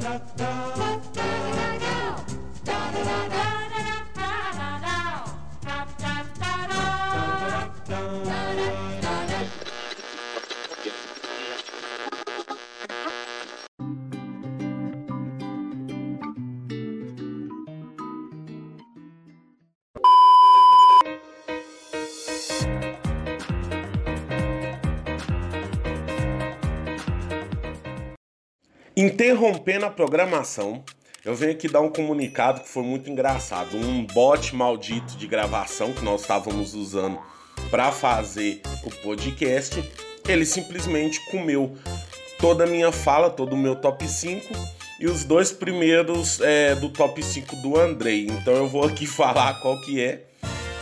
[0.00, 0.89] da, da.
[29.40, 30.84] Interrompendo a programação,
[31.24, 33.74] eu venho aqui dar um comunicado que foi muito engraçado.
[33.74, 37.18] Um bot maldito de gravação que nós estávamos usando
[37.70, 39.82] para fazer o podcast,
[40.28, 41.74] ele simplesmente comeu
[42.38, 44.46] toda a minha fala, todo o meu top 5
[45.00, 48.26] e os dois primeiros é, do top 5 do Andrei.
[48.26, 50.22] Então eu vou aqui falar qual que é.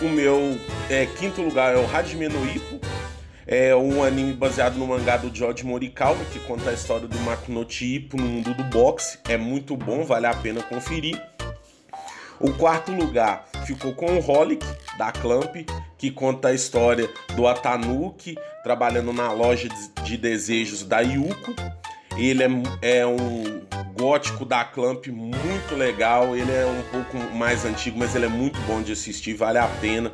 [0.03, 0.59] O meu
[0.91, 2.78] é, quinto lugar é o Hajime no Ippo,
[3.51, 7.95] é um anime baseado no mangá do George Morikawa, que conta a história do Makunochi
[7.95, 9.19] Ippo no mundo do boxe.
[9.27, 11.19] É muito bom, vale a pena conferir.
[12.39, 14.65] O quarto lugar ficou com o Holic,
[14.99, 15.57] da Clamp,
[15.97, 19.71] que conta a história do Atanuki trabalhando na loja
[20.05, 21.55] de desejos da Yuko.
[22.19, 23.63] Ele é, é um
[23.99, 26.37] gótico da Clamp muito legal.
[26.37, 29.67] Ele é um pouco mais antigo, mas ele é muito bom de assistir, vale a
[29.81, 30.13] pena.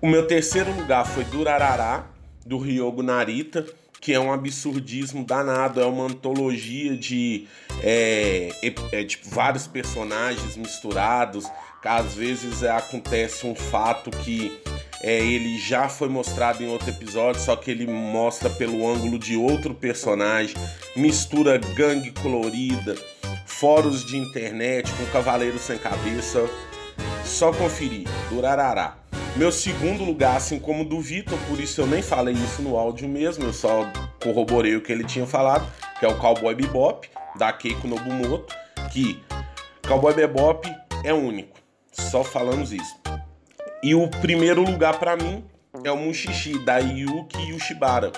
[0.00, 2.13] O meu terceiro lugar foi Durarará,
[2.44, 3.66] do Ryogo Narita,
[4.00, 7.46] que é um absurdismo danado, é uma antologia de,
[7.82, 8.50] é,
[8.92, 11.46] é, de vários personagens misturados.
[11.82, 14.58] Às vezes é, acontece um fato que
[15.02, 19.36] é, ele já foi mostrado em outro episódio, só que ele mostra pelo ângulo de
[19.36, 20.54] outro personagem,
[20.96, 22.94] mistura gangue colorida,
[23.46, 26.48] fóruns de internet com Cavaleiro Sem Cabeça.
[27.24, 29.03] Só conferir, Durarará.
[29.36, 33.08] Meu segundo lugar, assim como do Vitor, por isso eu nem falei isso no áudio
[33.08, 33.84] mesmo, eu só
[34.22, 35.66] corroborei o que ele tinha falado,
[35.98, 38.54] que é o Cowboy Bebop, da Keiko Nobumoto,
[38.92, 39.20] que
[39.88, 41.58] Cowboy Bebop é único,
[41.90, 42.96] só falamos isso.
[43.82, 45.44] E o primeiro lugar para mim
[45.82, 48.12] é o Mushishi, da Yuki Yushibara,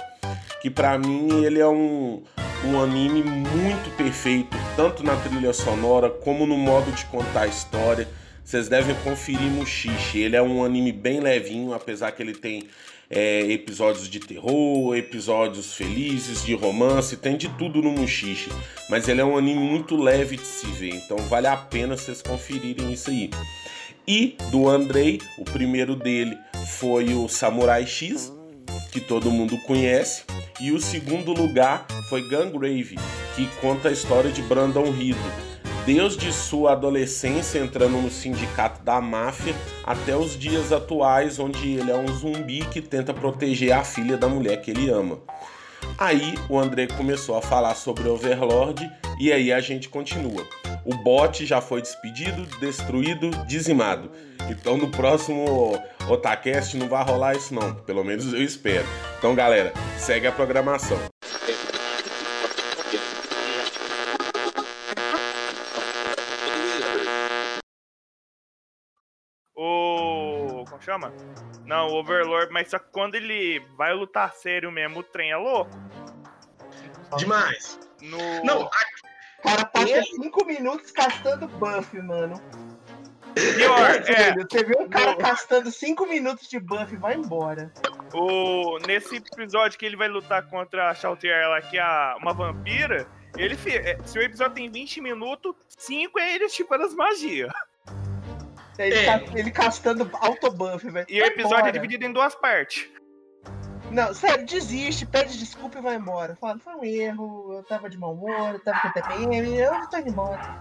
[0.61, 2.23] que para mim ele é um,
[2.63, 8.07] um anime muito perfeito, tanto na trilha sonora como no modo de contar a história
[8.47, 10.21] vocês devem conferir Mushishi.
[10.21, 12.69] Ele é um anime bem levinho, apesar que ele tem
[13.11, 18.49] é, episódios de terror, episódios felizes, de romance, tem de tudo no Mushishi.
[18.89, 22.23] Mas ele é um anime muito leve de se ver, então vale a pena vocês
[22.23, 23.31] conferirem isso aí.
[24.07, 26.39] E do Andrei, o primeiro dele
[26.79, 28.33] foi o Samurai X,
[28.93, 30.23] que todo mundo conhece.
[30.61, 32.97] E o segundo lugar foi Gungrave,
[33.35, 35.19] que conta a história de Brandon Rido
[35.87, 39.55] desde sua adolescência entrando no sindicato da máfia
[39.85, 44.29] até os dias atuais, onde ele é um zumbi que tenta proteger a filha da
[44.29, 45.21] mulher que ele ama.
[45.97, 50.45] Aí o André começou a falar sobre Overlord e aí a gente continua.
[50.85, 54.11] O bot já foi despedido, destruído, dizimado.
[54.51, 58.87] Então no próximo Otacast não vai rolar isso não, pelo menos eu espero.
[59.19, 60.99] Então galera, segue a programação.
[70.87, 71.13] Chama?
[71.65, 75.37] Não, o Overlord, mas só que quando ele vai lutar sério mesmo, o trem é
[75.37, 75.71] louco.
[77.19, 77.79] Demais.
[78.01, 78.19] No...
[78.45, 78.97] Não, a...
[79.39, 82.41] O cara passa 5 minutos castando buff, mano.
[83.35, 84.35] Pior, é.
[84.35, 87.73] Você viu um cara castando 5 minutos de buff vai embora.
[88.15, 88.79] O...
[88.87, 93.57] Nesse episódio que ele vai lutar contra a Shoutier lá, que é uma vampira, ele
[93.67, 97.53] é, se o episódio tem 20 minutos, 5 é ele tipo as magias.
[98.79, 99.19] Ele, é.
[99.19, 101.07] Tá, ele castando autobuff, velho.
[101.09, 101.69] E o episódio embora.
[101.69, 102.89] é dividido em duas partes.
[103.91, 106.37] Não, sério, desiste, pede desculpa e vai embora.
[106.37, 109.97] Fala, foi um erro, eu tava de mau humor, eu tava com TPM, eu tô
[109.99, 110.59] indo embora.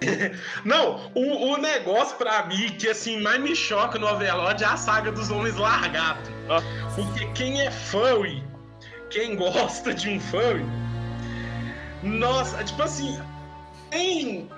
[0.64, 4.76] Não, o, o negócio pra mim que assim mais me choca no Overlord é a
[4.76, 6.28] saga dos homens largados.
[6.94, 8.42] Porque quem é furry,
[9.10, 10.64] quem gosta de um furry,
[12.02, 13.20] nossa, tipo assim,
[13.90, 14.48] tem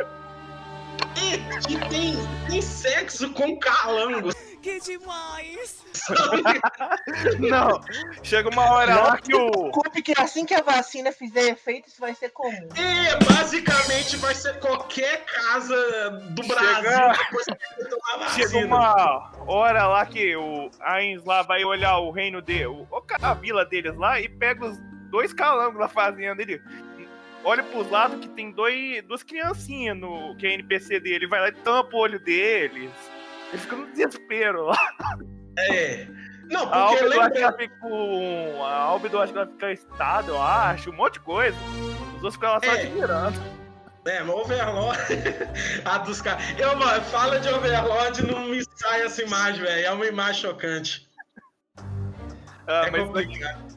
[1.16, 2.14] e, tem,
[2.48, 4.34] tem sexo com calangos.
[4.62, 5.80] Que demais!
[7.38, 7.80] Não,
[8.22, 9.50] chega uma hora Não, lá que o.
[9.50, 12.68] Desculpe que assim que a vacina fizer efeito, isso vai ser comum.
[12.76, 18.66] E basicamente vai ser qualquer casa do Brasil Chega- depois que tomar a Chega vacina.
[18.66, 22.86] uma hora lá que o Ains lá vai olhar o reino dele, o-
[23.22, 24.78] a vila deles lá e pega os
[25.10, 26.60] dois calangos da fazenda dele.
[27.44, 31.48] Olha pros lados que tem dois, duas criancinhas no que é NPC dele, vai lá
[31.48, 32.90] e tampa o olho deles.
[33.52, 34.78] Ele fica no desespero lá.
[35.58, 36.06] É.
[36.50, 38.64] Não, A porque Albedo acho que ela fica com.
[38.64, 41.56] A Albedo acho que ela fica estável, eu acho, um monte de coisa.
[42.08, 42.80] Os outros ficam lá só É.
[42.82, 43.40] admirando.
[44.06, 44.98] É, mas Overlord.
[45.84, 46.42] a dos caras.
[46.58, 49.86] Eu, mano, fala de Overlord não me sai essa imagem, velho.
[49.86, 51.08] É uma imagem chocante.
[52.66, 53.69] Ah, é mas complicado.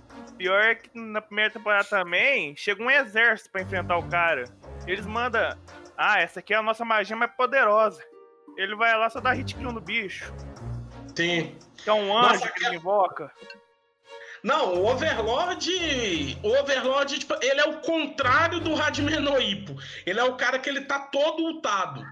[0.43, 4.43] Pior é que na primeira temporada também chega um exército pra enfrentar o cara.
[4.85, 5.57] Eles mandam.
[5.97, 8.03] Ah, essa aqui é a nossa magia mais poderosa.
[8.57, 10.33] Ele vai lá só dar hit kill no bicho.
[11.15, 11.57] Sim.
[11.77, 12.67] Que é um Nossa, anjo que cara.
[12.67, 13.31] ele invoca.
[14.43, 16.39] Não, o Overlord.
[16.43, 19.77] O Overlord, tipo, ele é o contrário do Radmenoipo.
[20.05, 22.03] Ele é o cara que ele tá todo ultado.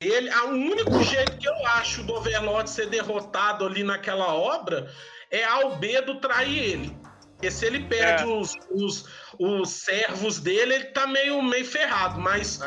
[0.00, 4.92] Ele, o único jeito que eu acho do Overlord ser derrotado ali naquela obra
[5.38, 7.06] é Albedo trair ele.
[7.36, 8.26] Porque se ele perde É.
[8.26, 12.18] os, os, os servos dele, ele tá meio, meio ferrado.
[12.18, 12.58] Mas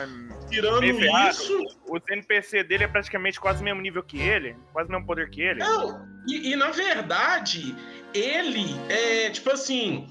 [0.50, 1.30] tirando ferrado.
[1.30, 1.57] isso.
[1.88, 5.30] O NPC dele é praticamente quase o mesmo nível que ele, quase o mesmo poder
[5.31, 5.60] que ele.
[5.60, 7.75] Não, e, e, na verdade,
[8.13, 10.07] ele é tipo assim.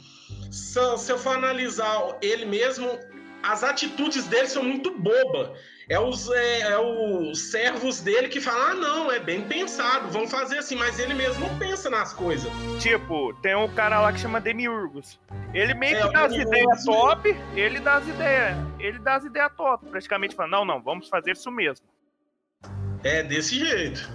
[0.51, 2.99] Se, se eu for analisar ele mesmo,
[3.43, 5.55] as atitudes dele são muito boba.
[5.91, 10.31] É os, é, é os servos dele que falam: ah, não, é bem pensado, vamos
[10.31, 12.51] fazer assim, mas ele mesmo não pensa nas coisas.
[12.79, 15.19] Tipo, tem um cara lá que chama Demiurgos.
[15.55, 16.93] Ele meio É, que o dá as ideias mesmo.
[16.93, 18.57] top, ele dá as ideias.
[18.79, 21.87] Ele dá as ideias top, praticamente falando, não, não, vamos fazer isso mesmo.
[23.03, 24.07] É desse jeito.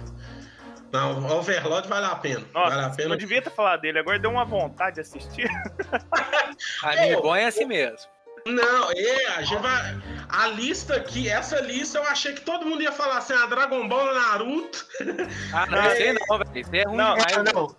[0.92, 2.44] Não, Overlord vale a pena.
[2.52, 3.14] vale a Nossa, pena.
[3.14, 5.50] eu devia ter falado dele, agora deu uma vontade de assistir.
[7.18, 7.22] Ô.
[7.22, 8.13] bom é assim mesmo.
[8.46, 10.02] Não, é, a gente vai.
[10.28, 13.88] A lista aqui, essa lista eu achei que todo mundo ia falar assim: a Dragon
[13.88, 14.86] Ball, Naruto.
[15.52, 16.50] Ah, não, aí não, velho.
[16.60, 17.32] Isso é ruim Não, demais.
[17.36, 17.76] É, não.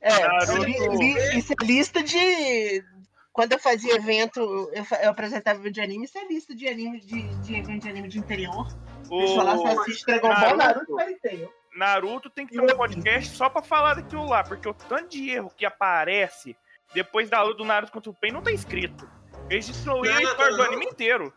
[0.00, 0.62] É, Naruto.
[0.64, 2.84] li- li- isso é lista de.
[3.32, 4.38] Quando eu fazia evento,
[4.72, 7.88] eu, eu apresentava vídeo de anime, isso é lista de anime de, de evento de
[7.88, 8.68] anime de interior.
[9.10, 10.94] Eles falavam, você O assiste Dragon Ball, Naruto.
[10.94, 11.52] Naruto.
[11.76, 15.28] Naruto tem que ter um podcast só pra falar daquilo lá, porque o tanto de
[15.30, 16.56] erro que aparece
[16.94, 19.08] depois da luta do Naruto contra o Pain não tá escrito.
[19.50, 20.64] Eles destruíram Não, do não.
[20.64, 21.32] anime inteiro.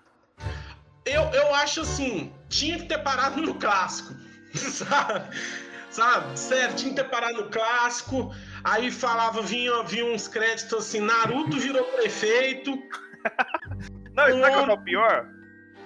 [1.06, 4.14] Eu, eu acho assim, tinha que ter parado no clássico.
[4.56, 5.38] Sabe?
[5.90, 6.38] Sabe?
[6.40, 8.34] Sério, tinha que ter parado no clássico.
[8.64, 12.72] Aí falava, vinha, vinha uns créditos assim, Naruto virou prefeito.
[14.14, 15.28] Não, e sabe qual que é o pior?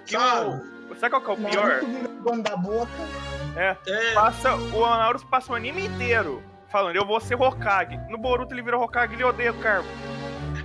[0.06, 0.50] Que Sabe?
[0.90, 1.68] o- sabe qual que é o pior?
[1.68, 2.92] Naruto vira o dono da boca.
[3.56, 6.42] É, Passa, o Naruto passa o anime inteiro
[6.72, 7.98] falando, eu vou ser Hokage.
[8.10, 9.88] No Boruto ele virou Hokage, ele odeia o cargo.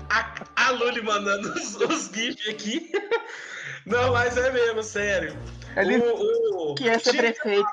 [0.08, 2.90] a, a Luli mandando os, os GIFs aqui.
[3.86, 5.36] Não, mas é mesmo, sério.
[5.76, 7.68] Ele O, o- que ia ser tinha, prefeito.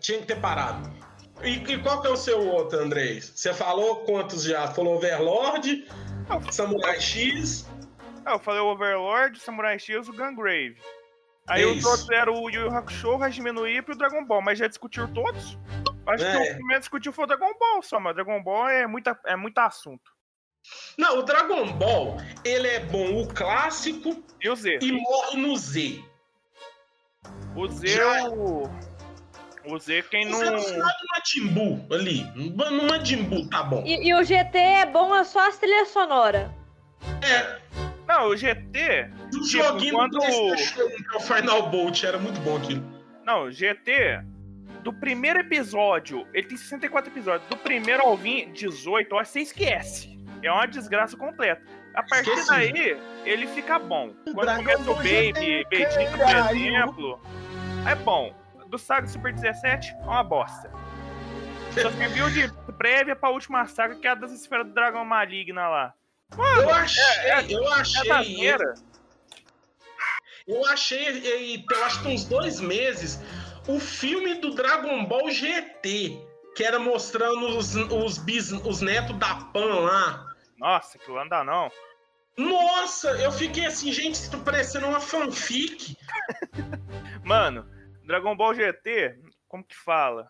[0.00, 0.90] tinha que ter parado.
[1.42, 3.20] E, e qual que é o seu outro, Andrei?
[3.20, 4.68] Você falou quantos já?
[4.68, 5.88] Falou Overlord,
[6.50, 7.66] Samurai X.
[8.24, 10.76] Ah, eu falei o Overlord, o Samurai X e o Gungrave.
[11.48, 11.88] Aí É os isso.
[11.88, 14.58] outros eram o Yu Yu Hakusho, o Hajime no Ippo e o Dragon Ball, mas
[14.58, 15.58] já discutiu todos?
[16.06, 16.32] Acho É.
[16.46, 19.34] que o primeiro discutiu foi o Dragon Ball só, mas Dragon Ball é, muita, é
[19.34, 20.12] muito assunto.
[20.98, 24.78] Não, o Dragon Ball, ele é bom o clássico E o Z?
[24.82, 26.02] e morre no Z.
[27.56, 28.68] O Z Já- é o...
[29.66, 30.38] O Z, quem não...
[30.38, 32.24] Você no final do Majin Buu, ali.
[32.34, 33.82] No Majin Buu, tá bom.
[33.84, 36.50] E, e o GT é bom é só as trilhas sonoras.
[37.22, 37.58] É,
[38.08, 39.10] Não, o GT...
[39.26, 42.56] o Tipo, joguinho quando- do PlayStation 1, que é o Final Bolt, era muito bom
[42.56, 42.82] aquilo.
[43.24, 44.22] Não, o GT...
[44.82, 47.46] Do primeiro episódio, ele tem 64 episódios.
[47.50, 50.18] Do primeiro ao 20, 18, eu acho que você esquece.
[50.42, 51.62] É uma desgraça completa.
[51.94, 52.48] A partir Esqueci.
[52.50, 54.12] daí, ele fica bom.
[54.24, 57.20] Quando Dragon começa o Baby, Vegeta, por exemplo,
[57.88, 58.34] é bom.
[58.68, 60.70] Do Saga Super 17, é uma bosta.
[61.72, 65.04] Só que viu de prévia pra última saga, que é a das esferas do dragão
[65.04, 65.94] maligna lá.
[66.36, 67.02] Eu achei,
[67.48, 68.74] eu É achei, zagueira.
[70.46, 71.08] eu achei,
[71.56, 73.20] e eu acho que uns dois meses,
[73.68, 76.20] o filme do Dragon Ball GT,
[76.56, 80.26] que era mostrando os, os, bis, os netos da Pan lá.
[80.60, 81.72] Nossa, aquilo não dá não.
[82.36, 85.96] Nossa, eu fiquei assim, gente, isso tá parecendo uma fanfic.
[87.24, 87.66] Mano,
[88.04, 90.28] Dragon Ball GT, como que fala?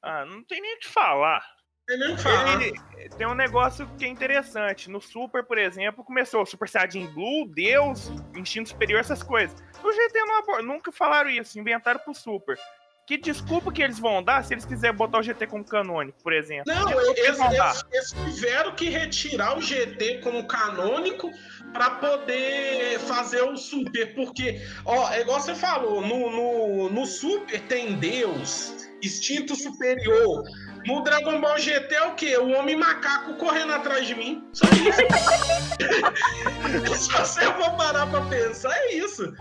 [0.00, 1.44] Ah, não tem nem o que falar.
[1.86, 2.62] Tem nem o que falar.
[2.62, 4.88] Ele tem um negócio que é interessante.
[4.88, 9.60] No Super, por exemplo, começou Super Saiyajin Blue, Deus, Instinto Superior, essas coisas.
[9.82, 12.56] No GT não nunca falaram isso, inventaram pro Super.
[13.04, 16.32] Que desculpa que eles vão dar se eles quiserem botar o GT como canônico, por
[16.32, 16.64] exemplo.
[16.72, 21.28] Não, eles, eles- eles tiveram que retirar o GT como canônico
[21.72, 27.60] para poder fazer o Super, porque, ó, é igual você falou, no, no, no Super
[27.62, 30.44] tem Deus, instinto superior.
[30.86, 32.36] No Dragon Ball GT é o quê?
[32.38, 34.44] O homem macaco correndo atrás de mim.
[34.52, 35.02] Só isso.
[36.96, 39.32] Se você for parar pra pensar, é isso.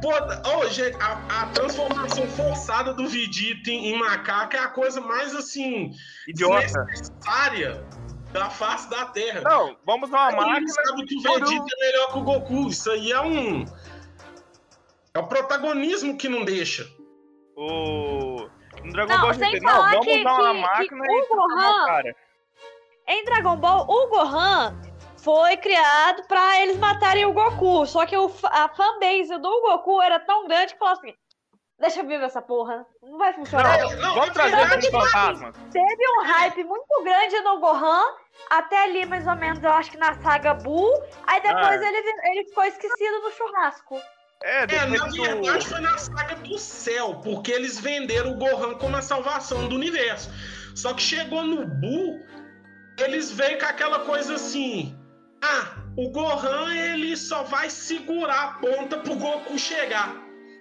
[0.00, 0.10] Pô,
[0.58, 5.34] ô, gente, a, a transformação forçada do Vegeta em, em macaco é a coisa mais
[5.34, 5.90] assim
[6.28, 6.66] Idiota.
[6.66, 7.84] desnecessária.
[8.32, 9.40] da face da Terra.
[9.42, 10.56] Não, vamos numa Aí máquina.
[10.58, 12.68] ele sabe que o Vegeta é melhor que o Goku.
[12.68, 13.64] Isso aí é um.
[15.14, 16.88] É o protagonismo que não deixa.
[17.56, 18.48] O.
[18.84, 19.66] No Dragon Não, Ball sem GT.
[19.66, 22.12] Não, vamos que- usar uma que- máquina que e o transformar Gohan-.
[23.08, 24.80] Em Dragon Ball, o Gohan
[25.22, 27.86] foi criado pra eles matarem o Goku.
[27.86, 31.14] Só que o, a fanbase do Goku era tão grande que falou assim:
[31.78, 32.84] deixa eu viver essa porra.
[33.02, 33.78] Não vai funcionar.
[33.78, 35.54] Não, não, vamos trazer os fantasmas.
[35.72, 38.02] Teve um hype muito grande no Gohan.
[38.50, 40.90] Até ali, mais ou menos, eu acho que na saga Buu.
[41.26, 41.86] Aí depois Ah.
[41.88, 44.00] ele, ele ficou esquecido no churrasco.
[44.44, 48.74] É, É, na do- verdade foi na saga do céu, porque eles venderam o Gohan
[48.74, 50.30] como a salvação do universo.
[50.74, 52.18] Só que chegou no Buu,
[52.98, 54.98] eles veio com aquela coisa assim:
[55.42, 60.16] ah, o Gohan ele só vai segurar a ponta pro Goku chegar.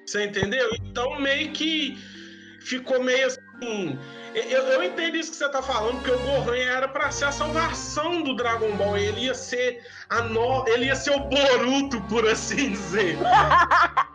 [0.06, 0.70] Você entendeu?
[0.82, 1.98] Então meio que
[2.62, 4.00] ficou meio assim.
[4.34, 7.32] Eu, eu entendo isso que você tá falando, porque o Gohan era pra ser a
[7.32, 8.98] salvação do Dragon Ball.
[8.98, 10.68] Ele ia ser a no...
[10.68, 13.18] ele ia ser o Boruto, por assim dizer.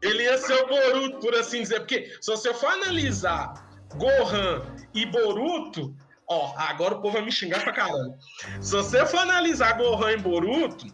[0.00, 1.80] Ele ia ser o Boruto, por assim dizer.
[1.80, 3.52] Porque se você for analisar
[3.96, 4.62] Gohan
[4.94, 5.92] e Boruto,
[6.28, 8.16] ó, agora o povo vai me xingar pra caramba.
[8.60, 10.86] Se você for analisar Gohan e Boruto,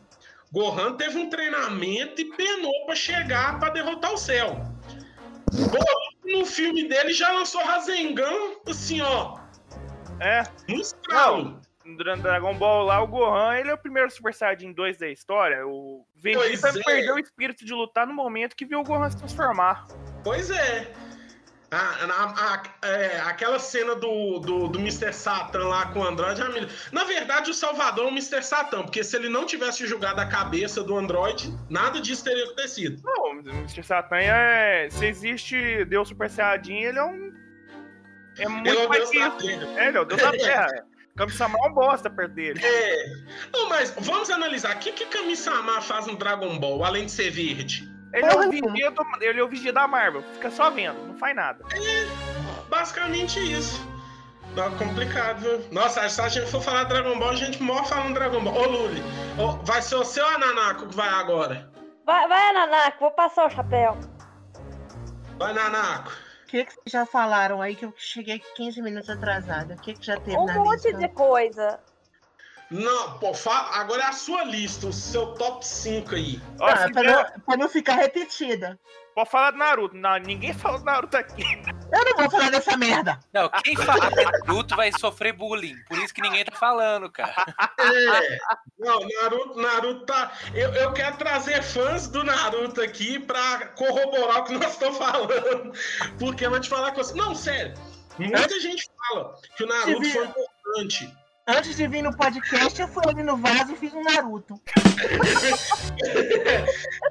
[0.53, 4.61] Gohan teve um treinamento e penou pra chegar pra derrotar o céu.
[5.53, 9.38] Boruto, no filme dele, já lançou Rasengan, assim, ó,
[10.21, 11.61] É, no estralo.
[11.85, 15.67] durante Dragon Ball lá, o Gohan, ele é o primeiro Super Saiyajin 2 da história.
[15.67, 16.83] O Vegeta é.
[16.83, 19.87] perdeu o espírito de lutar no momento que viu o Gohan se transformar.
[20.23, 20.91] Pois é.
[21.75, 25.12] A- a- a- é, aquela cena do, do, do Mr.
[25.12, 26.40] Satan lá com o Android.
[26.40, 26.49] ah,
[26.93, 28.43] Na verdade, o Salvador é o Mr.
[28.43, 33.02] Satan, porque se ele não tivesse jogado a cabeça do Android, nada disso teria acontecido.
[33.04, 33.83] Não, o Mr.
[33.83, 34.88] Satan é.
[34.90, 37.33] Se existe Deus Super Saiyajin, ele é um.
[38.38, 39.31] É muito Ele é o Deus da.
[39.31, 39.81] Terra.
[39.81, 40.69] É, ele é o Deus da Terra.
[41.16, 42.61] Kami-sama é um bosta perto dele.
[42.61, 43.07] É.
[43.52, 44.75] Não, mas vamos analisar.
[44.75, 47.88] O que, que Kami-sama faz no Dragon Ball, além de ser verde?
[48.14, 50.23] Ele é, o vigia do, ele é o vigia da Marvel.
[50.35, 51.64] Fica só vendo, não faz nada.
[52.68, 53.85] Basicamente isso.
[54.54, 55.64] Tá complicado, viu?
[55.73, 58.54] Nossa, se a gente for falar Dragon Ball, a gente morre falando Dragon Ball.
[58.54, 59.02] Ô, Luli,
[59.37, 61.68] ô, vai ser o seu Ananaco que vai agora.
[62.06, 63.99] Vai, vai, Nanako, vou passar o chapéu.
[65.38, 66.12] Vai, Nanaco.
[66.44, 69.75] O que, que vocês já falaram aí que eu cheguei 15 minutos atrasada?
[69.75, 70.99] O que, que já teve Um na monte lista?
[70.99, 71.80] de coisa.
[72.75, 73.33] Não, pô,
[73.73, 76.40] agora é a sua lista, o seu top 5 aí.
[76.61, 78.78] Ó, Ah, pra, der- não, pra não ficar repetida.
[79.14, 79.97] Pode falar do Naruto.
[79.97, 81.45] Não, ninguém fala do Naruto aqui.
[81.93, 83.21] Eu não vou falar dessa merda.
[83.33, 85.76] Não, quem fala de Naruto vai sofrer bullying.
[85.88, 87.33] Por isso que ninguém tá falando, cara.
[87.78, 88.38] É.
[88.76, 90.33] Não, Naruto, Naruto tá.
[90.52, 95.73] Eu, eu quero trazer fãs do Naruto aqui pra corroborar o que nós estamos falando.
[96.19, 97.14] Porque eu vou te falar com você.
[97.14, 97.73] Não, sério.
[98.19, 101.16] Muita gente fala que o Naruto foi importante.
[101.46, 104.60] Antes de vir no podcast, eu fui ali no vaso e fiz um Naruto.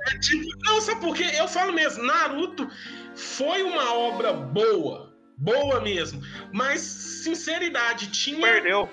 [0.06, 1.32] É tipo, não, sabe por quê?
[1.38, 2.70] Eu falo mesmo, Naruto
[3.16, 5.14] foi uma obra boa.
[5.38, 6.22] Boa mesmo.
[6.52, 8.42] Mas, sinceridade, tinha.
[8.42, 8.90] Perdeu.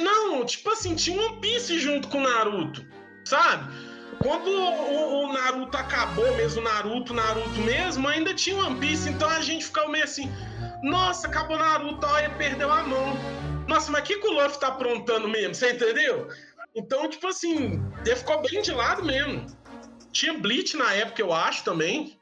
[0.00, 2.84] Não, tipo assim, tinha One Piece junto com o Naruto,
[3.24, 3.72] sabe?
[4.18, 9.28] Quando o, o Naruto acabou mesmo, o Naruto, Naruto mesmo, ainda tinha One Piece, então
[9.28, 10.30] a gente ficava meio assim,
[10.82, 13.51] nossa, acabou Naruto, olha, perdeu a mão.
[13.68, 16.28] Nossa, mas o que, que o Luffy tá aprontando mesmo, você entendeu?
[16.74, 19.46] Então, tipo assim, ele ficou bem de lado mesmo.
[20.10, 22.18] Tinha Bleach na época, eu acho, também.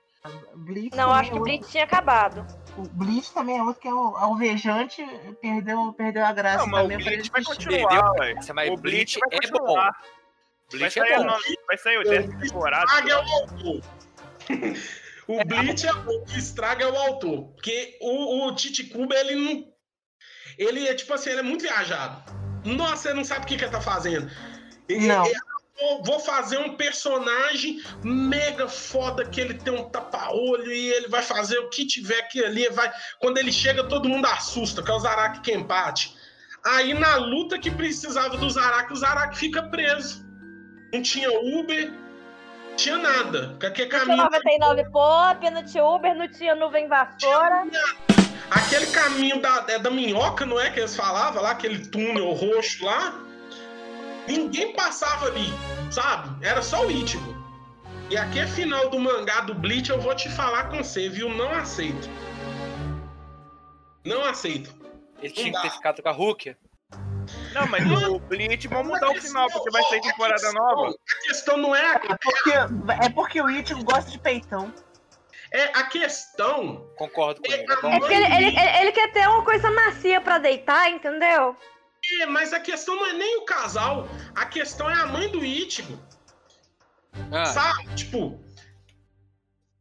[0.55, 2.47] Bleach Não, acho que é o Blitz tinha acabado.
[2.77, 5.05] O Bleach também é outro que é o alvejante,
[5.41, 7.05] perdeu, perdeu a graça Não, mas o também.
[7.07, 8.15] Bleach vai continuar.
[8.37, 9.59] Essa, mas O Bleach Bleach vai é bom.
[9.59, 9.93] continuar.
[9.93, 11.39] Vai Bleach sair, é bom.
[11.67, 12.85] vai sair o décimo temporada.
[12.85, 13.83] Estraga é o autor.
[15.27, 17.43] o Bleach é o que estraga é o autor.
[17.55, 19.70] Porque o, o Titicuba, ele não.
[20.61, 22.23] Ele é tipo assim, ele é muito viajado.
[22.67, 24.31] Nossa, ele não sabe o que, que ele tá fazendo.
[24.87, 25.25] Ele- Não.
[25.25, 25.35] ele-
[26.05, 31.59] vou- fazer um personagem mega foda que ele tem um tapa-olho e ele vai fazer
[31.59, 32.69] o que tiver aqui ali.
[32.69, 32.93] Vai...
[33.19, 36.15] Quando ele chega, todo mundo assusta, que é o Zaraki Kenpachi.
[36.67, 40.23] Aí na luta que precisava do Zaraki, o Zaraki fica preso.
[40.93, 41.91] Não tinha Uber,
[42.77, 43.57] tinha nada.
[43.59, 44.17] Qualquer Não tinha caminho.
[44.25, 47.65] 99 pop, não tinha Uber, não tinha nuvem vassoura.
[48.51, 50.71] Aquele caminho da, é da minhoca, não é?
[50.71, 53.15] Que eles falavam lá, aquele túnel roxo lá.
[54.27, 55.53] Ninguém passava ali,
[55.91, 56.45] sabe?
[56.45, 57.41] Era só o Ichigo.
[58.11, 61.29] E aqui é final do mangá do Bleach, eu vou te falar com você, viu?
[61.29, 62.09] Não aceito.
[64.05, 64.75] Não aceito.
[65.23, 66.59] Ele tinha que ter ficado com a Rukia.
[67.53, 70.91] Não, mas o Bleach, vamos mudar o final, porque vai sair temporada nova.
[70.91, 71.95] A questão não é.
[71.95, 72.51] É porque,
[73.05, 74.73] é porque o Ichigo gosta de peitão.
[75.53, 76.89] É a questão.
[76.97, 77.63] Concordo com ele.
[77.69, 77.99] É É bom.
[77.99, 81.57] porque ele, ele, ele- ele quer ter uma coisa macia pra deitar, entendeu?
[82.21, 85.45] É, mas a questão não é nem o casal, a questão é a mãe do
[85.45, 85.99] Ichigo.
[87.33, 87.95] Ah, Sabe?
[87.95, 88.41] Tipo,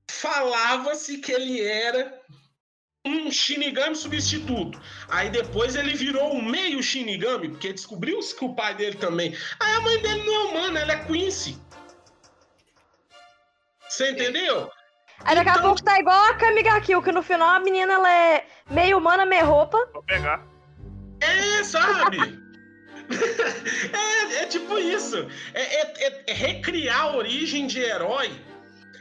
[0.10, 2.20] falava-se que ele era
[3.06, 4.80] um Shinigami substituto.
[5.08, 9.36] Aí depois ele virou um meio Shinigami, porque descobriu-se que o pai dele também.
[9.60, 11.58] Aí a mãe dele não é humana, ela é Quincy.
[13.88, 14.70] Você entendeu?
[15.26, 17.94] Aí daqui a Então- pouco tá igual a Kamiga Kill, que no final a menina
[17.94, 19.78] ela é meio humana, meio roupa.
[19.94, 20.42] Vou pegar.
[21.22, 22.18] É, sabe?
[23.94, 25.28] é, é tipo isso.
[25.54, 28.32] É, é- é- é recriar a origem de herói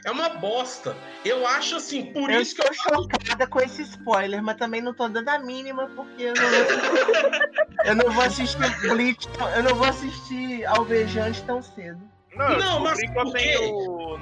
[0.05, 0.95] é uma bosta.
[1.25, 4.81] Eu acho assim, por Eu isso que estou eu chocada com esse spoiler, mas também
[4.81, 6.59] não tô dando a mínima, porque eu não vou,
[7.85, 11.99] eu não vou assistir Bleach, tão- eu não vou assistir Alvejante tão cedo.
[12.35, 13.55] Não, Não, mas por quê?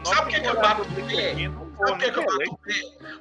[0.06, 1.36] Sabe o que é que eu bato o pé?
[1.78, 2.50] Sabe o que é que eu querer.
[2.50, 2.74] bato o pé?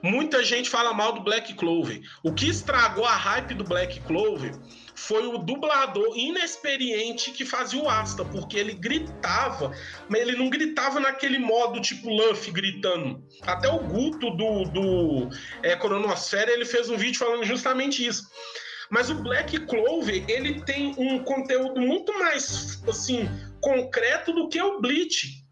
[0.02, 2.00] Muita gente fala mal do Black Clover.
[2.22, 4.54] O que estragou a hype do Black Clover
[4.94, 9.72] foi o dublador inexperiente que fazia o Asta, porque ele gritava,
[10.08, 13.22] mas ele não gritava naquele modo tipo Luffy gritando.
[13.42, 15.28] Até o Guto do, do
[15.62, 18.22] é, Cronosfera, ele fez um vídeo falando justamente isso.
[18.88, 23.28] Mas o Black Clover, ele tem um conteúdo muito mais, assim,
[23.66, 25.44] concreto do que o Bleach.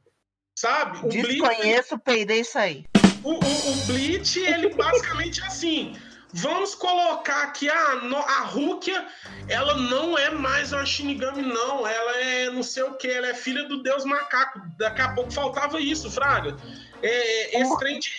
[0.56, 0.98] Sabe?
[0.98, 2.84] O Bleach Desconheço, peidei isso aí.
[3.24, 5.96] o, o, o Bleach, ele basicamente é assim.
[6.32, 9.06] Vamos colocar que a, a Rukia,
[9.48, 11.86] ela não é mais uma Shinigami, não.
[11.86, 14.60] Ela é não sei o que, ela é filha do deus macaco.
[14.78, 16.56] Daqui a pouco faltava isso, Fraga.
[17.02, 18.10] É, esse trem de.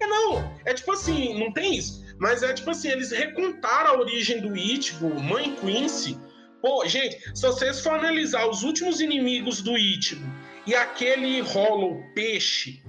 [0.00, 2.04] É não, é tipo assim, não tem isso.
[2.18, 6.18] Mas é tipo assim, eles recontaram a origem do Ichigo, Mãe Quincy.
[6.62, 10.24] Pô, gente, se vocês for analisar os últimos inimigos do Ichigo
[10.64, 12.80] e aquele Hollow Peixe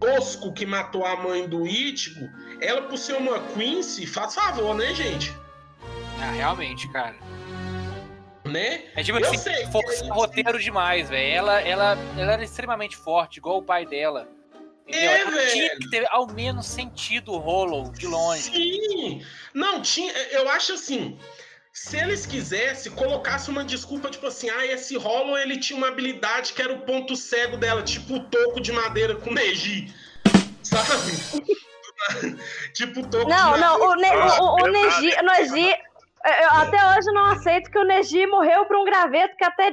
[0.00, 2.28] tosco que matou a mãe do Ichigo,
[2.60, 5.32] ela por ser uma Quincy, faz favor, né, gente?
[6.20, 7.14] ah, realmente, cara.
[8.44, 8.82] Né?
[8.96, 11.32] É tipo Eu assim, que força roteiro demais, velho.
[11.32, 14.28] Ela, ela, ela era extremamente forte, igual o pai dela.
[14.88, 15.10] Entendeu?
[15.10, 15.52] É, velho.
[15.52, 18.42] tinha que ter ao menos sentido o Hollow de longe.
[18.42, 19.24] Sim!
[19.54, 20.12] Não, tinha.
[20.32, 21.16] Eu acho assim.
[21.72, 26.52] Se eles quisessem, colocasse uma desculpa, tipo assim, ah, esse Hollow ele tinha uma habilidade
[26.52, 29.94] que era o ponto cego dela, tipo o toco de madeira com Neji.
[30.62, 30.88] Sabe?
[32.74, 33.66] tipo o toco de Não, madeira.
[33.68, 37.70] não, o, Ne- o, o, o Neji, o Neji, eu- eu até hoje não aceito
[37.70, 39.72] que o Neji morreu por um graveto que até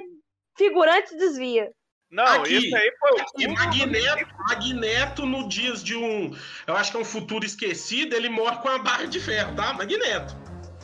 [0.55, 1.71] figurante desvia.
[2.11, 2.55] Não, Aqui.
[2.57, 6.33] isso aí foi o E Magneto, Magneto, no dias de um.
[6.65, 9.73] Eu acho que é um futuro esquecido, ele morre com uma barra de ferro, tá?
[9.73, 10.33] Magneto.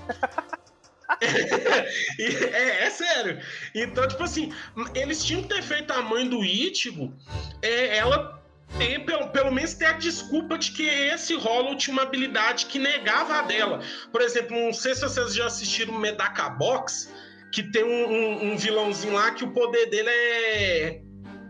[2.19, 3.39] E é, é sério.
[3.75, 4.51] Então, tipo assim,
[4.95, 7.13] eles tinham que ter feito a mãe do Ichigo,
[7.61, 8.41] é, ela
[8.77, 12.79] ter, pelo, pelo menos ter a desculpa de que esse Hollow tinha uma habilidade que
[12.79, 13.81] negava a dela.
[14.11, 17.13] Por exemplo, não sei se vocês já assistiram Medaka Box,
[17.51, 21.01] que tem um, um- um vilãozinho lá que o poder dele é,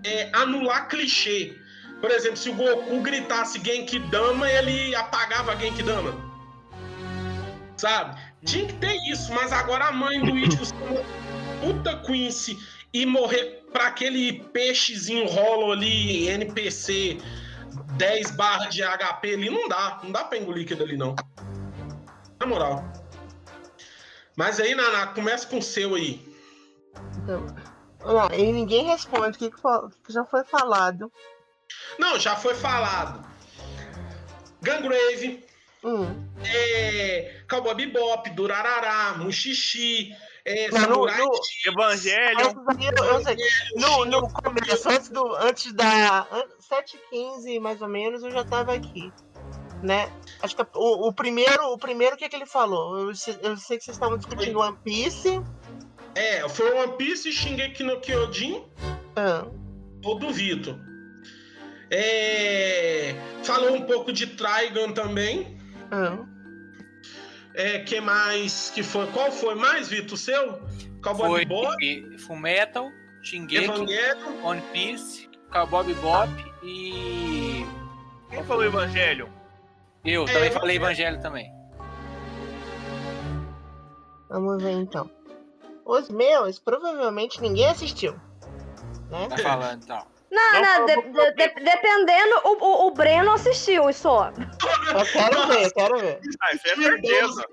[0.04, 1.54] é anular clichê.
[2.02, 6.14] Por exemplo, se o Goku gritasse Genkidama, ele apagava Genkidama.
[7.78, 8.20] Sabe?
[8.46, 11.02] Tinha que ter isso, mas agora a mãe do Ichigo ser uma
[11.62, 12.58] puta Quincy
[12.94, 17.18] e morrer pra aquele peixezinho rolo ali, NPC
[17.98, 20.00] 10 barras de HP ali, não dá.
[20.04, 21.16] Não dá pra engolir aquilo ali, não.
[22.40, 22.84] Na moral.
[24.36, 26.34] Mas aí, Naná, começa com o seu aí.
[27.18, 27.46] Então,
[28.34, 31.12] e ninguém responde o que, que já foi falado.
[31.98, 33.26] Não, já foi falado.
[34.62, 35.46] Gangrave,
[35.84, 36.28] Hum.
[36.46, 40.12] é, Cowboy Bebop, Durarará, Mushishi,
[40.46, 42.64] é, Não, no- Samurai no- X, Evangelho.
[43.76, 46.22] No, no começo, antes, do, antes da.
[46.32, 49.12] an- 7h15, mais ou menos, eu já tava aqui.
[49.82, 50.10] Né?
[50.42, 52.98] Acho que o, o primeiro, o primeiro, o que, que ele falou?
[53.00, 53.16] Eu, eu
[53.58, 55.42] sei que vocês estavam discutindo One Piece.
[56.16, 58.64] É, foi One Piece e Shingeki no Kyojin,
[59.18, 59.46] Ah,
[60.06, 60.80] eu duvido.
[61.92, 65.58] É, falou um pouco de Trigun também.
[65.94, 66.26] Ah.
[67.56, 69.06] É, que mais que foi?
[69.08, 70.14] Qual foi mais, Vitor?
[70.14, 70.62] O seu?
[71.04, 72.90] Cowboy Bebop, Full Metal,
[73.22, 74.44] Shingeki, Evangelion.
[74.44, 76.32] One Piece, Cowboy Bebop
[76.64, 77.64] e.
[78.30, 79.30] Quem falou Evangelho?
[80.04, 81.52] Eu É, também eu- falei Evangelho também.
[84.30, 85.10] Vamos ver então.
[85.86, 88.14] Os meus, provavelmente ninguém assistiu.
[89.12, 89.28] Né?
[89.30, 90.08] Tá falando então.
[90.34, 94.30] Não, Não, não, eu de- de- de- dependendo, o, o, o Breno assistiu isso só.
[94.30, 96.20] Eu quero ver, quero ver.
[96.42, 97.46] Ah, isso é certeza.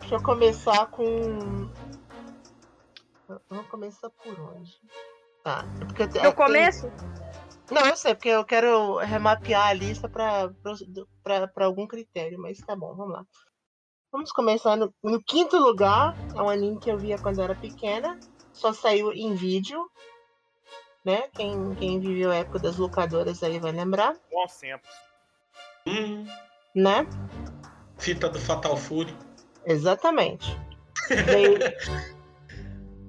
[0.00, 1.70] Deixa eu começar com.
[3.28, 4.70] Eu vou começar por onde?
[5.42, 5.64] Tá.
[5.80, 6.92] é porque eu eu tenho- começo?
[7.70, 10.50] Não, eu sei, porque eu quero remapear a lista para
[11.64, 13.24] algum critério, mas tá bom, vamos lá.
[14.12, 16.12] Vamos começar no, no quinto lugar.
[16.36, 18.18] É um anime que eu via quando eu era pequena.
[18.52, 19.88] Só saiu em vídeo.
[21.04, 21.24] Né?
[21.34, 24.14] Quem, quem viveu a época das locadoras aí vai lembrar.
[24.30, 24.90] Bons tempos.
[25.86, 26.26] Hum,
[26.74, 27.06] Né?
[27.98, 29.14] fita do Fatal Fury.
[29.66, 30.56] Exatamente.
[31.26, 31.58] Veio-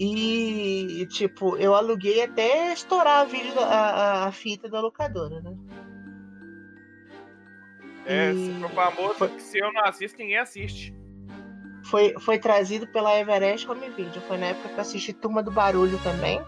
[0.03, 5.55] E, tipo, eu aluguei até estourar a, vídeo, da- a, a- fita da locadora, né?
[8.07, 10.91] É, E- famoso, foi- que se eu não assisto, ninguém assiste.
[11.85, 14.19] Foi, foi trazido pela Everest Home Video.
[14.23, 16.41] Foi na época que eu assisti Turma do Barulho também.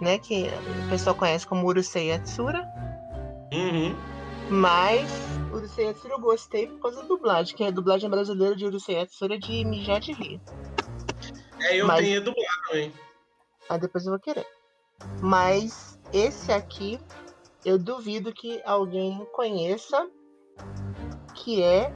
[0.00, 0.18] Né?
[0.18, 0.44] Que
[0.86, 2.66] o pessoal conhece como Urusei Yatsura.
[3.52, 3.94] Uhum.
[4.48, 5.10] Mas
[5.52, 7.56] Urusei Yatsura eu gostei por causa da dublagem.
[7.56, 10.40] Que a dublagem brasileira de Urusei Yatsura é de mijar de rir.
[11.60, 12.92] É, eu Mas- tenho dublado também.
[13.68, 14.46] Aí depois eu vou querer.
[15.20, 16.98] Mas esse aqui,
[17.64, 20.08] eu duvido que alguém conheça,
[21.34, 21.94] que é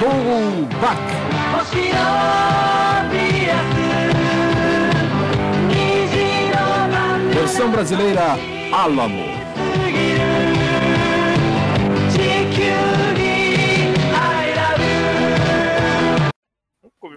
[0.00, 0.98] Dolbach.
[7.32, 8.36] Versão brasileira
[8.72, 9.44] Álamo.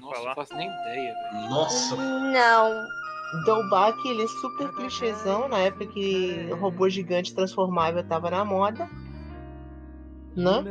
[0.01, 1.49] Nossa, não faço nem ideia, velho.
[1.49, 1.95] Nossa.
[1.95, 2.85] Não.
[3.45, 8.87] Dolbach, ele é super clichêzão, na época que o robô gigante transformável tava na moda.
[10.37, 10.63] Né?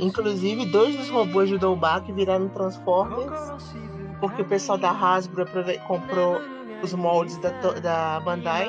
[0.00, 3.64] Inclusive, dois dos robôs de Dolbach viraram Transformers,
[4.20, 5.46] porque o pessoal da Hasbro
[5.86, 6.40] comprou
[6.82, 8.68] os moldes da, da Bandai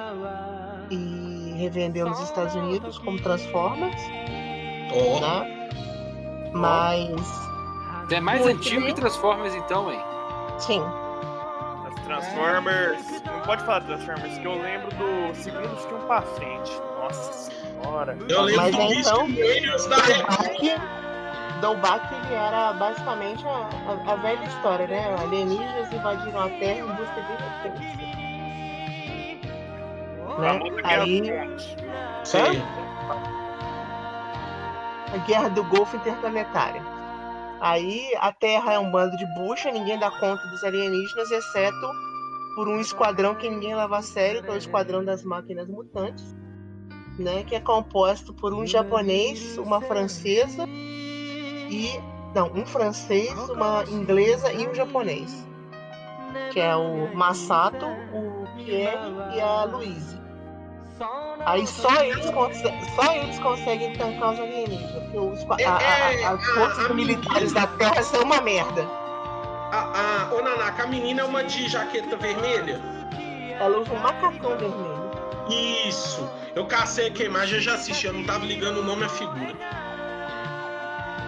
[0.92, 4.00] e revendeu nos Estados Unidos como Transformers,
[4.94, 5.70] Ó, né?
[6.54, 7.12] Mas,
[8.10, 8.88] É mais Muito, antigo né?
[8.88, 10.00] que Transformers, então, hein?
[10.60, 10.82] sim,
[11.88, 13.22] As Transformers.
[13.26, 16.72] Não pode falar Transformers, que eu lembro do segundo filme pra frente.
[17.00, 17.57] Nossa
[18.30, 19.98] eu lembro Mas do é, então, Warriors da
[21.62, 23.70] Dolbach ele era basicamente a,
[24.10, 25.16] a- a velha história, né?
[25.20, 27.98] Alienígenas invadiram a Terra em busca de recursos.
[30.40, 30.60] Né?
[30.84, 31.24] Aí.
[32.24, 32.62] Sei.
[35.14, 36.82] a guerra do Golfo Interplanetário.
[37.60, 41.90] Aí a Terra é um bando de bucha, ninguém dá conta dos alienígenas, exceto
[42.56, 46.36] por um esquadrão que ninguém leva a sério, que é o Esquadrão das Máquinas Mutantes,
[47.18, 47.44] né?
[47.46, 52.00] Que é composto por um japonês, uma francesa e.
[52.36, 55.46] Não, um francês, uma inglesa e um japonês.
[56.52, 58.98] Que é o Masato, o Pierre
[59.36, 60.18] e a Louise.
[61.46, 62.26] Aí só eles,
[62.96, 64.92] só eles conseguem tancar os alienígenas.
[64.92, 68.84] Porque os, a- a- a- as forças a- a militares da Terra são uma merda.
[69.72, 72.80] A, a, ô, Nanaka, a menina é uma de jaqueta vermelha?
[73.60, 74.97] Ela usa um macacão vermelho.
[75.50, 76.30] Isso.
[76.56, 79.10] Eu cacei aqui a imagem, eu já assisti, eu não tava ligando o nome à
[79.10, 79.54] figura.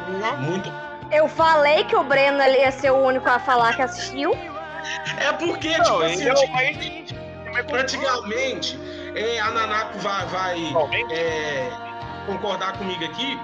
[0.07, 0.31] Né?
[0.39, 0.71] Muito.
[1.11, 4.31] Eu falei que o Breno ia ser o único a falar que assistiu.
[5.17, 6.77] É porque, Não, tipo assim, é o antig- mais.
[6.77, 7.05] ele
[7.45, 8.79] é mais antigamente,
[9.15, 10.73] é, a Nanako vai, vai
[11.11, 11.69] é,
[12.25, 13.39] concordar comigo aqui.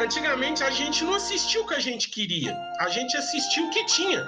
[0.00, 3.84] Antigamente a gente não assistiu o que a gente queria, a gente assistiu o que
[3.86, 4.26] tinha.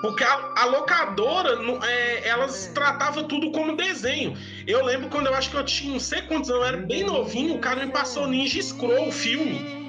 [0.00, 4.36] Porque a, a locadora, é, elas tratavam tudo como desenho.
[4.66, 7.04] Eu lembro quando eu acho que eu tinha não sei quantos anos, eu era bem
[7.04, 9.82] novinho, o cara me passou Ninja Scroll, o filme.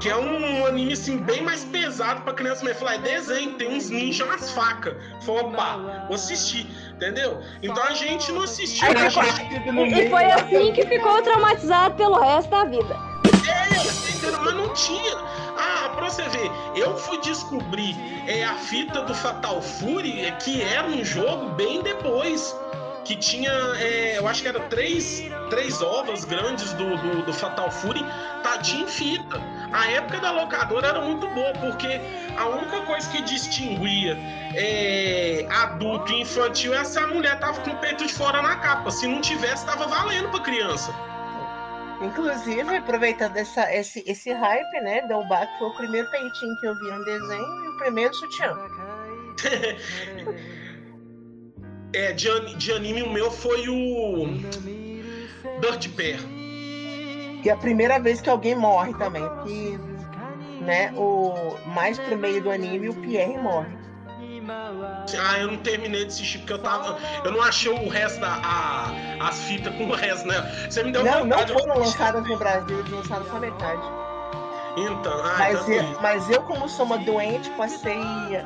[0.00, 3.68] Que é um anime assim, bem mais pesado pra criança, mas falar, é desenho, tem
[3.68, 4.94] uns ninjas nas facas.
[5.20, 7.38] Falei, opa, vou assistir, entendeu?
[7.62, 8.88] Então a gente não assistiu.
[8.88, 12.96] E foi assim que ficou traumatizado pelo resto da vida.
[13.46, 14.40] É, entendeu?
[14.42, 15.18] Mas não tinha.
[15.62, 17.94] Ah, pra você ver, eu fui descobrir
[18.26, 22.56] é, a fita do Fatal Fury, é, que era um jogo bem depois.
[23.04, 27.70] Que tinha, é, eu acho que era três, três ovas grandes do, do, do Fatal
[27.70, 28.04] Fury,
[28.42, 29.40] tadinho em fita.
[29.72, 32.00] A época da locadora era muito boa, porque
[32.38, 34.16] a única coisa que distinguia
[34.54, 38.56] é, adulto e infantil é se a mulher tava com o peito de fora na
[38.56, 38.90] capa.
[38.90, 40.94] Se não tivesse, tava valendo pra criança.
[42.00, 45.02] Inclusive, aproveitando essa, esse, esse hype, né?
[45.02, 48.56] Dolbach foi o primeiro peitinho que eu vi no desenho e o primeiro sutiã.
[51.92, 54.26] É, de, de anime o meu foi o
[55.60, 56.20] Dirt Bear.
[57.42, 59.24] E é a primeira vez que alguém morre também.
[59.44, 59.76] Que,
[60.62, 61.34] né, o,
[61.66, 63.79] mais pro meio do anime, o Pierre morre.
[65.18, 66.96] Ah, eu não terminei de assistir porque eu tava.
[67.24, 68.28] Eu não achei o resto da.
[68.42, 70.40] a- as fitas com o resto, né?
[70.68, 71.52] Você me deu Não, não vontade.
[71.52, 73.82] foram lançadas no Brasil, eles lançaram só metade.
[74.76, 78.00] Então, ah, Mas então eu, mas eu, como sou uma doente, passei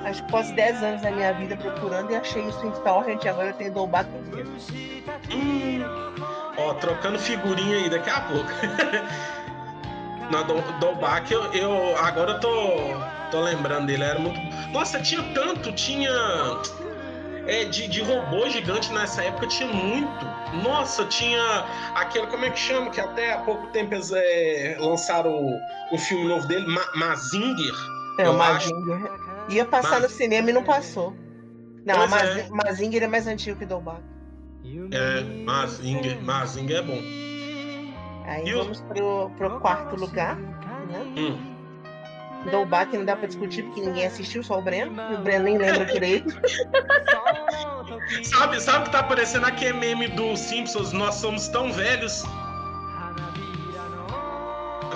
[0.07, 3.29] acho que quase 10 anos da minha vida procurando e achei isso em torrent e
[3.29, 4.49] agora eu tenho Dolbach inteiro.
[5.31, 5.85] Hum,
[6.57, 8.49] Ó, trocando figurinha aí daqui a pouco.
[10.35, 12.51] Na do, Dobak, eu, eu agora eu tô,
[13.31, 14.37] tô lembrando dele, era muito.
[14.73, 16.11] Nossa, tinha tanto, tinha.
[17.47, 20.27] É, de, de robô gigante nessa época tinha muito.
[20.65, 22.91] Nossa, tinha aquele, como é que chama?
[22.91, 25.61] Que até há pouco tempo eles é, lançaram o,
[25.93, 27.75] o filme novo dele, Ma Mazinger.
[28.19, 28.75] É, o acho.
[28.75, 29.13] Mazinger.
[29.51, 31.15] Ia passar no cinema e não passou.
[31.87, 32.37] Não, Pois Maz...
[32.39, 32.49] é.
[32.49, 34.03] Mazinger é mais antigo que Dolbach.
[34.91, 37.25] É, Mazinger, Mazinger é bom.
[38.25, 40.37] Aí E vamos pro, pro quarto lugar.
[40.37, 41.15] Né?
[41.17, 41.55] Hum.
[42.51, 44.95] Dolbach não dá pra discutir porque ninguém assistiu, só o Breno.
[45.11, 46.35] E o Breno nem lembra direito.
[48.23, 50.93] Sabe, sabe o que tá aparecendo aqui é meme do Simpsons?
[50.93, 52.25] Nós somos tão velhos.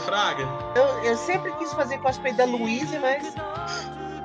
[0.04, 0.48] Fraga.
[0.74, 3.34] Eu, eu sempre quis fazer cosplay da Louise, mas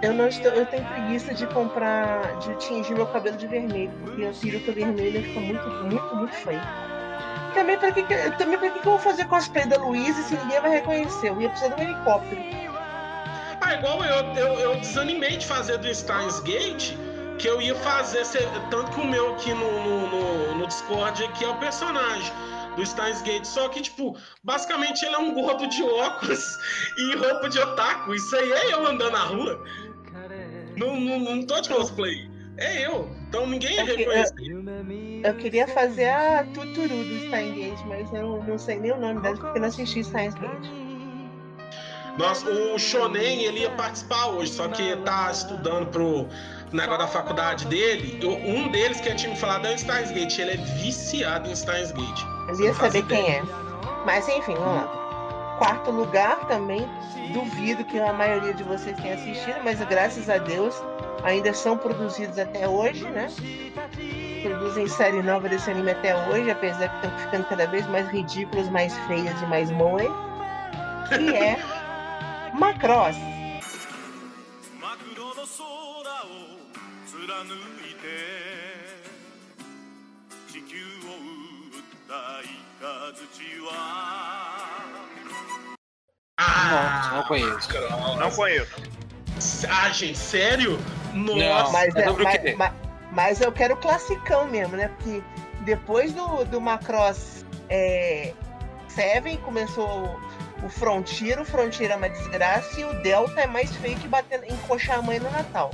[0.02, 0.52] eu não estou.
[0.52, 5.22] Eu tenho preguiça de comprar, de tingir meu cabelo de vermelho, porque a peruca vermelha
[5.22, 6.62] fica muito, muito, muito feio.
[7.54, 8.04] Também pra que,
[8.38, 11.30] também pra que, que eu vou fazer cosplay da Louise se ninguém vai reconhecer?
[11.30, 12.42] Eu ia precisar de um helicóptero.
[13.62, 16.94] Ah, igual eu, eu, eu desanimei de fazer do Steins Gate,
[17.38, 18.24] que eu ia fazer,
[18.70, 22.32] tanto que o meu aqui no, no, no, no Discord aqui é o personagem
[22.76, 26.58] do Steins Gate, só que, tipo, basicamente ele é um gordo de óculos
[26.98, 29.64] e roupa de otaku, isso aí é eu andando na rua.
[30.76, 34.34] Não, não, não tô de cosplay, é eu, então ninguém ia É que- reconhecer.
[35.24, 39.22] Eu queria fazer a Tuturu do Steins Gate, mas eu não sei nem o nome
[39.22, 40.70] dela porque não assisti Steins Gate.
[42.18, 46.28] Nossa, o Shonen ele ia participar hoje, só que tá estudando pro
[46.72, 48.20] negócio da faculdade dele.
[48.22, 50.38] Eu- Um deles que eu tinha me falado é o Steins Gate.
[50.40, 52.22] Ele é viciado em Steins Gate.
[52.50, 53.38] Eu ia saber quem ideia.
[53.40, 53.44] é.
[54.06, 55.56] Mas enfim, vamos lá.
[55.58, 56.86] Quarto lugar também,
[57.34, 60.76] duvido que a maioria de vocês tenha assistido, mas graças a Deus
[61.24, 63.28] ainda são produzidos até hoje, né?
[64.44, 68.70] produzem série nova desse anime até hoje, apesar que estão ficando cada vez mais ridículas,
[68.70, 70.04] mais feias e mais moe,
[71.08, 71.58] que é
[72.54, 73.16] Macross.
[86.38, 87.70] Ah, não, conheço.
[88.20, 88.76] Não conheço.
[89.70, 90.78] Ah, gente, sério?
[91.14, 92.83] Nossa, é, não, mas, é, mas, mas,
[93.14, 94.90] mas eu quero o classicão mesmo, né?
[94.90, 95.24] Porque
[95.62, 98.34] depois do, do Macross é,
[98.88, 100.20] Seven começou
[100.64, 104.44] o, Frontier, o Frontier é uma desgraça e o Delta é mais feio que bater,
[104.52, 105.72] encoxar a mãe no Natal.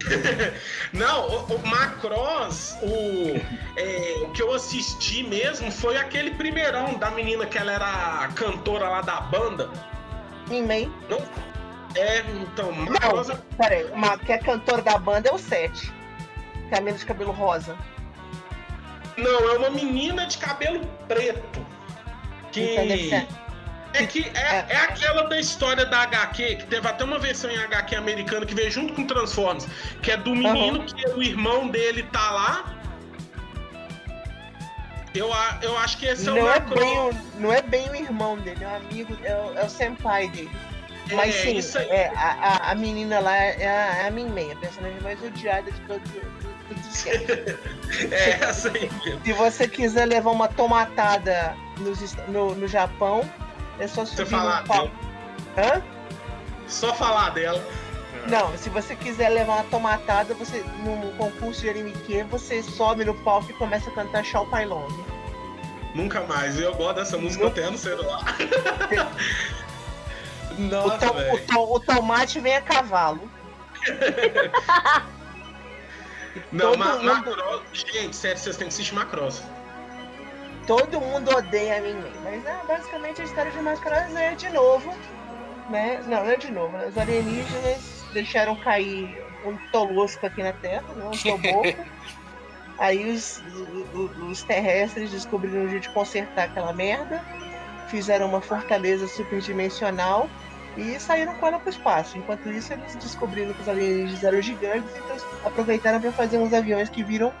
[0.92, 3.36] Não, o, o Macross, o,
[3.76, 8.88] é, o que eu assisti mesmo foi aquele primeirão da menina que ela era cantora
[8.88, 9.68] lá da banda.
[10.48, 10.92] Em meio.
[11.96, 13.84] É, então, Macross Não, peraí,
[14.24, 15.97] que é cantora da banda é o 7.
[16.68, 17.76] Que é de cabelo rosa.
[19.16, 21.66] Não, é uma menina de cabelo preto.
[22.52, 22.60] Que.
[22.60, 23.26] Então
[23.94, 27.58] É que é, é aquela da história da HQ, que teve até uma versão em
[27.58, 29.66] HQ americana que veio junto com Transformers,
[30.02, 32.74] que é do menino que o irmão dele tá lá.
[35.14, 35.30] Eu,
[35.62, 38.38] eu acho que esse é o Não é, bem o, não é bem o irmão
[38.38, 40.50] dele, é um amigo, é o, é o senpai dele.
[41.12, 44.56] Mas É, sim, é, a, a, menina lá é a, é a Min Mei, a
[44.56, 46.47] personagem mais odiada de todo do, do disquete.
[48.12, 49.20] É essa aí mesmo.
[49.24, 53.28] Se você quiser levar uma tomatada nos no, no Japão,
[53.78, 54.88] é só Você subir falar no pau.
[55.56, 55.74] dela.
[55.76, 55.82] Hã?
[56.66, 57.64] Só falar dela.
[58.28, 61.94] Não, se você quiser levar uma tomatada, você num concurso de anime
[62.30, 64.86] você sobe no palco e começa a cantar Shao Pai Long.
[65.94, 66.60] Nunca mais.
[66.60, 68.36] Eu gosto dessa música até no celular.
[70.58, 73.30] O, Nossa, to- o to- o tomate vem a cavalo.
[76.52, 77.62] Não, todo Ma mundo- Macross.
[77.72, 79.42] Gente, sério, vocês têm que assistir Macross.
[80.66, 81.80] Todo mundo odeia a
[82.22, 84.94] mas é, basicamente a história de Macross é de novo,
[85.70, 86.02] né?
[86.06, 86.76] Não, não é de novo.
[86.76, 86.86] né?
[86.88, 91.06] Os alienígenas deixaram cair um tolosco aqui na Terra, né?
[91.06, 91.84] um toboco.
[92.78, 97.24] Aí os, o- o- os terrestres descobriram um jeito de consertar aquela merda,
[97.88, 100.28] fizeram uma fortaleza superdimensional
[100.78, 102.16] e saíram com ela para o espaço.
[102.16, 106.88] Enquanto isso, eles descobriram que os alienígenas eram gigantes, então aproveitaram para fazer uns aviões
[106.88, 107.32] que viram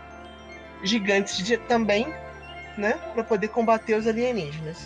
[0.82, 2.12] gigantes de- também,
[2.76, 2.98] né?
[3.14, 4.78] Para poder combater os alienígenas.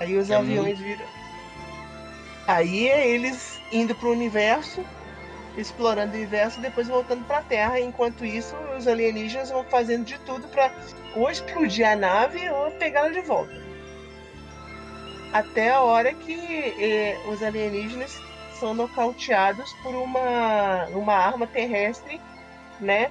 [0.00, 1.04] Aí os É aviões viram.
[2.46, 4.84] Aí é eles indo pro universo,
[5.56, 7.78] explorando o universo e depois voltando pra Terra.
[7.78, 10.70] Enquanto isso, os alienígenas vão fazendo de tudo pra
[11.14, 13.61] ou explodir a nave ou pegá-la de volta.
[15.32, 18.20] Até a hora que eh, os alienígenas
[18.60, 22.20] são nocauteados por uma, uma arma terrestre,
[22.80, 23.10] né?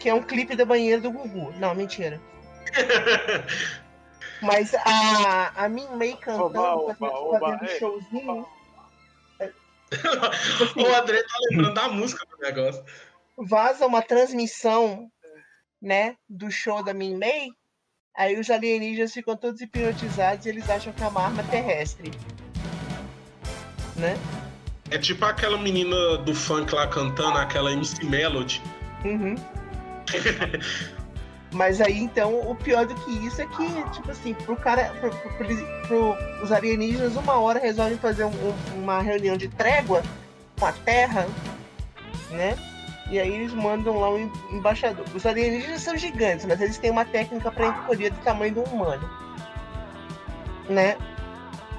[0.00, 1.52] Que é um clipe da banheira do Gugu.
[1.58, 2.20] Não, mentira.
[4.40, 8.46] Mas a, a Min May cantando, Oba, fazendo, oba, fazendo oba, ei, showzinho.
[10.76, 12.84] o André tá lembrando da música do negócio.
[13.36, 15.10] vaza uma transmissão,
[15.80, 17.48] né, do show da Min May,
[18.18, 22.10] aí os alienígenas ficam todos hipnotizados e eles acham que é uma arma terrestre.
[23.96, 24.18] Né?
[24.90, 28.60] É tipo aquela menina do funk lá cantando, aquela MC Melody.
[29.04, 29.34] Uhum.
[31.52, 35.10] Mas aí, então, o pior do que isso é que, tipo assim, pro cara, pro,
[35.10, 40.02] pro- pro os alienígenas, uma hora resolvem fazer um- um- uma reunião de trégua
[40.58, 41.26] com a Terra,
[42.30, 42.54] né?
[43.10, 45.04] E aí eles mandam lá um em- embaixador.
[45.14, 49.08] Os alienígenas são gigantes, mas eles têm uma técnica para encolher do tamanho do humano,
[50.68, 50.96] né?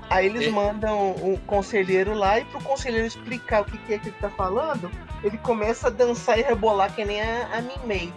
[0.09, 0.49] Aí eles É.
[0.49, 4.29] mandam um conselheiro lá e pro conselheiro explicar o que, que é que ele tá
[4.31, 4.89] falando,
[5.23, 8.13] ele começa a dançar e rebolar que nem a, a Min May.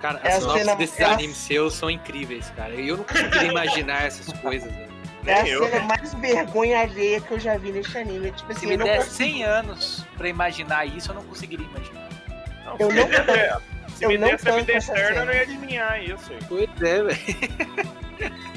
[0.00, 2.74] Cara, É as sinopses desses é animes seus são incríveis, cara.
[2.74, 4.72] Eu não conseguiria imaginar essas coisas.
[5.26, 5.64] Velho.
[5.64, 8.32] É a Nem cena mais vergonha alheia que eu já vi neste anime.
[8.32, 11.22] Tipo Se assim, me eu não der consigo- 100 anos pra imaginar isso, eu não
[11.24, 12.08] conseguiria imaginar.
[12.64, 13.58] Não, Eu se não me der-
[13.96, 16.32] se eu me não desse a vida eterna, eu não ia adivinhar isso.
[16.32, 16.38] aí.
[16.48, 17.96] Pois é, velho.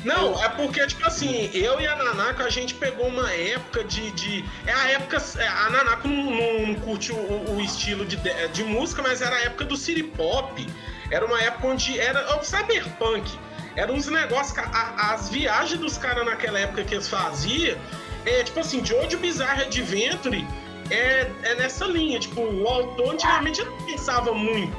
[0.06, 4.10] Não, é porque, tipo assim, eu e a Nanako, a gente pegou uma época de.
[4.12, 5.18] de é a época.
[5.38, 7.16] é, A Nanako não, não, não curte o,
[7.56, 10.66] o estilo de, de, de música, mas era a época do city pop.
[11.12, 13.38] Era uma época onde era o cyberpunk.
[13.80, 14.54] Eram uns negócios.
[14.98, 17.78] as viagens dos caras naquela época que eles faziam,
[18.26, 20.46] é tipo assim, Jojo Bizarre Adventure
[20.92, 22.20] é, é nessa linha.
[22.20, 24.78] Tipo, o autor antigamente não pensava muito.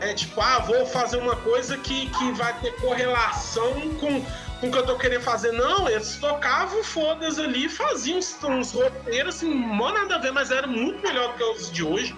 [0.00, 4.22] É tipo, ah, vou fazer uma coisa que, que vai ter correlação com,
[4.60, 5.52] com o que eu tô querendo fazer.
[5.52, 10.50] Não, eles tocavam fodas ali, faziam uns, uns roteiros assim, mó nada a ver, mas
[10.50, 12.16] era muito melhor do que os de hoje.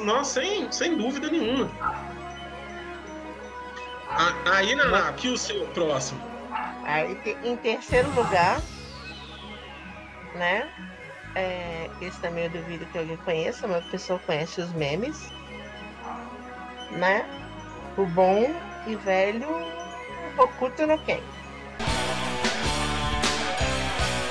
[0.00, 1.70] Nossa, sem, sem dúvida nenhuma.
[4.10, 6.20] A- Aí, Naná, aqui o seu próximo.
[6.84, 8.60] Aí, te- em terceiro lugar,
[10.34, 10.68] né?
[11.34, 15.30] é, esse também eu duvido que alguém conheça, mas a pessoa conhece os memes.
[16.90, 17.24] Né?
[17.96, 18.54] O bom
[18.86, 19.46] e velho
[20.38, 21.20] Hokuto no Ken.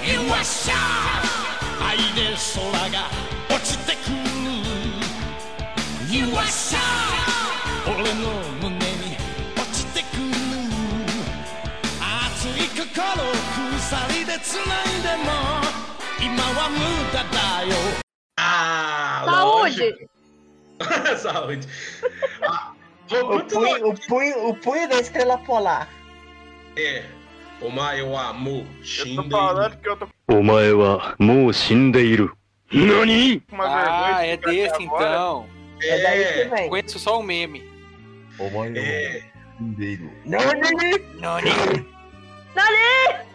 [0.08, 0.24] よ
[12.97, 13.33] 熱い心を
[13.79, 15.33] 鎖で繋いでも
[16.21, 17.77] 今は無駄だよ
[18.37, 19.79] Ah, Saúde!
[19.79, 21.17] lógico.
[21.19, 21.67] Saúde.
[22.43, 22.73] Ah,
[23.11, 25.87] O Hokuto punho, no o, punho, o punho da estrela polar.
[26.77, 27.05] É.
[27.61, 29.31] O Maio Amo Eu tô Shinden.
[29.31, 32.33] falando que eu tô お前はもう死んでいる。
[32.73, 34.17] 何 com uma vergonha.
[34.17, 35.05] Ah, de é ficar aqui desse agora.
[35.11, 35.47] então.
[35.83, 36.45] É, daí que É.
[36.49, 36.69] vem.
[36.71, 37.63] Conheço só o meme.
[38.39, 39.23] お前は É.
[39.59, 39.99] 死んで
[42.64, 43.28] いる。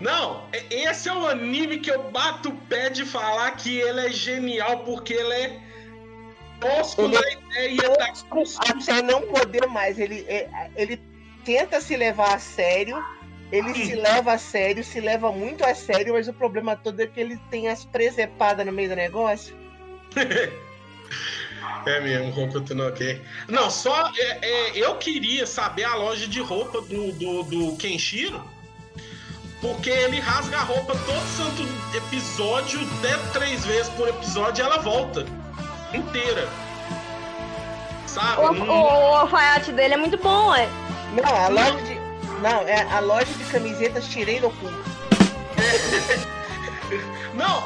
[0.00, 4.06] Não, e- esse é o anime que eu bato o pé de falar que ele
[4.06, 5.60] é genial, porque ele é
[6.60, 7.20] tosco Ele na
[7.56, 9.98] é ideia da Até não poder mais.
[9.98, 11.00] Ele, é- ele
[11.44, 13.02] tenta se levar a sério.
[13.50, 17.06] Ele se leva a sério, se leva muito a sério, mas o problema todo é
[17.06, 19.56] que ele tem as presepadas no meio do negócio.
[21.86, 23.20] É mesmo, Hokuto no Ken.
[23.48, 28.42] Não, só é, é, eu queria saber a loja de roupa do, do, do Kenshiro,
[29.60, 34.78] porque ele rasga a roupa todo santo episódio, até três vezes por episódio, e ela
[34.78, 35.24] volta
[35.92, 36.48] inteira.
[38.06, 38.40] Sabe?
[38.42, 40.68] O, Não- o, o alfaiate dele é muito bom, é.
[41.14, 41.94] Não, a loja de.
[42.40, 44.66] Não, é a loja de camisetas tirei no cu.
[47.38, 47.62] Não,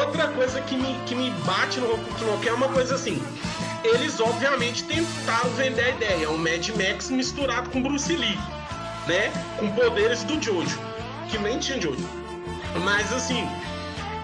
[0.00, 1.96] outra coisa que me, que me bate no
[2.42, 3.22] Ken é uma coisa assim.
[3.84, 6.30] Eles, obviamente, tentaram vender a ideia.
[6.30, 8.36] O Mad Max misturado com Bruce Lee,
[9.06, 9.30] né?
[9.58, 10.76] Com poderes do Jojo.
[11.30, 12.04] Que nem tinha Jojo.
[12.82, 13.48] Mas, assim,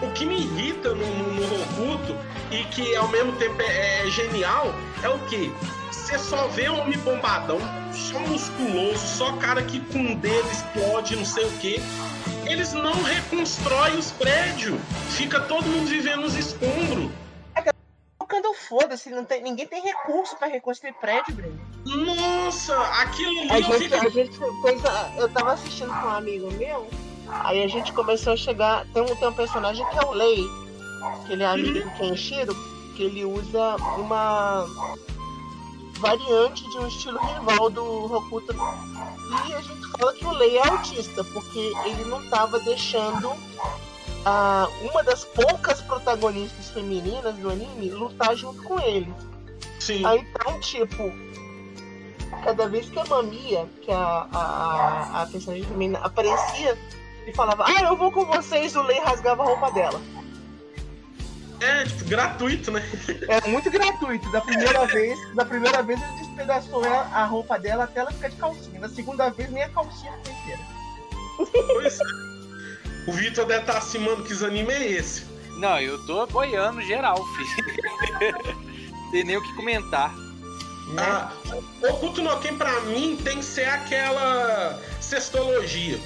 [0.02, 2.16] o que me irrita no, no, no Hokuto
[2.50, 5.52] e que, ao mesmo tempo, é, é genial é o quê?
[5.92, 7.60] Você só vê homem bombadão,
[7.92, 11.80] só musculoso, só cara que com o dedo explode, não sei o quê
[12.46, 14.80] eles não reconstroem os prédios.
[15.10, 17.10] Fica todo mundo vivendo nos escombros.
[18.18, 21.58] Tocando foda-se, não tem, ninguém tem recurso pra reconstruir prédio, Breno.
[21.84, 24.06] Nossa, aquilo A ali eu gente, fico...
[24.06, 24.84] a gente fez.
[24.86, 26.86] a- eu tava assistindo com um amigo meu,
[27.28, 28.86] aí a gente começou a chegar.
[28.94, 30.44] Tem um, tem um personagem que é o Lei,
[31.26, 32.54] que ele é amigo do Kenshiro,
[32.94, 34.64] que ele usa uma
[35.98, 38.54] variante de um estilo rival do Hokuto.
[39.48, 43.32] E a gente fala que o Lei é autista, porque ele não tava deixando
[44.24, 49.12] a, uma das poucas protagonistas femininas do anime lutar junto com ele.
[49.78, 50.04] Sim.
[50.04, 51.12] Aí então, tipo,
[52.42, 56.78] cada vez que a Mamia, que é a, a, a, a personagem feminina, aparecia
[57.26, 60.00] e falava, ah, eu vou com vocês, o Lei rasgava a roupa dela.
[61.60, 62.82] É, tipo, gratuito, né?
[63.28, 64.30] É muito gratuito.
[64.32, 68.28] Da primeira vez, da primeira vez ele despedaçou ela- a roupa dela até ela ficar
[68.30, 68.80] de calcinha.
[68.80, 70.60] Da segunda vez nem a calcinha foi inteira.
[71.72, 72.04] Pois é.
[73.06, 75.24] O Vitor deve estar assim, mano, que anime é esse?
[75.56, 78.50] Não, eu tô boiando geral, filho.
[79.10, 80.14] Tem nem o que comentar.
[80.14, 81.02] Né?
[81.02, 81.32] Ah,
[81.90, 85.98] Oculto no Ken, pra mim, tem que ser aquela sextologia.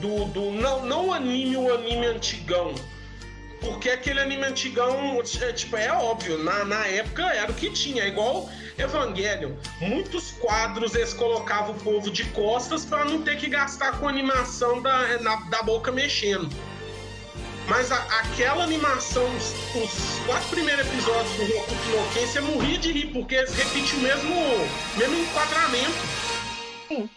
[0.00, 2.74] Do, do, não, não o anime, o anime antigão.
[3.62, 8.02] Porque aquele anime antigão, é, tipo, é óbvio, na, na época era o que tinha,
[8.02, 9.52] é igual Evangelion.
[9.80, 14.82] Muitos quadros eles colocavam o povo de costas pra não ter que gastar com animação
[14.82, 16.48] da, na- da boca mexendo.
[17.68, 23.06] Mas a- aquela animação, os, quatro primeiros episódios do no Ken, você morria de rir,
[23.12, 24.34] porque eles repetem o mesmo,
[24.96, 25.94] mesmo enquadramento.
[26.88, 27.08] Sim.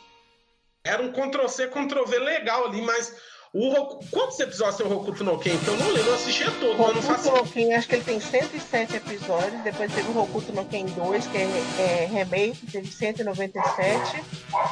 [0.83, 3.15] Era um Ctrl-C, Ctrl-V legal ali, mas
[3.57, 4.05] o Hoku...
[4.11, 5.53] Quantos episódios tem o Hokuto no Ken?
[5.53, 7.31] Então eu não lembro, eu assistia todo, mas não faço...
[7.31, 9.61] No Ken, acho que ele tem 107 episódios.
[9.63, 11.41] Depois teve o Hokuto no Ken 2, que é,
[11.79, 14.23] é remake, teve 197.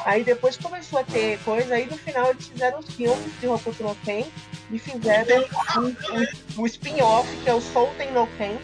[0.04, 3.82] Aí depois começou a ter coisa, aí no final eles fizeram os filmes de Hokuto
[3.82, 4.24] no Ken
[4.70, 5.44] e fizeram
[5.76, 8.56] o, o- o spin-off, que é o Souten no Ken,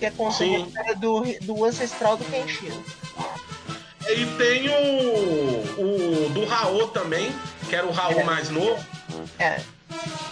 [0.00, 0.66] que é conta a Sim.
[0.66, 2.82] história do, do ancestral do Kenshiro.
[4.08, 7.32] E tem o, o do Raul também,
[7.68, 8.24] que era o Raul É.
[8.24, 8.84] mais novo.
[9.38, 9.60] É,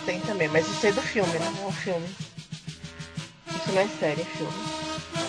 [0.05, 1.53] tem também, mas isso é do filme, né?
[1.63, 2.09] É um filme.
[3.49, 4.53] Isso não é série, é filme.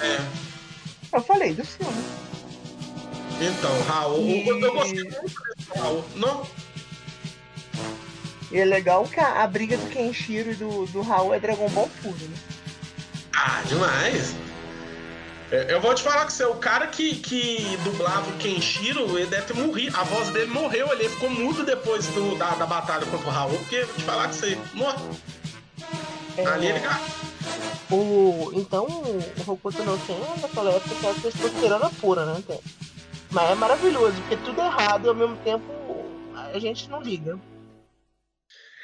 [0.02, 1.16] É.
[1.18, 2.04] Eu falei do filme.
[3.42, 6.06] Então, Raul, E- eu, gostei muito desse Raul.
[6.16, 6.46] Não,
[8.52, 11.70] E é legal que a, a briga do Kenshiro e do, do Raul é Dragon
[11.70, 12.38] Ball puro, né?
[13.34, 14.36] Ah, demais.
[15.52, 19.28] É, Eu vou te falar que você, o cara que, que dublava o Kenshiro, ele
[19.30, 19.98] deve ter morrido.
[19.98, 23.58] A voz dele morreu, ele ficou mudo depois do- da, da batalha contra o Raul,
[23.60, 24.98] porque vou te falar que você morre.
[26.38, 26.80] É, Ali ele
[27.92, 32.42] o, então, o Hokuto no Ken naquela época era testosterona pura, né?
[33.30, 35.66] Mas é maravilhoso, porque tudo é errado e ao mesmo tempo
[36.54, 37.38] a gente não liga.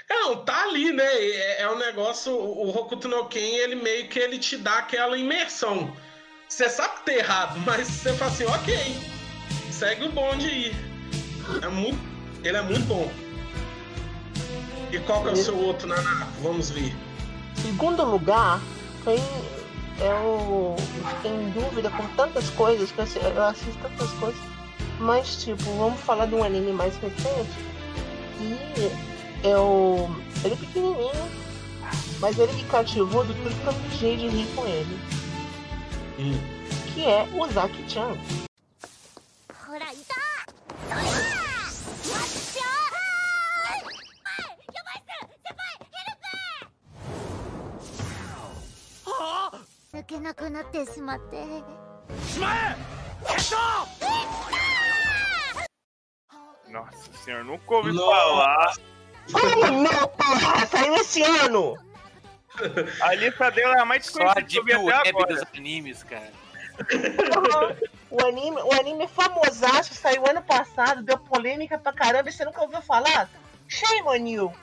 [0.10, 1.06] Não, tá ali, né?
[1.06, 2.34] É, é um negócio.
[2.34, 5.96] O o Hokuto no Ken, ele meio que ele te dá aquela imersão.
[6.48, 8.98] Você sabe que tá errado, mas você fala assim, ok.
[9.72, 10.76] Segue o bonde aí.
[11.62, 12.00] É muito,
[12.44, 13.12] ele é muito bom.
[14.92, 16.32] E qual que é o seu outro, Nanako?
[16.42, 16.96] Vamos ver.
[17.62, 18.62] Segundo lugar,
[19.04, 19.20] tem.
[20.00, 20.76] Eu
[21.10, 24.40] fiquei em dúvida com tantas coisas, que eu assi- eu assisto tantas coisas.
[25.00, 27.50] Mas, tipo, vamos falar de um anime mais recente.
[28.40, 28.92] E
[29.44, 30.10] eu.
[30.44, 31.30] Ele é pequenininho,
[32.20, 35.00] mas ele me cativou do tudo que eu mijei de rir com ele.
[36.18, 38.18] Que é o Zaki-chan.
[52.42, 52.76] Ah!
[56.68, 58.74] Nossa senhora, nunca ouvi falar.
[59.34, 60.66] Ai, não, porra!
[60.66, 61.76] Saiu esse ano!
[63.02, 65.34] A lista dela é a mais Só a desconhecida que eu Deep Web agora.
[65.34, 66.32] dos animes, cara.
[68.10, 72.62] O anime, o anime famosaço, saiu ano passado, deu polêmica pra caramba e você nunca
[72.62, 73.30] ouviu falar?
[73.68, 74.54] Shame on you!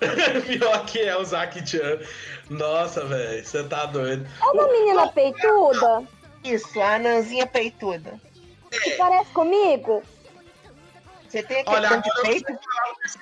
[0.46, 1.98] Pior que é o Zaki-chan.
[2.50, 4.26] Nossa, velho, você tá doido.
[4.40, 6.04] É uma menina peituda
[6.44, 8.18] Isso, a anãzinha peituda.
[8.70, 10.02] que parece comigo.
[11.28, 12.52] Você tem aquele Olha, de agora peito?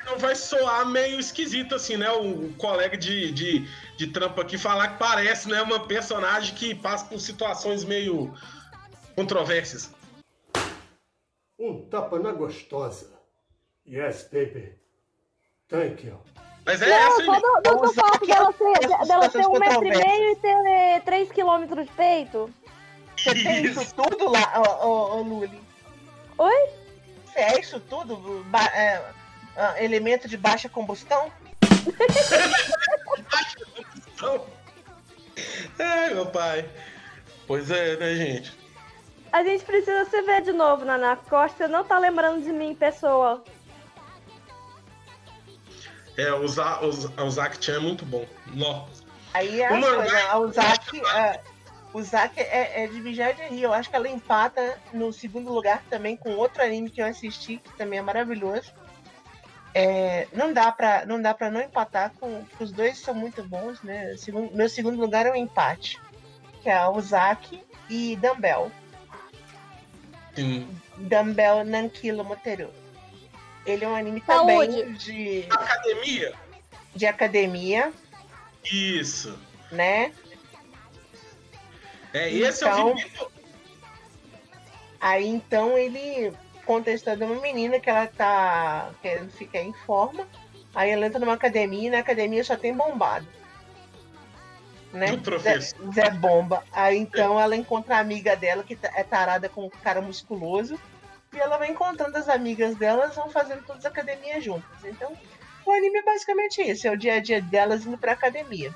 [0.05, 2.09] não vai soar meio esquisito assim, né?
[2.11, 5.61] O colega de, de, de trampo aqui falar que parece, né?
[5.61, 8.33] Uma personagem que passa por situações meio
[9.17, 9.93] controversas.
[11.59, 13.11] Um tapa na gostosa.
[13.89, 14.73] Yes, baby.
[15.69, 16.21] Thank you.
[16.65, 19.59] Mas é Não, essa só do, do, do fato dela, ser, dela ter situações um
[19.59, 22.55] metro e meio e ter é, 3 quilômetros de peito.
[23.17, 25.61] Você tem isso tudo lá, ô, ô, ô Luli?
[26.39, 26.76] Oi?
[27.37, 28.45] É isso tudo?
[28.49, 29.03] Ba- é,
[29.57, 31.30] ah, elemento de baixa combustão?
[34.16, 34.47] Então...
[35.78, 36.66] É, meu pai.
[37.47, 38.59] Pois é, né, gente?
[39.30, 43.45] A gente precisa se ver de novo, Naná, você não tá lembrando de mim, pessoa.
[46.16, 48.26] É, o, Za, o, o Zaki-chan é muito bom.
[48.47, 49.05] Nossa.
[49.34, 51.39] Aí é O o Zack, ah,
[51.97, 53.62] o Zack é, é de mijar de rir.
[53.62, 57.57] Eu acho que ela empata no segundo lugar também com outro anime que eu assisti,
[57.57, 58.70] que também é maravilhoso.
[59.74, 63.42] É, não dá pra não dá para não empatar com porque os dois são muito
[63.42, 64.14] bons, né?
[64.18, 65.99] Segundo- meu segundo lugar é um empate,
[66.62, 68.70] que é o Zack e Dumbbell.
[70.34, 70.68] Sim.
[70.99, 72.70] Dumbbell Nankilo Motero.
[73.64, 74.53] Ele é um anime Saúde.
[74.53, 76.34] também de, Academia?
[76.94, 77.92] de academia,
[78.64, 79.38] Isso.
[79.72, 80.12] né?
[82.13, 83.13] É, esse Então- eu vi.
[85.01, 86.33] Aí então ele
[87.17, 90.27] de uma menina que ela tá querendo ficar em forma.
[90.75, 93.27] Aí ela entra numa academia e na academia só tem bombado.
[94.93, 95.13] Né?
[95.13, 95.79] Do professor.
[95.93, 96.65] Zé, Zé Bomba.
[96.73, 100.79] Aí então ela encontra a amiga dela que tá- é tarada com um cara musculoso.
[101.33, 104.85] E ela vai encontrando as amigas delas, vão fazendo todas as academias juntas.
[104.85, 105.13] Então,
[105.67, 108.73] o anime é basicamente isso, é o dia a dia delas indo pra academia.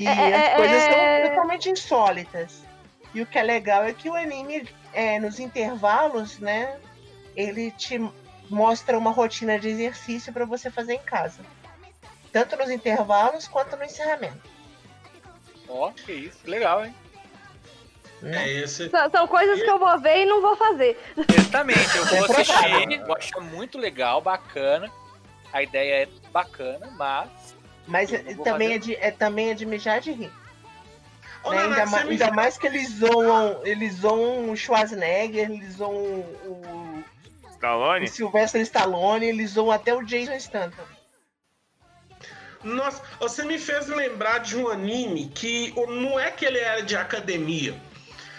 [0.00, 1.20] E É, as é, coisas é.
[1.20, 2.62] são totalmente insólitas.
[3.12, 6.78] E o que é legal é que o anime, é, nos intervalos, né,
[7.36, 8.00] ele te
[8.48, 11.40] mostra uma rotina de exercício para você fazer em casa.
[12.32, 14.40] Tanto nos intervalos quanto no encerramento.
[15.68, 16.94] Ó, que isso, legal, hein?
[18.22, 18.44] né?
[18.44, 18.88] É esse.
[18.88, 20.98] São, são coisas que eu vou ver e não vou fazer.
[21.28, 24.90] Exatamente, eu vou É assistir, vou achar muito legal, bacana.
[25.52, 27.28] A ideia é bacana, mas.
[27.90, 28.74] Mas é- também, fazer.
[28.74, 30.32] é de, é também é de mijar de rir.
[31.42, 31.56] Ô, né?
[31.62, 37.02] Naná, ainda, ma- ainda mais que eles zoam, eles zoam o Schwarzenegger, eles zoam o,
[37.44, 38.06] o Stallone?
[38.08, 40.84] Sylvester Stallone, eles zoam até o Jason Statham.
[42.62, 46.82] Nossa, você me fez lembrar de um anime que o- não é que ele era
[46.82, 47.74] de academia,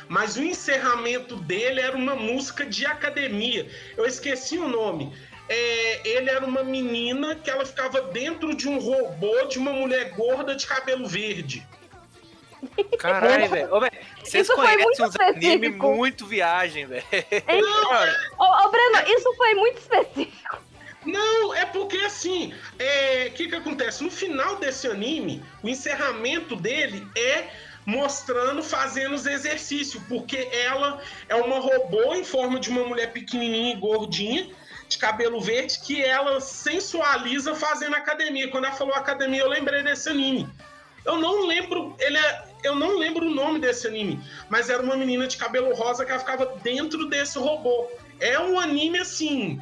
[0.07, 3.67] mas o encerramento dele era uma música de academia.
[3.97, 5.11] Eu esqueci o nome.
[5.49, 10.11] É, ele era uma menina que ela ficava dentro de um robô de uma mulher
[10.11, 11.67] gorda de cabelo verde.
[12.99, 13.69] Caralho, velho.
[14.23, 15.95] Vocês Isso foi conhecem muito uns específico.
[15.95, 17.03] muito viagem, velho.
[17.11, 17.63] Hein?
[18.37, 20.61] Ô, ô, Breno, isso foi muito específico.
[21.05, 24.03] Não, é porque assim, é, o que que acontece?
[24.03, 27.47] No final desse anime, o encerramento dele é
[27.85, 33.73] mostrando, fazendo os exercícios, porque ela é uma robô em forma de uma mulher pequenininha
[33.73, 34.47] e gordinha,
[34.91, 38.49] de cabelo verde, que ela sensualiza fazendo academia.
[38.49, 40.47] Quando ela falou academia, eu lembrei desse anime.
[41.03, 44.95] Eu não lembro, ele é, eu não lembro o nome desse anime, mas era uma
[44.95, 47.89] menina de cabelo rosa que ela ficava dentro desse robô.
[48.19, 49.59] É um anime assim,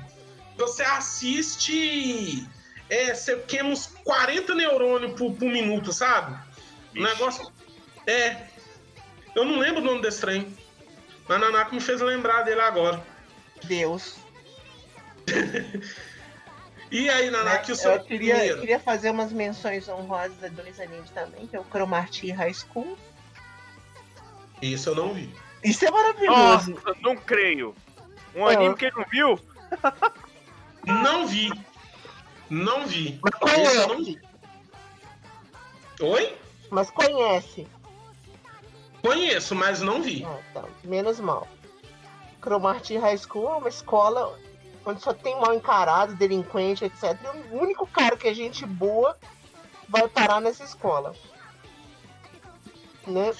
[0.58, 2.46] você assiste,
[2.90, 6.38] é, você queima uns 40 neurônios por, por minuto, sabe?
[6.96, 7.50] O negócio.
[8.06, 8.48] É.
[9.36, 10.58] Eu não lembro o nome desse trem.
[11.28, 13.02] Mas a Nanako me fez lembrar dele agora.
[13.64, 14.18] Deus.
[16.92, 18.60] E aí, Nanako, que o seu Eu queria, primeiro?
[18.62, 22.98] queria fazer umas menções honrosas a dois animes também, que é o Cromarty High School.
[24.60, 25.32] Isso eu não vi.
[25.64, 26.72] Isso é maravilhoso.
[26.72, 27.76] Nossa, não creio.
[28.36, 28.56] Um É.
[28.56, 29.40] anime que ele não viu?
[30.84, 31.52] Não vi.
[32.50, 33.20] Não vi.
[33.22, 34.04] Mas Esse eu não conhece.
[34.04, 34.22] vi.
[36.04, 36.38] Oi?
[36.72, 37.68] Mas conhece.
[39.04, 40.26] Conheço, mas não vi.
[40.26, 40.64] Ah, tá.
[40.84, 41.48] Menos mal.
[42.42, 44.36] Cromarty High School é uma escola
[44.86, 47.18] onde só tem mal encarado, delinquente, etc.
[47.24, 49.18] E o único cara que é gente boa
[49.88, 51.14] vai parar nessa escola.
[53.06, 53.34] Né?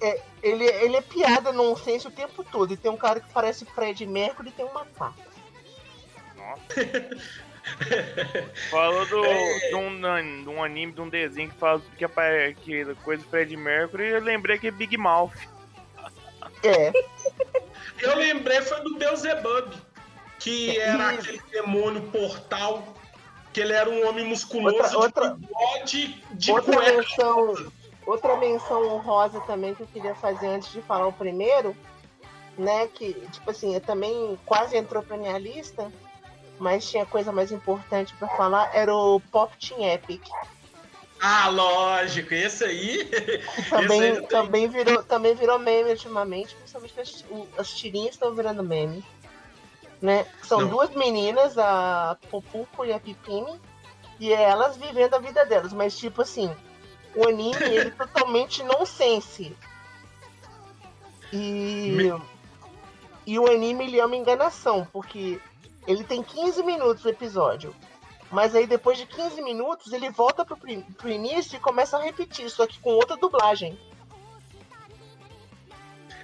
[0.00, 2.72] É, ele, ele é piada nonsense o tempo todo.
[2.72, 5.14] E tem um cara que parece Fred Mercury e tem um macaco.
[8.70, 9.68] Falou do, É.
[9.68, 12.06] de, um, de um anime, de um desenho que fala que,
[12.60, 15.32] que coisa do Fred Mercury, eu lembrei que é Big Mouth.
[16.64, 16.92] É.
[18.00, 19.74] Eu lembrei foi do Beelzebub,
[20.42, 22.82] que era aquele demônio portal,
[23.52, 26.92] que ele era um homem musculoso Outra- de outra- bigode, de outra cueca.
[26.96, 27.72] menção,
[28.06, 31.76] outra menção honrosa também que eu queria fazer antes de falar o primeiro,
[32.58, 32.88] né?
[32.88, 35.92] Que, tipo assim, eu também quase entrou pra minha lista,
[36.58, 40.22] mas tinha coisa mais importante pra falar, era o Pop Team Epic.
[41.20, 43.04] Ah, lógico, esse aí.
[43.70, 48.34] Também, esse aí também, virou, também virou meme ultimamente, principalmente as, o- as tirinhas estão
[48.34, 49.04] virando meme.
[50.02, 50.26] Né?
[50.42, 50.68] São Não.
[50.68, 53.60] duas meninas, a Popuco e a Pipini,
[54.18, 56.52] e é elas vivendo a vida delas, mas tipo assim,
[57.14, 59.56] o anime ele é totalmente nonsense.
[61.32, 62.12] E,
[63.24, 65.40] e o anime ele é uma enganação, porque
[65.86, 67.74] ele tem 15 minutos o episódio.
[68.30, 72.50] Mas aí depois de 15 minutos ele volta pro, pro início e começa a repetir,
[72.50, 73.78] só que com outra dublagem.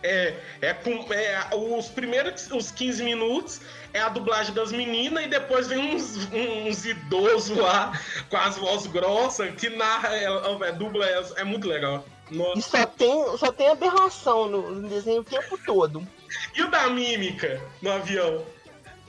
[0.03, 3.61] É, é com é, os primeiros os 15 minutos
[3.93, 7.93] é a dublagem das meninas e depois vem uns, uns idosos lá
[8.29, 12.05] com as vozes grossas que narra, é, é, dubla, é, é muito legal.
[12.31, 12.61] E Nossa.
[12.61, 16.07] só tem, só tem aberração no, no desenho o tempo todo.
[16.55, 18.45] E o da mímica no avião?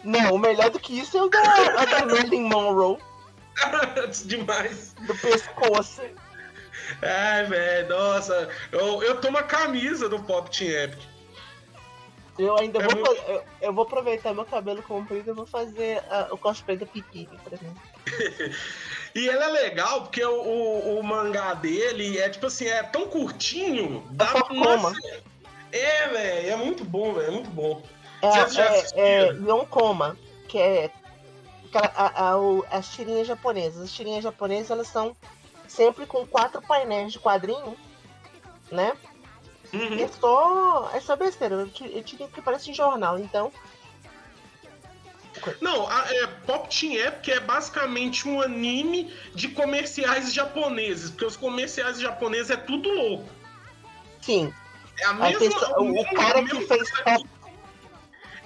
[0.03, 2.97] Não, o melhor do que isso é o da, da Marilyn Monroe,
[4.25, 4.93] Demais.
[5.05, 6.01] do pescoço.
[7.01, 8.49] Ai, velho, nossa.
[8.71, 10.99] Eu, eu tomo a camisa do Pop Team Epic.
[12.37, 16.01] Eu ainda É vou, muito- eu, eu vou aproveitar meu cabelo comprido e vou fazer
[16.09, 17.81] ah, o cosplay da Pipi, por exemplo.
[19.15, 23.07] E ele é legal porque o, o, o mangá dele é tipo assim, é tão
[23.07, 24.05] curtinho.
[24.11, 24.93] Dá só coma.
[25.71, 27.81] É, velho, é muito bom, velho, é muito bom.
[28.21, 30.15] É, é, é Leon Coma,
[30.47, 30.91] que é
[31.73, 33.81] a- a- o- as tirinhas japonesas.
[33.81, 35.15] As tirinhas japonesas, elas são
[35.69, 37.77] sempre com quatro painéis de quadrinho,
[38.71, 38.93] né?
[39.71, 39.93] Uhum.
[39.95, 41.65] E é só, é só besteira.
[41.67, 43.51] ti- é Tirinha que parece em jornal, então...
[45.61, 51.37] Não, a, é, Pop Team Epic é basicamente um anime de comerciais japoneses, porque os
[51.37, 53.29] comerciais japoneses é tudo louco.
[54.21, 54.53] Sim.
[54.99, 55.39] É a A mesma.
[55.39, 57.29] pessoa- o, mesmo- cara mesmo- que fez pop,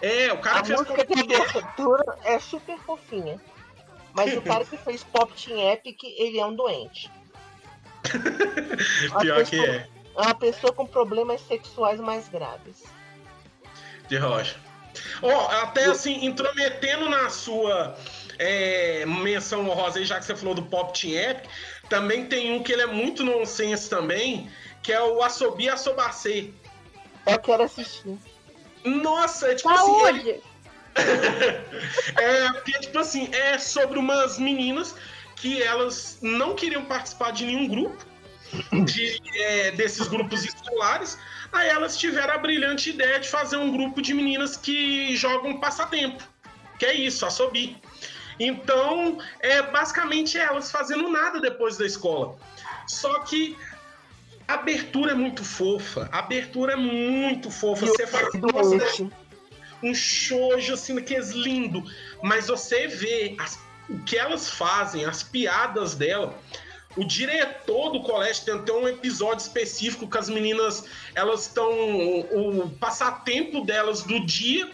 [0.01, 3.41] É, o cara a que fez música Pop de Team abertura é super fofinha.
[4.13, 7.09] Mas o cara que fez Pop Team Epic, ele é um doente.
[9.11, 12.83] Uma Pior que pessoa- é, É uma pessoa com problemas sexuais mais graves.
[14.07, 14.55] de rocha.
[15.23, 17.97] Ó, até assim, intrometendo na sua
[18.37, 21.49] é, menção honrosa aí, já que você falou do Pop Team Epic,
[21.89, 24.51] também tem um que ele é muito nonsense também,
[24.83, 26.53] que é o Asobi Asobase.
[27.25, 28.17] Eu quero assistir.
[28.85, 30.05] Nossa, é tipo assim.
[30.07, 30.43] ele- Saúde!
[32.15, 34.95] É, porque, tipo assim, é sobre umas meninas
[35.35, 38.05] que elas não queriam participar de nenhum grupo,
[38.85, 41.17] de, é, desses grupos escolares.
[41.51, 46.23] Aí elas tiveram a brilhante ideia de fazer um grupo de meninas que jogam passatempo.
[46.79, 47.77] Que é isso, a Sobi.
[48.39, 52.35] Então, é basicamente elas fazendo nada depois da escola.
[52.87, 53.57] Só que
[54.47, 56.09] a abertura é muito fofa.
[56.11, 57.85] A abertura é muito fofa.
[57.85, 59.09] Você fala, nossa, Doente.
[59.83, 61.83] Um shoujo assim, daqueles lindo.
[62.21, 63.59] Mas você vê as-
[63.89, 66.33] o que elas fazem, as piadas dela.
[66.95, 71.69] O diretor do colégio tem até um episódio específico que as meninas elas estão.
[71.71, 74.69] O, o passatempo delas do dia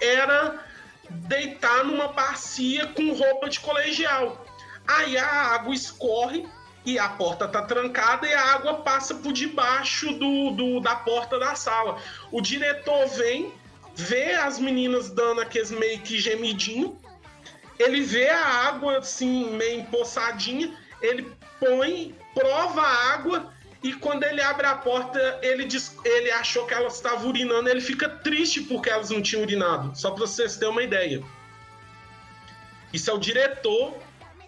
[0.00, 0.64] era
[1.10, 4.44] deitar numa bacia com roupa de colegial.
[4.86, 6.46] Aí a água escorre
[6.84, 11.38] e a porta tá trancada e a água passa por debaixo do, do- da porta
[11.38, 12.00] da sala.
[12.30, 13.52] O diretor vem,
[13.96, 17.00] vê as meninas dando aqueles meio que gemidinho,
[17.78, 24.40] ele vê a água assim, meio empoçadinha, ele põe, prova a água e quando ele
[24.40, 28.90] abre a porta, ele, diz, ele achou que elas estavam urinando, ele fica triste porque
[28.90, 29.96] elas não tinham urinado.
[29.98, 31.22] Só pra vocês terem uma ideia.
[32.92, 33.94] Isso é o diretor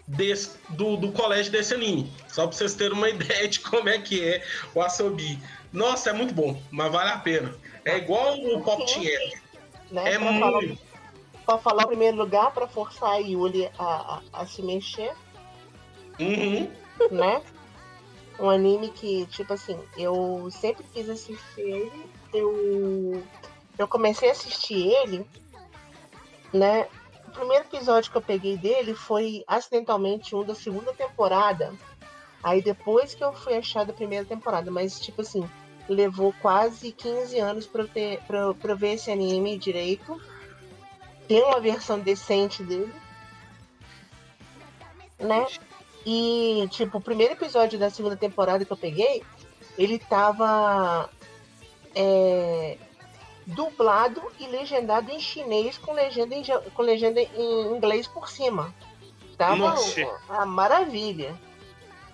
[0.07, 2.11] desse- do, do colégio desse anime.
[2.27, 4.43] Só pra vocês terem uma ideia de como é que é
[4.73, 5.39] o Asobi.
[5.71, 7.53] Nossa, é muito bom, mas vale a pena.
[7.89, 9.37] É igual o Pop Epic.
[9.91, 10.13] Né?
[10.13, 10.81] É pra, falar, muito.
[11.45, 15.11] pra falar em primeiro lugar, pra forçar a Yuli a, a, a se mexer,
[16.19, 16.69] Uhum.
[17.11, 17.41] né?
[18.39, 22.05] Um anime que, tipo assim, eu sempre quis assistir ele.
[22.33, 23.23] Eu,
[23.77, 25.25] eu comecei a assistir ele,
[26.53, 26.87] né?
[27.27, 31.73] O primeiro episódio que eu peguei dele foi acidentalmente um da segunda temporada.
[32.43, 35.47] Aí depois que eu fui achar da primeira temporada, mas tipo assim,
[35.89, 40.21] levou quase 15 anos ter, pra, ver esse anime direito.
[41.27, 42.93] Tem uma versão decente dele.
[45.17, 45.45] Né?
[46.05, 49.23] E, tipo, o primeiro episódio da segunda temporada que eu peguei,
[49.77, 51.09] ele tava
[51.93, 52.77] é,
[53.45, 58.73] dublado e legendado em chinês com legenda em, com legenda em inglês por cima.
[59.37, 60.05] Tava Nossa.
[60.29, 61.35] uma maravilha.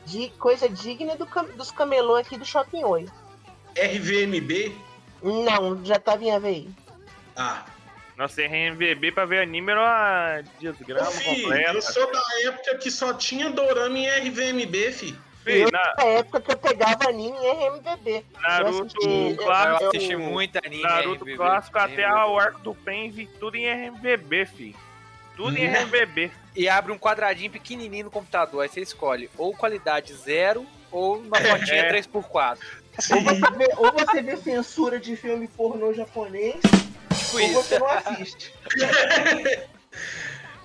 [0.06, 1.26] De coisa digna do
[1.58, 3.08] dos camelô aqui do Shopping Oi.
[3.78, 4.76] RVMB?
[5.24, 6.70] Não, já tava em AVI.
[7.36, 7.66] Ah.
[8.18, 11.74] Nossa, RMVB pra ver anime era uma desgrama Fih, completa.
[11.74, 15.16] eu sou da época que só tinha dorama em RVMB, fi.
[15.44, 18.26] Fih, Eu, na- na época que eu pegava anime em RMVB.
[18.42, 19.84] Naruto eu assisti- clássico.
[19.84, 20.82] Eu assisti muito anime.
[20.84, 21.36] Naruto RMVB.
[21.36, 24.76] clássico até o arco do Pen, vi tudo em RMVB, fi.
[25.36, 25.80] Tudo em Né?
[25.82, 26.32] RMVB.
[26.56, 28.62] E abre um quadradinho pequenininho no computador.
[28.62, 31.90] Aí você escolhe ou qualidade zero ou uma fotinha É.
[31.90, 32.58] 3x4.
[33.14, 37.54] Ou você, vê, ou você vê censura de filme pornô japonês, Tipo ou isso.
[37.64, 38.54] você não assiste.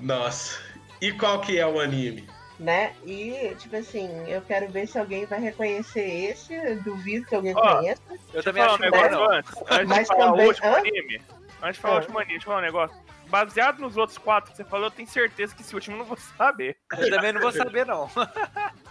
[0.01, 0.59] Nossa.
[1.01, 2.28] E qual que é o anime?
[2.59, 2.93] Né?
[3.07, 6.01] E, tipo assim, eu quero ver se alguém vai reconhecer
[6.31, 6.55] esse.
[6.85, 8.03] Duvido que alguém Ó, conheça.
[8.35, 9.31] Eu também falar acho um negócio não.
[9.33, 9.55] antes.
[9.70, 10.76] Antes Mas de falar também- o último hã?
[10.76, 11.22] anime.
[11.62, 12.97] Antes de falar o último anime, deixa eu falar um negócio.
[13.28, 16.05] Baseado nos outros quatro que você falou, eu tenho certeza que esse último eu não
[16.05, 16.76] vou saber.
[16.99, 18.11] Eu também não vou saber, não.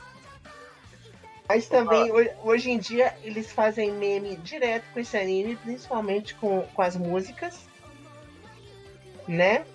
[1.50, 6.62] Mas também, ho- hoje em dia, eles fazem meme direto com esse anime, principalmente com,
[6.62, 7.68] com as músicas.
[9.28, 9.66] Né?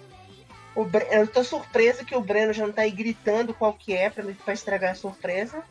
[0.77, 3.93] O Bre- eu tô surpresa que o Breno já não tá aí gritando qual que
[3.93, 5.64] é pra, pra estragar a surpresa.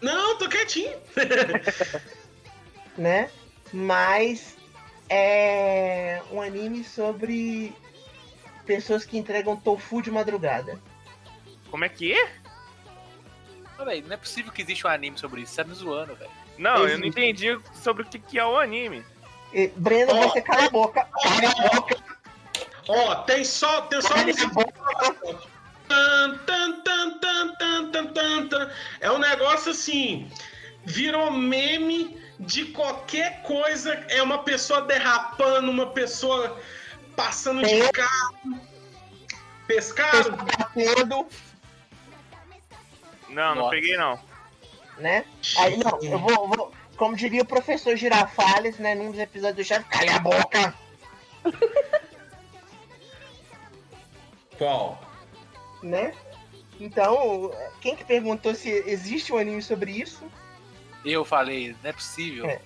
[0.00, 0.96] Não, tô quietinho.
[2.96, 3.28] né?
[3.72, 4.56] Mas
[5.08, 7.74] é um anime sobre
[8.64, 10.80] pessoas que entregam tofu de madrugada.
[11.70, 12.39] Como é que é?
[13.80, 15.54] Não, véi, não é possível que exista um anime sobre isso.
[15.54, 16.30] Você tá me zoando, velho.
[16.58, 17.00] Não, eu Existe.
[17.00, 19.02] não entendi sobre o que, que é o anime.
[19.54, 20.28] E, Breno, Ó.
[20.28, 21.08] você cala a boca.
[21.22, 21.96] Cala a boca.
[22.86, 25.48] Ó, tem só, tem só Cala a boca.
[25.88, 28.70] Tan, tan, tan, tan, tan, tan, tan, tan.
[29.00, 30.30] É um negócio assim,
[30.84, 33.94] virou meme de qualquer coisa.
[34.10, 36.60] É uma pessoa derrapando, uma pessoa
[37.16, 38.60] passando de carro.
[39.66, 40.32] Pescado?
[40.36, 41.26] Batendo,
[43.30, 43.70] Não, não Nossa.
[43.70, 44.18] peguei não.
[44.98, 45.24] né?
[45.58, 49.68] Aí, não, eu vou, vou- como diria o professor Girafales, né, num dos episódios do
[49.68, 50.74] chefe, cala a boca.
[54.58, 55.00] Qual?
[55.82, 56.12] né?
[56.78, 57.50] Então,
[57.80, 60.22] quem que perguntou se existe um anime sobre isso?
[61.04, 62.46] Eu falei, não é possível.
[62.46, 62.60] É.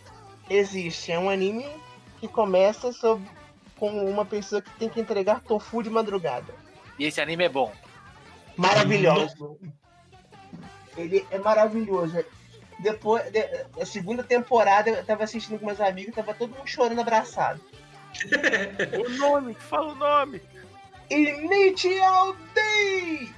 [0.50, 1.12] Existe.
[1.12, 1.66] É um anime
[2.20, 3.28] que começa sobre,
[3.76, 6.52] com uma pessoa que tem que entregar tofu de madrugada.
[6.98, 7.72] E esse anime é bom.
[8.56, 9.58] Maravilhoso.
[10.97, 12.23] Ele é maravilhoso.
[12.79, 16.99] Depois, de- a segunda temporada, eu tava assistindo com meus amigos, tava todo mundo chorando
[17.01, 17.59] abraçado.
[19.05, 20.41] O nome, fala o nome.
[21.09, 23.29] Initial D!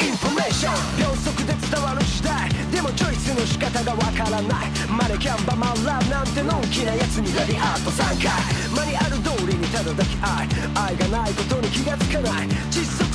[0.00, 8.32] インフォメーション秒速で伝わる時代でもチョイスの仕方がわからないマネキャンバマンラブなんてのんきなやつにラリアート3回
[8.76, 10.48] マニュアル通りにただ抱き愛
[10.88, 13.07] 愛がないことに気がつかない窒息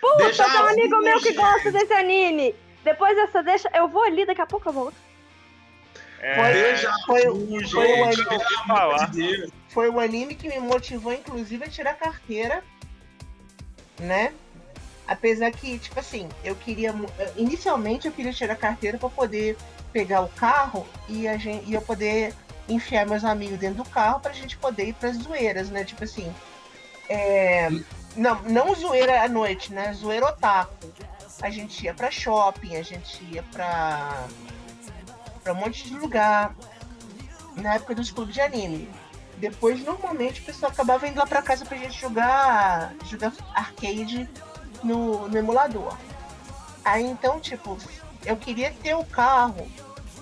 [0.00, 2.54] Puta, tem um amigo meu que gosta desse anime.
[2.84, 4.96] Depois dessa deixa, eu vou ali, daqui a pouco eu volto.
[6.20, 6.76] É,
[7.06, 11.94] foi, o foi, foi, um anime, foi um anime que me motivou, inclusive, a tirar
[11.94, 12.62] carteira,
[13.98, 14.32] né?
[15.06, 16.94] Apesar que, tipo assim, eu queria.
[17.18, 19.56] Eh, inicialmente eu queria tirar carteira para poder
[19.92, 22.34] pegar o carro e, a gente, e eu poder
[22.68, 25.84] enfiar meus amigos dentro do carro pra gente poder ir pras zoeiras, né?
[25.84, 26.32] Tipo assim.
[27.08, 27.68] É,
[28.16, 29.92] não, não zoeira à noite, né?
[29.92, 30.92] Zoeira otaku.
[31.42, 34.26] A gente ia pra shopping, a gente ia pra.
[35.42, 36.54] pra um monte de lugar.
[37.56, 38.88] Na época dos clubes de anime.
[39.36, 44.28] Depois, normalmente, o pessoal acabava indo lá pra casa pra gente jogar, jogar arcade
[44.82, 45.96] no, no emulador.
[46.84, 47.76] Aí, então, tipo,
[48.24, 49.68] eu queria ter o carro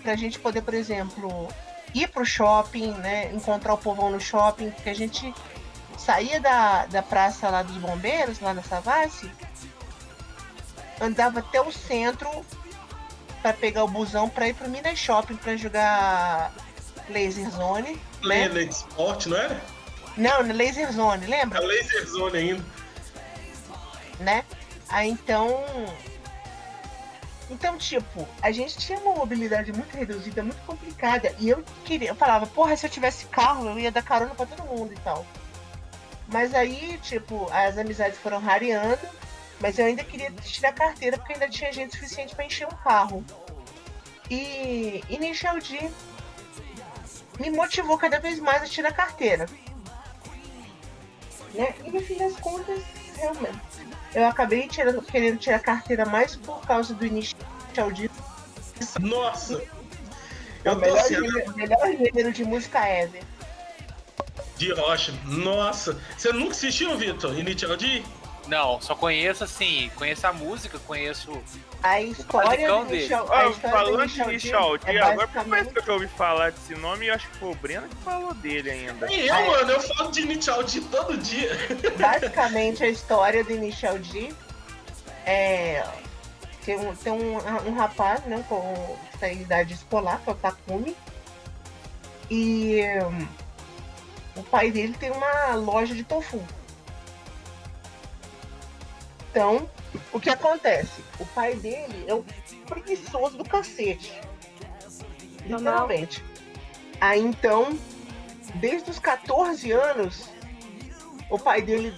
[0.03, 1.49] pra gente poder, por exemplo,
[1.95, 3.30] ir pro shopping, né?
[3.32, 5.32] Encontrar o povão no shopping, porque a gente
[5.99, 9.30] saía da, da praça lá dos bombeiros, lá na Savassi,
[11.01, 12.28] andava até o centro
[13.40, 16.53] pra pegar o busão pra ir pro Minas Shopping pra jogar
[17.09, 18.01] Laser Zone.
[18.22, 18.49] né?
[18.49, 19.61] Lenda Sport, não era?
[20.16, 21.61] Não, na Laser Zone, É lembra?
[21.61, 22.64] Laser Zone ainda.
[24.20, 24.45] Né?
[24.88, 25.64] Aí então.
[27.53, 31.34] Então, tipo, a gente tinha uma mobilidade muito reduzida, muito complicada.
[31.38, 34.46] E eu queria, eu falava, porra, se eu tivesse carro, eu ia dar carona pra
[34.46, 35.26] todo mundo e tal.
[36.28, 39.07] Mas aí, tipo, as amizades foram rareando,
[39.61, 43.22] mas eu ainda queria tirar carteira porque ainda tinha gente suficiente pra encher um carro.
[44.30, 45.90] E Initial D
[47.38, 49.44] me motivou cada vez mais a tirar carteira.
[51.53, 51.74] Né?
[51.84, 52.82] E no fim das contas,
[53.14, 53.61] realmente,
[54.15, 57.37] eu acabei tirando, querendo tirar carteira mais por causa do Initial
[57.95, 58.11] D.
[59.01, 59.63] Nossa!
[60.65, 63.23] É o Eu tô melhor, assim, gênero, melhor gênero de música ever.
[64.57, 65.13] de rocha.
[65.25, 66.01] Nossa!
[66.17, 67.37] Você nunca assistiu, Vitor?
[67.39, 68.03] Initial D?
[68.53, 71.42] Não, só conheço assim, conheço a música, conheço.
[71.82, 72.98] A história basicão do dele.
[72.98, 76.09] Initial, Ó, a história do falando de Initial D é agora basicamente- que eu ouvi
[76.09, 79.11] falar desse nome eu acho que foi o Breno que falou dele ainda.
[79.11, 81.50] E eu, mano, eu falo de Initial D todo dia.
[81.98, 84.30] basicamente a história do Initial D
[85.24, 85.82] é
[86.62, 87.36] tem um, tem um,
[87.66, 90.94] um rapaz né, com tá idade escolar, que é o Takumi,
[92.30, 93.26] e hum,
[94.36, 96.38] o pai dele tem uma loja de tofu.
[99.33, 99.66] Então,
[100.12, 101.03] o que acontece?
[101.18, 102.22] O pai dele é um
[102.66, 104.12] preguiçoso do cacete.
[105.47, 106.22] Literalmente.
[107.01, 107.76] Aí então,
[108.57, 110.28] desde os 14 anos,
[111.30, 111.95] o pai dele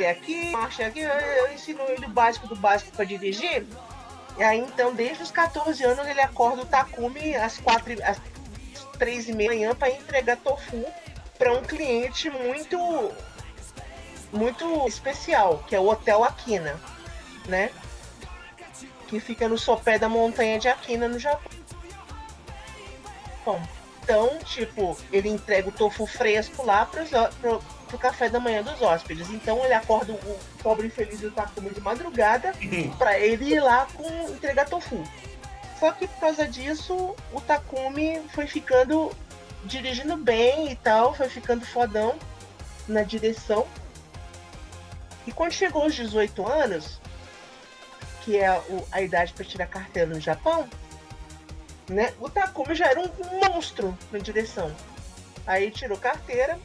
[0.00, 3.66] é aqui, marcha aqui, eu- ensino ele o básico do básico para dirigir.
[4.36, 8.20] E aí então, desde os 14 anos, ele acorda o Takumi às quatro, às
[8.98, 10.84] três e meia da manhã para entregar tofu
[11.38, 12.76] para um cliente muito
[14.32, 16.78] muito especial, que é o Hotel Aquina,
[17.46, 17.70] né?
[19.06, 21.50] Que fica no sopé da montanha de Aquina, no Japão.
[23.44, 23.62] Bom,
[24.02, 27.04] então, tipo, ele entrega o tofu fresco lá para
[27.88, 29.30] pro café da manhã dos hóspedes.
[29.30, 32.52] Então ele acorda o pobre infeliz do Takumi de madrugada
[32.98, 35.02] pra ele ir lá com entregar tofu.
[35.80, 39.10] Só que por causa disso, o Takumi foi ficando
[39.64, 42.16] dirigindo bem e tal, foi ficando fodão
[42.86, 43.66] na direção.
[45.28, 46.98] E quando chegou aos 18 anos,
[48.22, 50.66] que é a idade para tirar carteira no Japão,
[51.86, 52.14] né?
[52.18, 53.10] O Takumi já era um
[53.46, 54.74] monstro na direção.
[55.46, 56.58] Aí tirou carteira,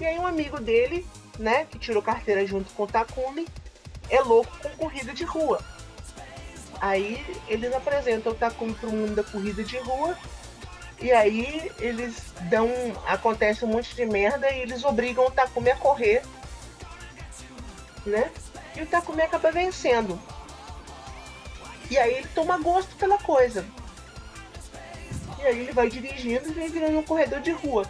[0.00, 1.06] e aí um amigo dele,
[1.38, 3.46] né, que tirou carteira junto com o Takumi,
[4.08, 5.62] é louco com corrida de rua.
[6.80, 10.16] Aí eles apresentam o Takumi pro mundo da corrida de rua,
[11.02, 12.66] e aí eles dão.
[13.06, 16.22] acontece um monte de merda e eles obrigam o Takumi a correr.
[18.06, 18.30] Né?
[18.76, 20.18] E o Takumi acaba vencendo.
[21.90, 23.64] E aí ele toma gosto pela coisa.
[25.40, 27.84] E aí ele vai dirigindo e vem virando um corredor de rua.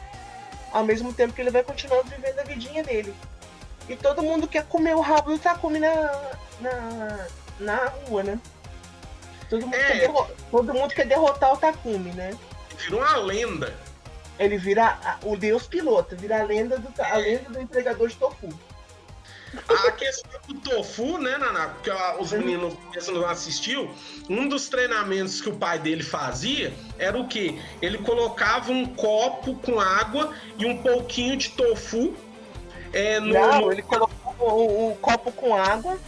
[0.72, 3.14] Ao mesmo tempo que ele vai continuando vivendo a vidinha dele.
[3.88, 5.92] E todo mundo quer comer o rabo do Takumi na,
[6.60, 7.26] na,
[7.60, 7.76] na
[8.08, 8.40] rua, né?
[9.48, 12.36] Todo mundo, quer derro- todo mundo quer derrotar o Takumi, né?
[12.78, 13.74] Virou uma lenda.
[14.38, 18.16] Ele vira a- o deus piloto, vira a lenda do, a lenda do entregador de
[18.16, 18.48] tofu.
[19.68, 21.68] A questão do tofu, né, Naná?
[21.68, 23.90] Porque ó, os meninos que não assistiu,
[24.28, 27.58] um dos treinamentos que o pai dele fazia era o quê?
[27.80, 32.14] Ele colocava um copo com água e um pouquinho de tofu
[32.92, 33.32] é, no.
[33.34, 35.98] Não, ele colocou o, o copo com água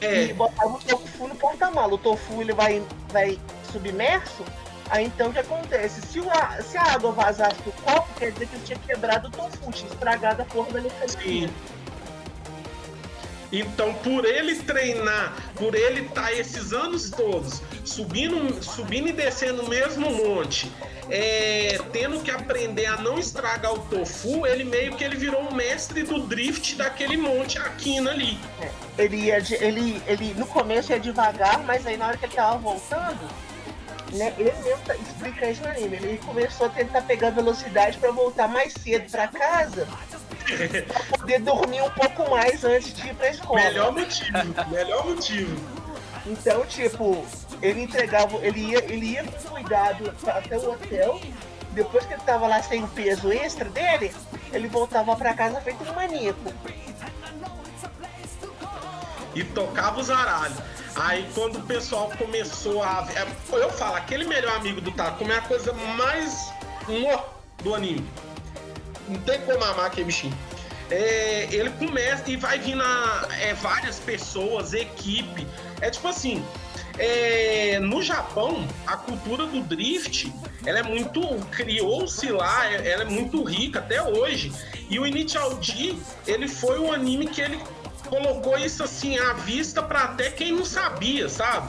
[0.00, 0.24] É.
[0.24, 1.94] e botava o tofu no porta-mala.
[1.94, 3.38] O tofu ele vai, vai
[3.70, 4.44] submerso.
[4.88, 6.00] Aí então o que acontece?
[6.02, 9.28] Se, o a- se a água vazasse do copo, quer dizer que ele tinha quebrado
[9.28, 11.48] o tofu, tinha estragado a forma da mercadoria.
[13.52, 19.68] Então, por ele treinar, por ele estar esses anos todos subindo, subindo e descendo o
[19.68, 20.70] mesmo monte,
[21.10, 25.52] é, tendo que aprender a não estragar o tofu, ele meio que ele virou um
[25.52, 28.38] mestre do drift daquele monte Aquina ali.
[28.96, 32.58] Ele ia ele, ele no começo ia devagar, mas aí na hora que ele tava
[32.58, 33.18] voltando,
[34.12, 35.96] né, ele mesmo tá- explica isso no anime.
[35.96, 39.88] Ele começou a tentar pegar velocidade pra voltar mais cedo pra casa,
[40.44, 43.60] pra poder dormir um pouco mais antes de ir pra escola.
[43.60, 45.80] Melhor motivo, melhor motivo.
[46.26, 47.24] Então, tipo,
[47.62, 51.20] ele entregava, ele ia, ele ia com cuidado até o hotel.
[51.72, 54.12] Depois que ele tava lá sem o peso extra dele,
[54.52, 56.52] ele voltava pra casa feito um maníaco.
[59.34, 60.58] e tocava os aralhos.
[60.96, 63.06] Aí quando o pessoal começou a.
[63.14, 63.26] é,
[63.56, 66.52] Eu falo, aquele melhor amigo do Takumi é a coisa mais
[67.62, 68.04] do anime.
[69.10, 70.36] Não tem como amar aquele bichinho.
[70.90, 75.46] É, ele começa e vai vindo a, é, várias pessoas, equipe.
[75.80, 76.44] É tipo assim.
[76.98, 80.32] é, no Japão, a cultura do drift,
[80.66, 81.20] ela é muito.
[81.50, 84.52] criou-se lá, é- ela é muito rica até hoje.
[84.88, 85.94] E o Initial D,
[86.26, 87.58] ele foi um anime que ele
[88.08, 91.68] colocou isso assim à vista pra até quem não sabia, sabe?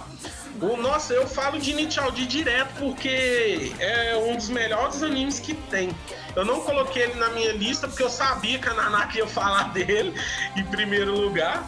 [0.62, 5.90] O, nossa, eu falo de D direto porque é um dos melhores animes que tem.
[6.36, 9.70] Eu não coloquei ele na minha lista porque eu sabia que a Nanaka ia falar
[9.74, 10.14] dele
[10.56, 11.68] em primeiro lugar.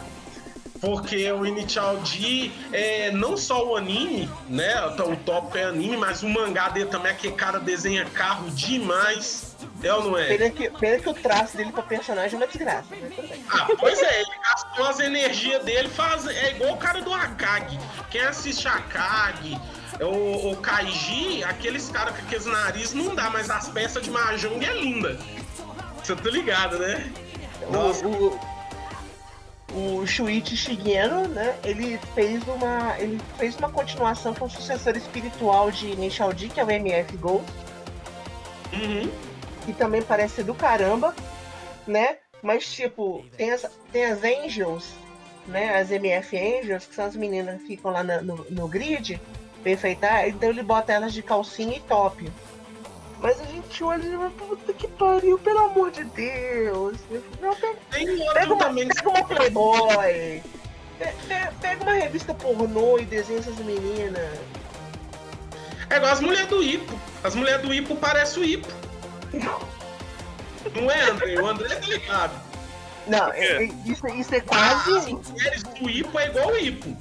[0.80, 4.84] Porque o Initial D é não só o anime, né?
[4.86, 9.53] O tópico é anime, mas o mangá dele também é que cara desenha carro demais.
[9.84, 10.24] É ou não é?
[10.24, 12.88] Pena que, pena que o traço dele pra personagem é uma desgraça.
[13.50, 17.78] Ah, pois é, ele gastou as energias dele, faz, é igual o cara do Akagi.
[18.10, 19.60] Quem assiste Akagi,
[20.00, 24.64] o, o Kaiji, aqueles caras com aqueles narizes não dá, mas as peças de Mahjong
[24.64, 25.18] é linda.
[26.02, 27.12] Você tá ligado, né?
[27.70, 28.06] Nossa.
[28.06, 28.40] O,
[29.70, 31.56] o, o Shuichi Shigeno, né?
[31.62, 32.98] Ele fez uma.
[32.98, 37.16] Ele fez uma continuação com o sucessor espiritual de Initial D, que é o MF
[37.18, 37.52] Ghost.
[39.66, 41.14] Que também parece ser do caramba,
[41.86, 42.16] né?
[42.42, 44.90] Mas tipo, tem as, tem as Angels,
[45.46, 45.76] né?
[45.78, 49.20] As MF Angels, que são as meninas que ficam lá na- no, no grid,
[49.62, 52.30] pra enfeitar, então ele bota elas de calcinha e top.
[53.20, 56.98] Mas a gente olha e fala, puta que pariu, pelo amor de Deus.
[57.40, 60.42] Não, pega, uma, pega uma Playboy.
[60.98, 64.38] Pe- pe- Pega uma revista pornô e desenha essas meninas.
[65.88, 66.92] É igual as mulheres do Ipo.
[67.22, 68.68] As mulheres do Ipo parecem o Ipo.
[70.74, 71.40] Não é, André?
[71.40, 72.40] O André tá ligado.
[73.06, 74.96] Não, é- é- isso, isso é quase.
[74.96, 76.96] As mulheres do Ipo é igual o Ipo.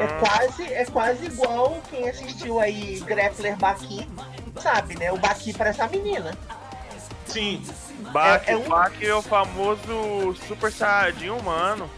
[0.00, 4.08] É quase, é quase igual quem assistiu aí Grappler Baki,
[4.60, 5.12] sabe, né?
[5.12, 6.32] O Baki parece a menina.
[7.26, 7.62] Sim.
[8.12, 11.90] Baki, É- é um- Baki é o famoso Super Saiyajin humano.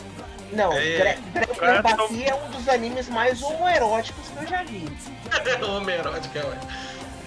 [0.53, 0.97] Não, É.
[1.33, 4.89] Gra- Grappler Baki é um dos animes mais homoeróticos que eu já vi.
[5.69, 6.59] Homerótica, ué.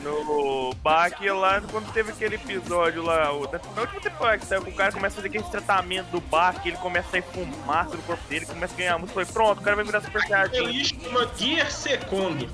[0.03, 3.41] No Bach lá, quando teve aquele episódio lá, o,
[3.75, 6.55] na última temporada que saiu, que o cara começa a fazer aquele tratamento do Bach,
[6.65, 9.61] ele começa a sair fumaça no corpo dele, começa a ganhar músculo, foi pronto, o
[9.61, 10.57] cara vai virar super saiyajin.
[10.57, 12.49] Ele chama Gear Secondo.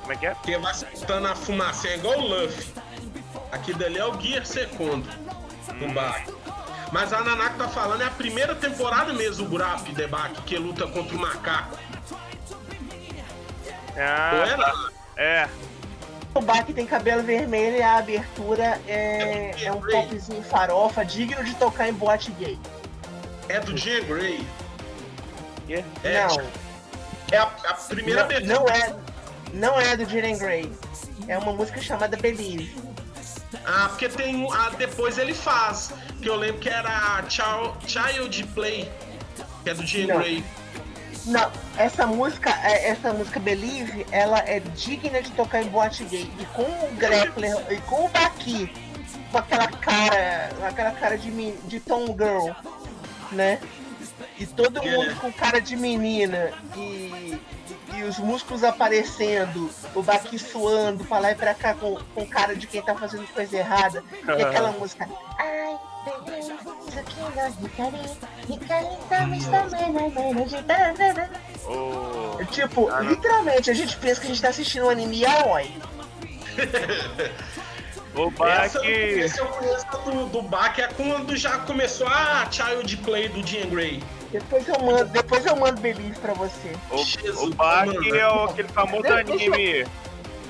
[0.00, 0.34] Como é que é?
[0.42, 2.72] Que vai soltando a fumaça, é igual o Luffy.
[3.50, 5.08] Aqui dali é o Gear Secondo
[5.78, 6.22] do Bach.
[6.92, 10.56] Mas a Nanako tá falando, é a primeira temporada mesmo, o Burap de Bach, que
[10.56, 11.78] luta contra o macaco.
[13.96, 14.74] Ah, Ou era?
[15.16, 15.48] É.
[16.34, 21.54] O Bach tem cabelo vermelho e a abertura é, é um popzinho farofa digno de
[21.54, 22.58] tocar em boate gay.
[23.48, 24.46] É do Jean Grey.
[25.68, 25.84] É?
[26.04, 26.42] É, não,
[27.32, 28.54] é a, a primeira não, abertura.
[28.54, 28.96] não é,
[29.52, 30.72] não é do Jiren Grey.
[31.26, 32.74] É uma música chamada Believe.
[33.64, 34.52] Ah, porque tem um.
[34.52, 35.92] Ah, depois ele faz.
[36.22, 38.90] Que eu lembro que era Child, Child Play.
[39.62, 40.22] Que é do Jean Não.
[41.26, 46.30] Não, essa música, é- essa música Believe, ela é digna de tocar em boate gay.
[46.38, 48.72] E com o Grappler e com o Baki,
[49.30, 52.50] com aquela cara, aquela cara de, de Tom Girl,
[53.32, 53.60] né?
[54.38, 57.38] E todo mundo com cara de menina e,
[57.68, 62.54] e os músculos aparecendo, o Baki suando pra lá e pra cá com, com cara
[62.54, 64.02] de quem tá fazendo coisa errada.
[64.26, 65.08] E aquela música.
[65.38, 65.78] Ai,
[71.66, 72.44] O...
[72.46, 75.70] Tipo, Ah, literalmente, a gente pensa que a gente tá assistindo um anime yaoi.
[78.14, 78.74] O Bach.
[78.74, 83.68] essa eu conheço do, do Bach, é quando já começou a Child Play do Jean
[83.68, 84.02] Grey.
[84.30, 86.72] Depois eu mando, depois eu mando Believe pra você.
[86.90, 89.86] O, Jesus, o Bach é o, aquele famoso anime.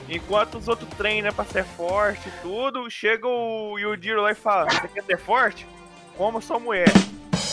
[0.09, 4.71] Enquanto os outros treinam pra ser forte e tudo, chega o Yujiro lá e fala:
[4.71, 5.67] Você quer ser forte?
[6.17, 6.89] Como sua mulher.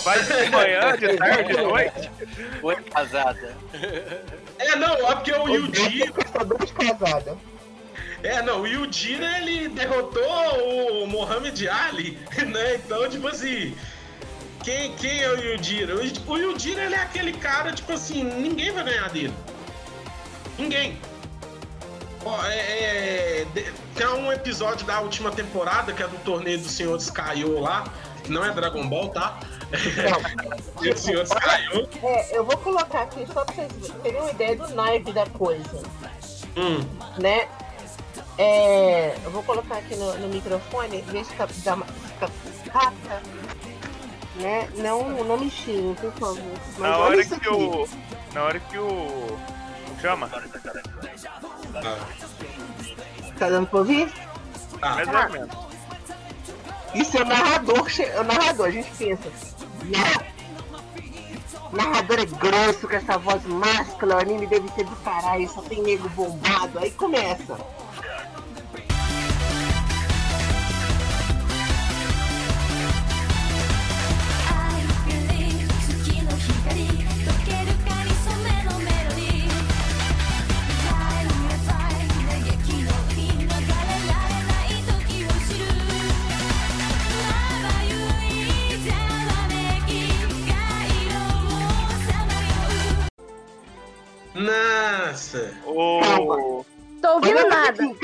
[0.03, 2.11] Vai de manhã, de tarde, de noite.
[2.61, 3.55] Foi casada.
[4.57, 6.13] É, não, é porque o Yujiro.
[6.13, 7.37] Pensador de casada.
[8.23, 12.17] É, não, o Yujiro ele derrotou o Mohamed Ali,
[12.47, 12.75] né?
[12.75, 13.75] Então, tipo assim.
[14.65, 15.99] Quem, quem é o Yujiro?
[16.27, 19.33] O o Yujiro ele é aquele cara, tipo assim, ninguém vai ganhar dele.
[20.57, 20.99] Ninguém.
[22.25, 23.45] Ó, é, é,
[23.95, 27.83] tem um episódio da última temporada, que é do torneio do Senhor Skyo lá.
[28.27, 29.39] Não é Dragon Ball, tá?
[29.71, 31.87] É o Senhor Skyo.
[32.03, 35.83] É, eu vou colocar aqui só pra vocês terem uma ideia do naipe da coisa,
[36.57, 36.83] Hum.
[37.19, 37.47] né?
[38.39, 43.21] É, eu vou colocar aqui no, no microfone, ver se cap- capta.
[44.35, 44.69] Né?
[44.75, 46.43] Não, não me xingue, por favor.
[46.77, 47.49] Mas Na hora que aqui.
[47.49, 47.87] o.
[48.33, 48.87] Na hora que o.
[49.87, 50.29] Como chama?
[53.37, 54.11] Tá dando pra ouvir?
[54.81, 55.55] Ah, Mais ou menos.
[56.93, 59.29] Isso é o narrador, é o narrador, a gente pensa.
[59.83, 60.35] "Nah,
[61.71, 65.61] O narrador é grosso, com essa voz máscula, o anime deve ser do caralho, só
[65.61, 66.79] tem nego bombado.
[66.79, 67.57] Aí começa.
[94.35, 95.53] Nossa!
[95.65, 96.65] O.
[97.01, 97.83] Tô ouvindo Olha nada.
[97.83, 97.97] aqui,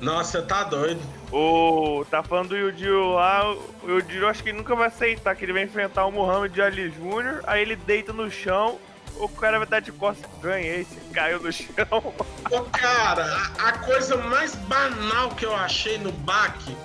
[0.00, 1.00] Nossa, tá doido.
[1.32, 2.04] O.
[2.10, 3.50] Tá falando do Yujiro lá.
[3.82, 7.40] O Yujiro acho que nunca vai aceitar que ele vai enfrentar o Muhammad Ali Jr.
[7.46, 8.78] Aí ele deita no chão.
[9.16, 10.28] O cara vai dar de costas.
[10.42, 11.66] Ganhei, você caiu no chão.
[12.50, 13.24] Ô, cara,
[13.58, 16.76] a, a coisa mais banal que eu achei no baque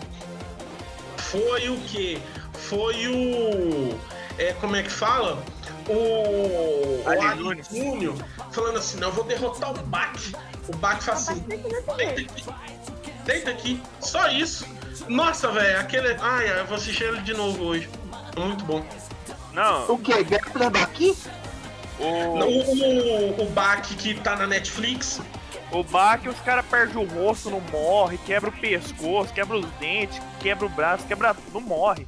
[1.17, 2.19] foi o quê?
[2.53, 3.99] Foi o.
[4.37, 5.43] É, como é que fala?
[5.87, 7.03] O.
[7.03, 8.15] O Ali Júnior.
[8.51, 10.33] Falando assim: não, eu vou derrotar o Bach.
[10.67, 12.27] O Bach fala assim: deita aqui,
[13.25, 14.65] deita aqui, só isso.
[15.07, 16.15] Nossa, velho, aquele.
[16.19, 17.89] Ai, eu vou assistir ele de novo hoje.
[18.37, 18.85] Muito bom.
[19.53, 20.23] Não, O que?
[20.23, 21.17] Dentro daqui?
[21.99, 22.03] o.
[22.03, 25.19] O, o, o Bach que tá na Netflix.
[25.71, 30.21] O Bach, os caras perdem o rosto, não morre, quebra o pescoço, quebra os dentes,
[30.39, 32.07] quebra o braço, quebra tudo, não morre.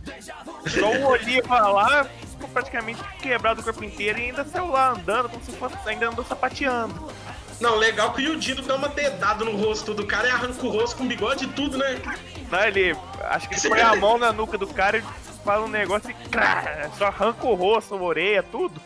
[0.68, 5.30] Só o Oliva lá ficou praticamente quebrado o corpo inteiro e ainda saiu lá andando
[5.30, 7.12] como se fosse, ainda andou sapateando.
[7.60, 10.70] Não, legal que o Yudiro dá uma dedada no rosto do cara e arranca o
[10.70, 12.02] rosto com bigode e tudo, né?
[12.50, 12.96] Não, ele,
[13.26, 15.04] acho que ele põe a mão na nuca do cara e
[15.44, 18.80] fala um negócio e crá, só arranca o rosto, a orelha, tudo.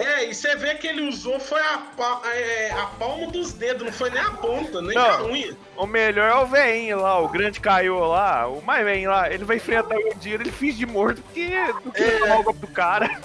[0.00, 3.84] É, e você vê que ele usou foi a, pa- é, a palma dos dedos,
[3.84, 5.04] não foi nem a ponta, nem Não.
[5.10, 5.56] a unha.
[5.76, 9.44] O melhor é o veinho lá, o grande caiu lá, o mais velho lá, ele
[9.44, 11.48] vai enfrentar o Yudiro, ele finge de morto porque
[11.84, 12.18] não queria É.
[12.20, 13.20] tomar o golpe do cara.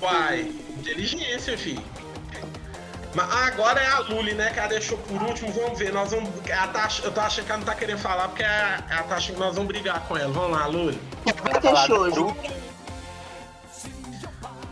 [0.00, 1.82] Pai, inteligência, filho.
[3.12, 4.50] Mas agora é a Luli, né?
[4.52, 5.50] Que ela deixou por último.
[5.50, 5.92] Vamos ver.
[5.92, 6.30] Nós vamos.
[6.48, 9.02] Ela tá, ach- eu tô achando que ela não tá querendo falar porque ela, ela
[9.02, 10.32] tá achando que nós vamos brigar com ela.
[10.32, 11.00] Vamos lá, Luli.
[11.42, 12.36] Vai ter shoujo.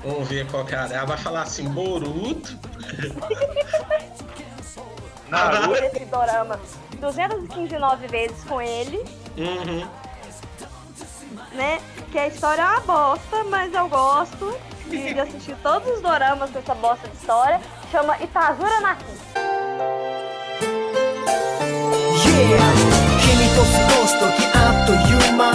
[0.07, 0.77] Vamos ver qual que é.
[0.79, 2.57] a- Ela vai falar assim, Boruto.
[5.29, 5.73] Naruto.
[5.84, 6.59] esse dorama
[6.99, 9.03] 259 vezes com ele,
[9.38, 9.88] Uhum.
[11.53, 11.79] né?
[12.11, 14.55] Que a história é uma bosta, mas eu gosto
[14.88, 17.59] de, de assistir todos os doramas com essa bosta de história.
[17.91, 19.05] Chama Itazura Naki.
[22.23, 22.73] Yeah
[23.21, 23.67] 君と過
[24.01, 25.51] ごす時あっという間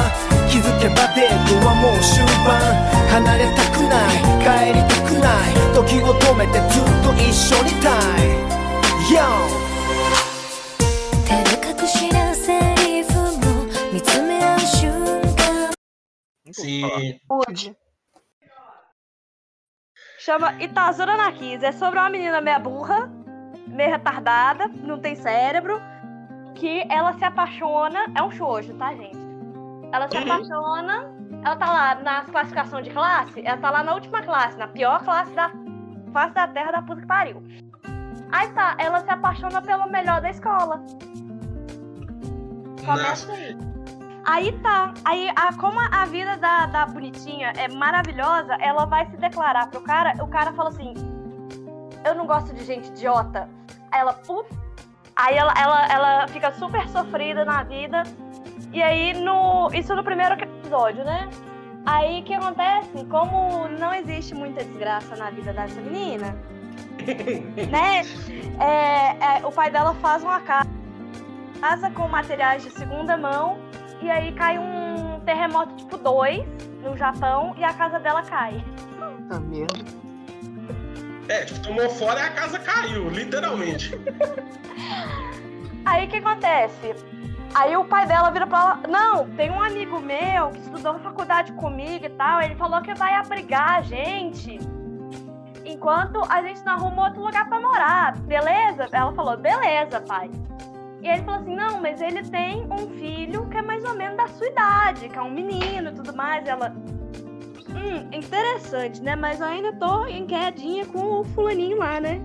[0.49, 8.29] 気づけばデートはもう終盤 離れたくない帰りたくない時を止めてずっと一緒にいたい
[9.11, 9.19] Yo
[11.25, 14.91] 照れ隠しなセリフも見つめ合う瞬
[15.37, 15.71] 間
[16.53, 16.83] Sim.
[17.29, 17.77] Pude.
[20.19, 21.63] Chama Itazura Nakis.
[21.63, 23.11] É sobre uma menina meia burra,
[23.67, 25.81] meio retardada, não tem cérebro,
[26.55, 28.07] que ela se apaixona.
[28.17, 29.17] É um shoujo, tá, gente?
[29.93, 30.23] Ela se Uhum.
[30.25, 31.12] apaixona,
[31.44, 35.04] ela tá lá nas classificações de classe, ela tá lá na última classe, na pior
[35.04, 35.52] classe da
[36.14, 37.44] face da terra da puta que pariu.
[38.32, 40.84] Aí tá, ela se apaixona pelo melhor da escola.
[42.86, 43.58] Começa aí.
[44.26, 44.94] Aí tá.
[45.04, 49.82] Aí, a, como a vida da, da bonitinha é maravilhosa, ela vai se declarar pro
[49.82, 50.14] cara.
[50.24, 50.94] O cara fala assim:
[52.06, 53.50] Eu não gosto de gente idiota.
[53.92, 54.50] Aí ela, puf.
[55.16, 58.04] Aí ela, ela, ela fica super sofrida na vida.
[58.72, 60.36] E aí, no, isso no primeiro
[60.74, 61.30] episódio, né?
[61.86, 63.06] Aí o que acontece?
[63.06, 66.36] Como não existe muita desgraça na vida dessa menina,
[67.70, 68.02] né?
[68.60, 70.66] É, é, o pai dela faz uma ca-
[71.60, 73.58] casa com materiais de segunda mão
[74.02, 76.44] e aí cai um terremoto tipo 2
[76.82, 78.64] no Japão e a casa dela cai.
[78.98, 80.04] Puta merda.
[81.30, 83.92] É, tipo, tomou fora e a casa caiu, literalmente.
[85.86, 86.96] Aí o que acontece?
[87.56, 91.00] Aí o pai dela vira pra ela, não, tem um amigo meu que estudou na
[91.00, 94.60] faculdade comigo e tal, ele falou que vai abrigar a gente
[95.66, 98.88] enquanto a gente não arruma outro lugar pra morar, beleza?
[98.92, 100.30] Ela falou, beleza, pai.
[101.02, 104.18] E ele falou assim, não, mas ele tem um filho que é mais ou menos
[104.18, 106.46] da sua idade, que é um menino e tudo mais.
[106.46, 106.74] E ela,
[107.70, 109.16] hum, interessante, né?
[109.16, 112.22] Mas eu ainda tô em quedinha com o fulaninho lá, né?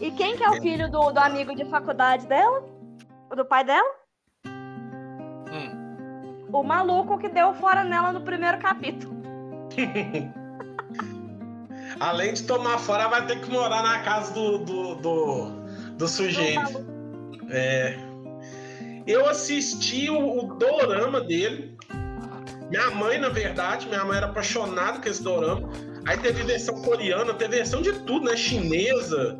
[0.00, 2.64] E quem que é o filho do, do amigo de faculdade dela?
[3.34, 3.98] Do pai dela?
[6.52, 9.14] O maluco que deu fora nela no primeiro capítulo.
[12.00, 15.50] Além de tomar fora, vai ter que morar na casa do, do, do,
[15.96, 16.86] do sujeito.
[17.50, 17.98] É.
[19.06, 21.76] Eu assisti o, o dorama dele.
[22.70, 25.68] Minha mãe, na verdade, minha mãe era apaixonada com esse dorama.
[26.06, 28.36] Aí teve versão coreana, teve versão de tudo, né?
[28.36, 29.38] Chinesa.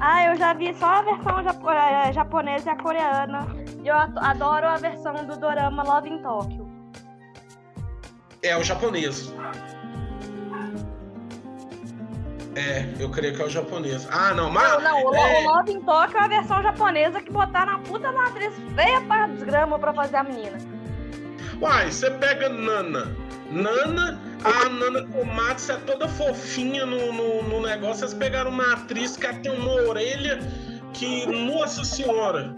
[0.00, 3.46] Ah, eu já vi só a versão japo- eh, japonesa e a coreana.
[3.82, 6.68] E eu adoro a versão do dorama Love in Tokyo.
[8.42, 9.32] É, o japonês.
[12.54, 14.08] É, eu creio que é o japonês.
[14.10, 14.82] Ah, não, mas.
[14.82, 17.78] Não, não, o, é, o Love in Tokyo é a versão japonesa que botaram a
[17.80, 20.58] puta na atriz feia pra desgrama pra fazer a menina.
[21.60, 23.16] Uai, você pega Nana.
[23.50, 28.00] Nana, a Nana Tomates é toda fofinha no, no, no negócio.
[28.00, 30.38] Vocês pegaram uma atriz que tem uma orelha
[30.92, 32.54] que, nossa senhora.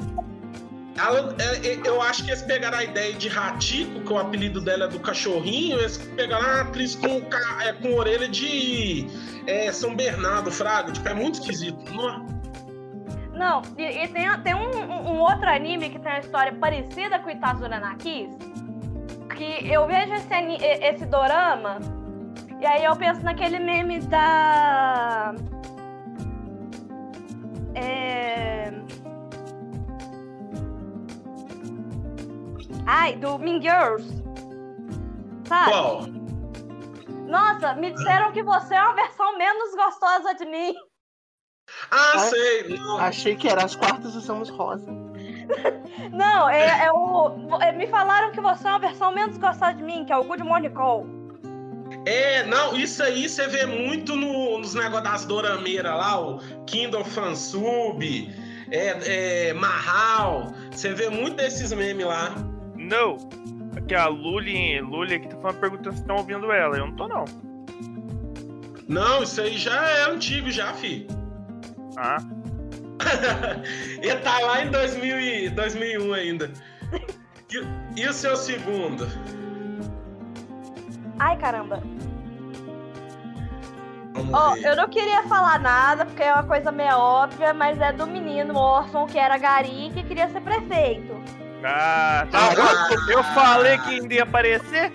[0.99, 4.61] Ela, é, é, eu acho que eles pegaram a ideia de Ratico, que o apelido
[4.61, 7.23] dela é do cachorrinho, eles pegaram uma atriz com,
[7.63, 9.07] é, com orelha de
[9.47, 10.93] é, São Bernardo, Fraga.
[10.93, 11.79] Tipo, é muito esquisito.
[11.95, 12.21] Nó.
[13.33, 17.19] Não, e, e tem, tem um, um- um outro anime que tem uma história parecida
[17.21, 18.29] com Itazura Nakis.
[19.41, 21.79] Que eu vejo esse, e- esse dorama
[22.61, 25.35] e aí eu penso naquele meme da.
[27.75, 28.71] É.
[32.87, 34.07] Ai, do Mean Girls.
[35.49, 35.71] Sabe?
[35.71, 36.03] Qual?
[37.27, 40.75] Nossa, me disseram que você é uma versão menos gostosa de mim.
[41.91, 42.77] Ah, Ah, sei.
[42.77, 42.99] Não.
[42.99, 44.87] Achei que era as quartas e somos rosa.
[46.13, 47.59] Não, é, é o.
[47.61, 50.25] é, me falaram que você é uma versão menos gostosa de mim, que é o
[50.25, 51.07] Good Morning Call.
[52.07, 57.05] É, não, isso aí você vê muito no- nos negócios das dorameiras lá, o Kindle
[57.05, 58.33] Fansub,
[58.71, 60.53] é, é, Mahal.
[60.71, 62.35] Você vê muito desses memes lá.
[62.77, 63.17] Não.
[63.77, 66.77] Aqui a Luli, Luli aqui tá falando, perguntando se estão ouvindo ela.
[66.77, 67.25] Eu não tô, não.
[68.89, 71.07] Não, isso aí já é antigo, já, fi.
[71.97, 72.17] Ah.
[74.01, 76.51] Ele tá lá em 2000 e 2001 ainda.
[77.51, 79.09] E, e o seu segundo?
[81.19, 81.83] Ai, caramba.
[84.33, 84.67] Ó, ver.
[84.67, 88.57] eu não queria falar nada, porque é uma coisa meio óbvia, mas é do menino
[88.57, 91.21] órfão que era gari que queria ser prefeito.
[91.65, 92.55] Ah, tá.
[92.55, 94.93] Eu, eu falei que ainda ia aparecer.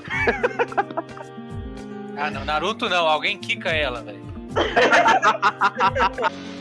[2.17, 4.25] Ah, não, Naruto não, alguém quica ela, velho.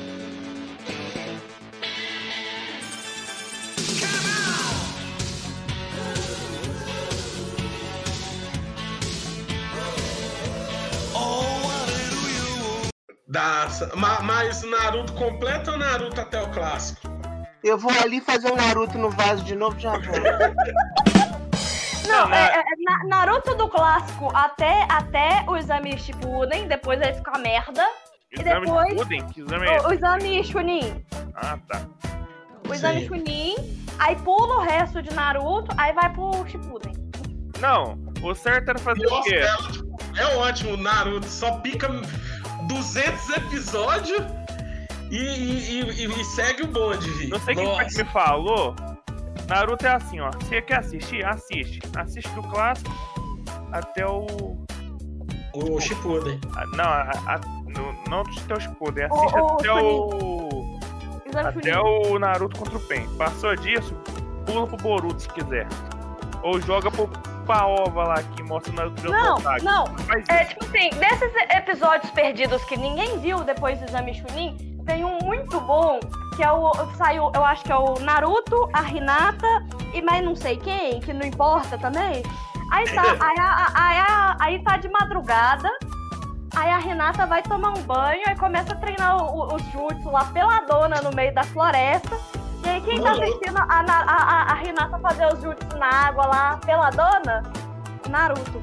[13.27, 17.01] Da, ma- mas Naruto completo ou Naruto até o clássico?
[17.63, 20.01] Eu vou ali fazer um Naruto no vaso de novo, já vou.
[22.07, 27.31] Não, é, é, Na- Naruto do clássico até, até o exame Shippuden, depois ele fica
[27.31, 27.89] uma merda.
[28.37, 29.27] E Exame depois- de Pudim?
[29.29, 31.05] Que exame é O, o exame Chunin.
[31.35, 31.81] Ah, tá.
[32.69, 33.09] O exame Sim.
[33.09, 33.55] Chunin,
[33.99, 36.93] aí pula o resto de Naruto, aí vai pro Shippuden.
[37.59, 39.37] Não, o certo era fazer o Nossa, quê?
[39.37, 39.97] é, ótimo.
[40.17, 41.89] é ótimo, Naruto só pica
[42.67, 44.23] 200 episódios
[45.11, 47.29] e, e- e- e segue o bonde, Vi.
[47.29, 48.75] Não sei quem foi que me falou.
[49.49, 50.31] Naruto é assim, ó.
[50.31, 51.25] Você quer assistir?
[51.25, 51.81] Assiste.
[51.97, 52.91] Assiste do clássico
[53.73, 54.27] até o.
[55.55, 56.41] O Shippuden.
[56.57, 59.05] a- não, a, a- no- não até o Shippuden.
[59.05, 60.79] Assiste O- o até o.
[61.27, 63.07] Exame Até o Naruto contra o Pen.
[63.17, 63.95] Passou disso,
[64.47, 65.67] pula pro Boruto se quiser.
[66.43, 67.09] Ou joga pro
[67.45, 69.85] Paova lá que mostra virando Não, não.
[70.29, 74.57] É tipo assim, desses episódios perdidos que ninguém viu depois do exame Chunin,
[74.87, 75.99] tem um muito bom,
[76.37, 76.71] que é o.
[76.97, 79.47] Saiu, eu acho que é o Naruto, a Hinata
[79.93, 82.23] e mais não sei quem, que não importa também.
[82.73, 85.69] Aí tá, aí, a- aí, a- aí tá de madrugada.
[86.57, 91.01] Aí a Renata vai tomar um banho e começa a treinar os jutsu lá peladona
[91.03, 92.17] no meio da floresta.
[92.65, 96.27] E aí quem tá assistindo a, a, a, a Renata fazer os jutsu na água
[96.27, 97.43] lá peladona?
[98.09, 98.63] Naruto.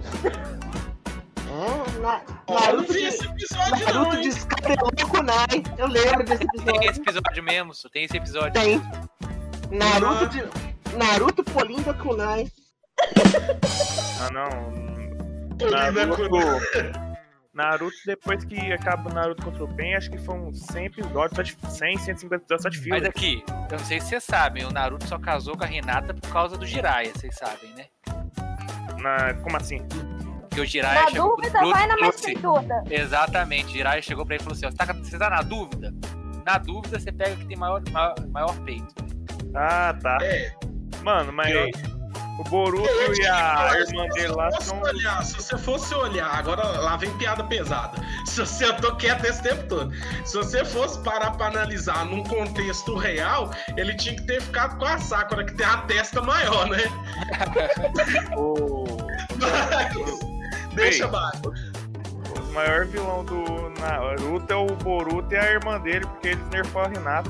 [1.53, 4.21] É, na, não Naruto, esse episódio não, Naruto hein?
[4.21, 5.63] descabelou o Kunai.
[5.77, 6.89] Eu lembro desse Tem episódio.
[6.89, 8.53] esse episódio mesmo, só tem esse episódio.
[8.53, 8.81] Tem.
[9.69, 10.43] Naruto de.
[10.97, 12.47] Naruto Polinda Kunai.
[14.19, 14.49] Ah, não.
[15.57, 17.10] Polinda Naruto.
[17.53, 21.41] Naruto, depois que acaba o Naruto contra o Pen, acho que foram 100 episódios, só
[21.41, 22.91] de 100, 150 episódios só de filme.
[22.99, 26.13] Mas aqui, eu não sei se vocês sabem, o Naruto só casou com a Renata
[26.13, 27.85] por causa do Jiraiya, vocês sabem, né?
[29.01, 29.79] Na- como assim?
[30.41, 32.83] Porque o Jiraiya Na chegou dúvida, Naruto vai e na falou mais assim, peituda.
[32.89, 35.93] Exatamente, Jiraiya chegou pra ele e falou assim, ó, você tá, você tá na dúvida?
[36.45, 38.95] Na dúvida, você pega que tem maior, maior, maior peito.
[39.53, 40.17] Ah, tá.
[40.21, 40.53] É.
[41.03, 41.67] Mano, mas Eu-
[42.37, 44.81] o Boruto Eu e a irmã dele lá são.
[44.81, 48.01] olhar, se você fosse olhar, agora lá vem piada pesada.
[48.25, 49.91] Se você eu tô quieto esse tempo todo.
[50.25, 54.85] Se você fosse parar pra analisar num contexto real, ele tinha que ter ficado com
[54.85, 56.83] a Sakura, que tem a testa maior, né?
[58.37, 58.85] O,
[59.39, 60.19] Mas,
[60.75, 61.09] deixa Ei.
[61.09, 61.41] baixo.
[62.39, 66.83] o maior vilão do Naruto é o Boruto e a irmã dele, porque eles nerfou
[66.83, 67.29] a Renata.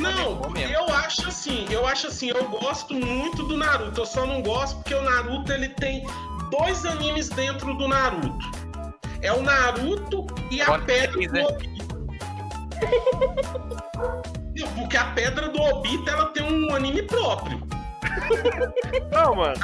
[0.00, 4.42] Não, eu acho assim, eu acho assim, eu gosto muito do Naruto, eu só não
[4.42, 6.06] gosto porque o Naruto ele tem
[6.50, 8.50] dois animes dentro do Naruto.
[9.20, 11.46] É o Naruto e a Pedra do né?
[11.46, 11.88] Obito.
[14.76, 17.60] Porque a Pedra do Obito ela tem um anime próprio.
[19.12, 19.54] Não, mano.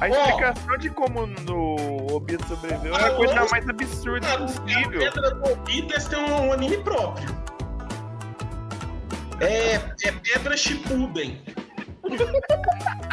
[0.00, 0.08] A Ó.
[0.08, 5.00] explicação de como no Obito sobreviveu é a coisa mais absurda Naruto e a possível.
[5.00, 7.28] Pedra do Obito eles têm um anime próprio.
[9.40, 9.74] É,
[10.08, 11.40] é Pedra Shippuden.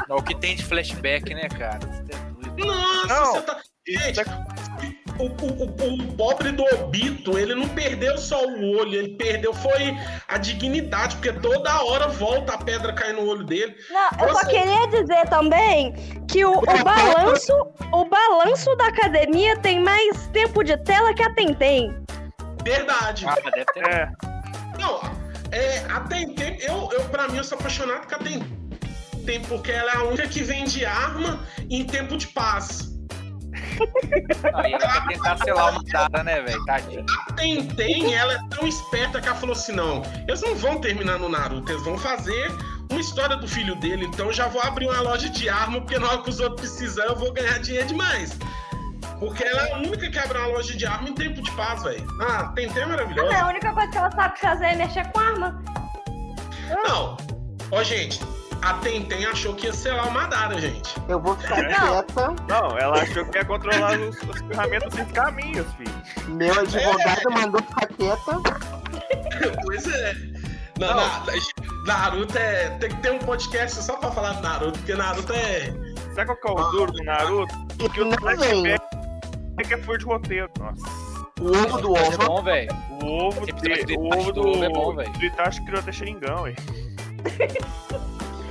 [0.10, 1.80] É o que tem de flashback, né, cara?
[1.80, 2.66] Você é.
[2.66, 3.32] Nossa, Não.
[3.34, 3.60] você tá.
[3.88, 4.54] Gente, é-
[5.20, 9.54] o, o, o- o pobre do Obito, ele não perdeu só o olho, ele perdeu
[9.54, 9.96] foi
[10.28, 13.76] a dignidade, porque toda hora volta a pedra cair no olho dele.
[13.92, 15.94] Não, eu só queria dizer também
[16.28, 17.54] que o, o balanço,
[17.92, 21.94] o balanço da academia tem mais tempo de tela que a Tentem.
[22.64, 23.26] Verdade.
[23.28, 23.88] Ah, deve ter.
[23.88, 24.10] É,
[24.80, 25.00] Não,
[25.54, 29.92] é, a Tentem, eu, eu, pra mim, eu sou apaixonado com a Tentem, porque ela
[29.92, 31.40] é a única que vende arma
[31.70, 32.92] em tempo de paz.
[34.56, 36.66] Aí ela vai tentar selar uma data, né, velho?
[36.66, 37.06] Tadinho.
[37.08, 41.20] A Tentem, ela é tão esperta que ela falou assim: não, eles não vão terminar
[41.20, 42.52] no Naruto, eles vão fazer
[42.90, 45.98] uma história do filho dele, então eu já vou abrir uma loja de arma, porque
[45.98, 48.38] na hora que os outros precisam, eu vou ganhar dinheiro demais.
[49.26, 51.82] Porque ela é a única que abre uma loja de arma em tempo de paz,
[51.84, 52.06] velho.
[52.22, 53.38] Ah, Tentem é É, maravilhosa.
[53.38, 55.64] a única coisa que ela sabe fazer é mexer com arma.
[56.86, 57.18] Não,
[57.72, 58.22] ó, gente,
[58.62, 60.94] a Tentem achou que ia selar o Madara, gente.
[61.08, 62.04] Eu vou ficar Não.
[62.04, 62.36] quieta.
[62.50, 66.04] não, ela achou que ia controlar os, as ferramentas dos caminhos, filho.
[66.28, 68.74] Meu advogado mandou ficar quieta.
[69.66, 70.14] Pois é.
[70.80, 70.96] Na- Não.
[70.96, 71.24] na-
[71.86, 72.70] Naruto é.
[72.80, 75.74] Tem que ter um podcast só pra falar do Naruto, porque Naruto é.
[76.16, 77.54] Sabe qual que é o duro do Naruto?
[77.94, 78.20] Que o não vem.
[78.20, 79.03] flashback
[79.60, 80.50] é que é fora de roteiro.
[80.60, 80.82] Nossa.
[81.42, 82.18] O ovo do É ovo.
[82.26, 82.70] bom, velho.
[83.02, 83.52] O ovo, de,
[83.86, 85.12] do o ovo do do, ovo é bom, velho.
[85.14, 86.54] do Itachi criou até xeringão, ué.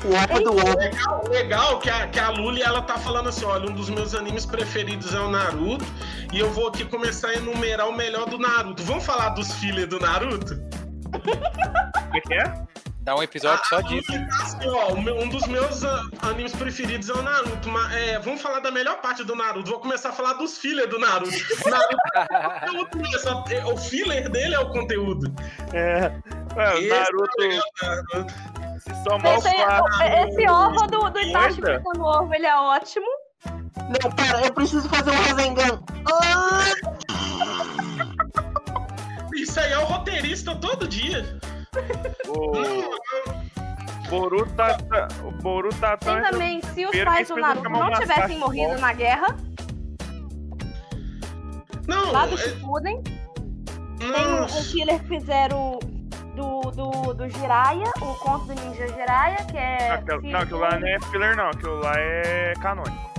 [0.04, 0.78] O ovo do ovo.
[0.78, 4.14] Legal, legal que a, que a Luli ela tá falando assim: olha, um dos meus
[4.14, 5.84] animes preferidos é o Naruto.
[6.32, 8.82] E eu vou aqui começar a enumerar o melhor do Naruto.
[8.82, 10.54] Vamos falar dos filhos do Naruto?
[11.14, 12.44] O que que é?
[13.02, 14.12] Dá um episódio só A disso.
[14.12, 17.68] Tá assim, ó, o um dos meus ah, animes preferidos é o Naruto.
[17.68, 19.70] Mas, é, vamos falar da melhor parte do Naruto.
[19.70, 21.30] Vou começar a falar dos filhos do Naruto.
[21.66, 25.32] O Naruto é o mesmo, é- o filler dele é o conteúdo.
[25.72, 26.12] É.
[26.54, 27.42] O é o Naruto.
[28.78, 30.02] se somar Esse, quatro.
[30.02, 31.80] esse ovo do, do Itachi Eita.
[31.82, 33.06] fritando ovo, ele é ótimo.
[33.44, 35.82] Não, para, eu preciso fazer um Rasengan.
[36.08, 36.64] Ah,
[39.34, 41.36] Isso aí é o roteirista todo dia.
[42.28, 48.38] O Boruto tá, tá- o Boruto tá também, se os pais do Naruto não tivessem
[48.38, 49.36] morrido na guerra,
[51.88, 53.02] Não, lá do é- Shippuden,
[53.98, 55.78] tem um, um killer que fizeram
[56.34, 59.90] do, do, do Jiraiya, o conto do ninja Jiraiya, que é...
[59.92, 61.46] Aquilo, se não, aquilo lá não é filler, não.
[61.48, 63.10] Aquilo lá é canônico.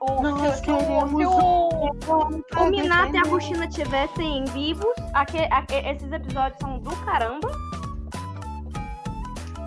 [0.00, 3.22] o, Nós se, se o- queremos se o, o Minato e a.
[3.22, 5.48] Kushina tivessem vivos, aque-
[5.88, 7.50] esses episódios são do caramba.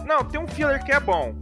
[0.06, 1.34] Não, tem um filler que é bom.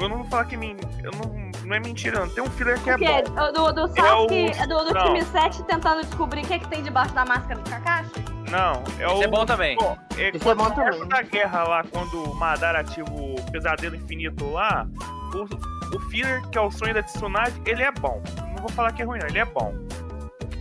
[0.00, 0.76] Eu não vou falar que min...
[1.02, 2.28] eu não, não é mentira, não.
[2.28, 3.04] Tem um filler que é bom.
[3.04, 3.22] é
[3.52, 5.04] do, do Sasuke, o- do, do não.
[5.06, 8.10] time 7 tentando descobrir o que, é que tem debaixo da máscara do Kakashi.
[8.50, 9.14] Não, é o.
[9.14, 9.76] Isso é bom também.
[9.76, 11.08] Pô, é Isso é quando bom também.
[11.08, 14.86] da guerra lá, quando o Madara ativa o pesadelo infinito lá,
[15.34, 18.22] o, o filler, que é o sonho da Tsunade, ele é bom.
[18.54, 19.72] Não vou falar que é ruim, não, ele é bom.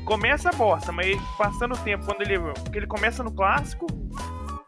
[0.06, 2.38] Começa a bosta, mas passando o tempo, quando ele.
[2.40, 3.86] Porque ele começa no clássico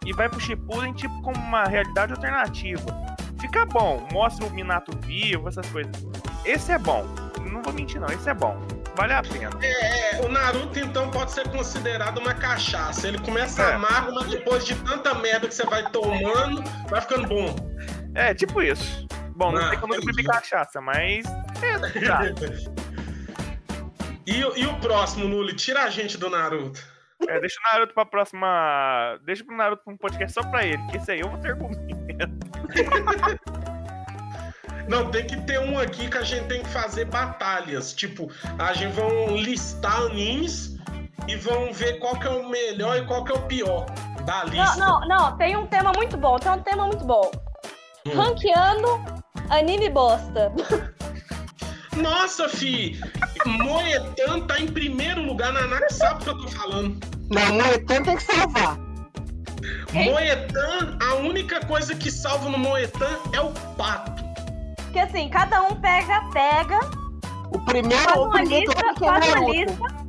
[0.06, 2.84] e vai pro Shippuden, tipo, como uma realidade alternativa.
[3.40, 5.92] Fica bom, mostra o Minato vivo, essas coisas.
[6.46, 7.06] Esse é bom.
[7.52, 8.58] Não vou mentir, não, esse é bom.
[8.96, 9.50] Vale a pena.
[9.64, 13.08] É, o Naruto então pode ser considerado uma cachaça.
[13.08, 13.74] Ele começa É.
[13.74, 17.56] amargo, mas depois de tanta merda que você vai tomando, vai ficando bom.
[18.14, 19.08] É, tipo isso.
[19.36, 21.26] Bom, não Ah, sei como eu bebi cachaça, mas.
[21.62, 22.22] É, tá.
[24.28, 25.56] e, o- e o próximo, Nuli?
[25.56, 26.80] Tira a gente do Naruto.
[27.28, 29.20] É, deixa o Naruto pra próxima.
[29.26, 31.52] Deixa pro Naruto pra um podcast só pra ele, que esse aí eu vou ter
[31.52, 31.84] argumento.
[34.88, 37.94] Não, tem que ter um aqui que a gente tem que fazer batalhas.
[37.94, 38.30] Tipo,
[38.60, 40.78] a gente vão listar animes
[41.28, 43.86] e vão ver qual que é o melhor e qual que é o pior
[44.26, 44.76] da Não, lista.
[44.78, 47.32] não, não, tem um tema muito bom, tem um tema muito bom.
[48.06, 48.12] Hum.
[48.14, 49.06] Ranqueando
[49.50, 50.52] anime bosta.
[51.98, 53.00] Nossa, fi!
[53.46, 56.98] Moetan tá em primeiro lugar, Nanak sabe o que eu tô falando.
[57.30, 58.78] Não, Moetan tem que salvar.
[59.94, 64.24] Moetan, a única coisa que salva no Moetan é o pato.
[64.76, 66.80] Porque assim, cada um pega, pega,
[67.52, 70.04] O primeiro, faz o uma lista, faz uma lista,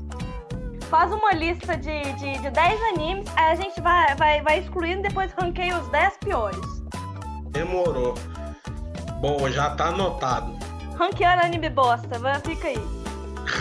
[0.90, 5.00] faz uma lista de, de, de 10 animes, aí a gente vai, vai, vai excluindo
[5.00, 6.82] e depois ranqueia os 10 piores.
[7.50, 8.14] Demorou.
[9.20, 10.63] Boa, já tá anotado.
[10.98, 12.78] Ranqueando anime bosta, vai, fica aí.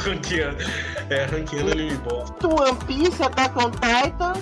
[0.05, 0.63] Ranqueando.
[1.09, 2.47] É, ranqueando anime bosta.
[2.47, 4.33] One Piece, Attack on Titan.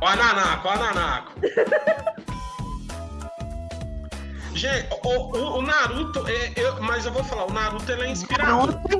[0.00, 1.32] Ó a Nanako, ó a Nanako.
[4.54, 8.10] Gente, o, o- o Naruto, é, eu- mas eu vou falar, o Naruto ele é
[8.10, 8.66] inspirador.
[8.74, 8.98] Naruto.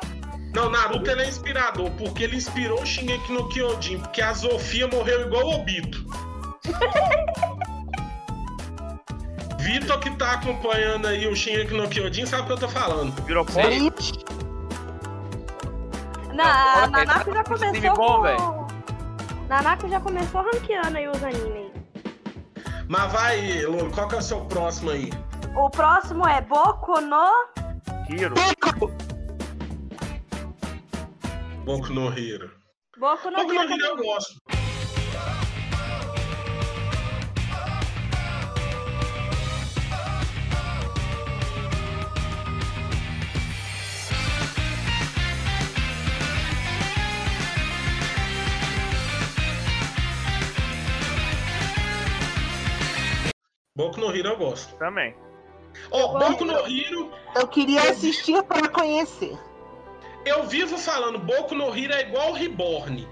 [0.55, 4.33] Não, o Naruto ele é inspirador, porque ele inspirou o Shingeki no Kyojin, porque a
[4.33, 6.05] Zofia morreu igual o Obito.
[9.69, 13.12] Vitor que tá acompanhando aí o Shingeki no Kyojin sabe o que eu tô falando.
[13.24, 13.45] Virou.
[16.32, 19.47] Na, Olha, Nanako já tá começou bom, com...
[19.47, 21.70] Nanako já começou ranqueando aí os animes.
[22.89, 25.12] Mas vai, Lulu, qual que é o seu próximo aí?
[25.55, 27.31] O próximo é Boku no...
[28.09, 28.36] Hiro.
[31.66, 32.51] Boku no Hero.
[32.99, 34.40] Boku no Boku no Hero eu gosto.
[53.78, 54.74] Boku no Hero eu gosto.
[54.74, 55.14] Também.
[55.92, 59.38] Ó, Boku no Hero, Eu queria assistir para conhecer.
[60.26, 63.06] eu vivo falando, Boku no Hero é igual Reborn.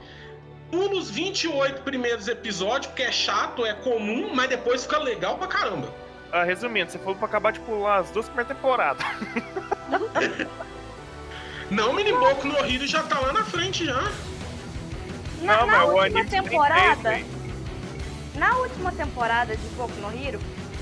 [0.72, 5.46] Pula os 28 primeiros episódios, porque é chato, é comum, mas depois fica legal pra
[5.46, 5.88] caramba.
[6.32, 9.06] Ah, resumindo, você falou pra acabar de pular as duas primeiras temporadas.
[11.70, 14.02] Não, mini Boku no Hero já tá lá na frente já.
[15.42, 17.20] Na, Não, na mas o última temporada,
[18.34, 20.40] na última temporada de Boku no Hero,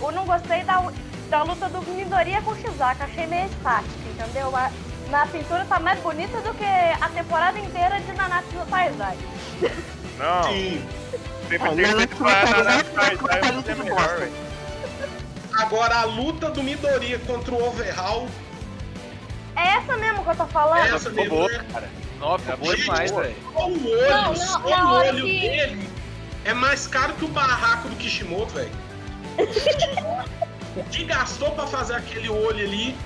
[0.09, 0.83] eu não gostei da,
[1.31, 4.55] da luta do Midoriya com o Shizaka, achei meio estática, entendeu?
[4.57, 4.71] A-
[5.11, 9.17] na pintura tá mais bonita do que a temporada inteira de Nanatsu no Taizai.
[10.19, 10.43] Não.
[10.45, 10.83] Sim.
[10.87, 14.33] Ah, tem Nanatsu que no Taizai no é é de melhor, velho.
[15.59, 18.29] Agora a luta do Midoriya contra o Overhaul.
[19.57, 20.85] É essa mesmo que eu tô falando?
[20.87, 21.65] Essa Ficou mesmo, boa, né?
[21.73, 21.89] cara.
[22.19, 23.37] Nossa, ficou boa demais, velho.
[23.53, 25.89] Só o olho, Não, não, só o olho que- dele
[26.45, 28.71] é mais caro que o barraco do Kishimoto, velho.
[30.77, 32.97] o que gastou pra fazer aquele olho ali?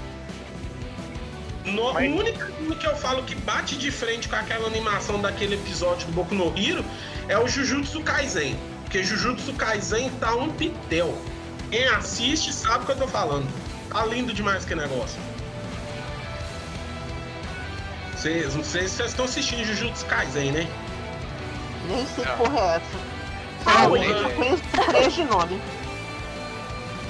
[1.65, 5.55] No, Mas- O único que eu falo que bate de frente com aquela animação daquele
[5.57, 6.85] episódio do Boku no Hero
[7.29, 8.57] é o Jujutsu Kaisen.
[8.85, 11.15] Porque Jujutsu Kaisen tá um pitel.
[11.71, 13.47] Quem assiste sabe o que eu tô falando.
[13.91, 15.21] Tá lindo demais que negócio.
[18.17, 20.67] Vocês, não sei se vocês estão assistindo Jujutsu Kaisen, né?
[21.87, 22.37] Nem sei que Não.
[22.39, 23.09] porra é essa.
[23.67, 25.61] Ah, eu conheço três de nome.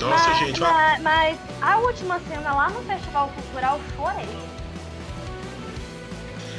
[0.01, 4.29] Nossa, mas, gente, mas, mas a última cena lá no Festival Cultural chorei.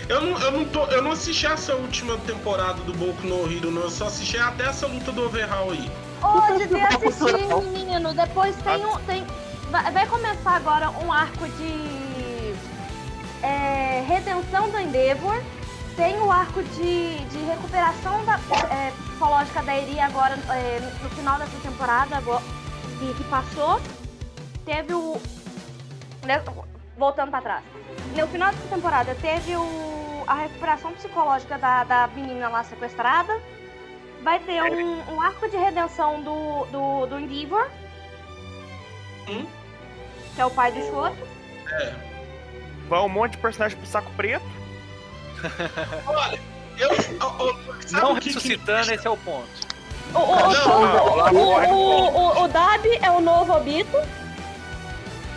[0.09, 3.69] Eu não, eu, não tô, eu não assisti essa última temporada do Boku no Hero,
[3.69, 3.83] não.
[3.83, 5.91] Eu só assisti até essa luta do Overhaul aí.
[6.23, 7.59] Ô, devia Festival Cultural.
[7.59, 8.13] assistir, menino.
[8.13, 8.97] Depois tem um.
[9.01, 9.25] Tem,
[9.69, 12.55] vai, vai começar agora um arco de.
[13.43, 15.39] é, redenção do Endeavor.
[15.95, 18.39] Tem o arco de, de recuperação da,
[18.73, 22.41] é, psicológica da Eri agora é, no final dessa temporada agora,
[22.99, 23.81] que, que passou.
[24.65, 25.19] Teve o.
[26.23, 26.43] né,
[26.97, 27.63] Voltando pra trás.
[28.15, 33.41] No final dessa temporada teve o, a recuperação psicológica da, da menina lá sequestrada.
[34.21, 37.69] Vai ter um, um arco de redenção do, do, do Endeavor.
[39.29, 39.45] Hum?
[40.35, 41.27] Que é o pai do Shoto.
[42.89, 44.45] Vai um monte de personagem pro saco preto.
[46.05, 46.39] Olha,
[46.77, 46.89] eu.
[47.21, 47.53] ó,
[47.85, 49.68] sabe Não o que ressuscitando, esse é o ponto.
[50.13, 53.97] O, o, Não, o, não, o, o, o, o Dab é o novo Obito.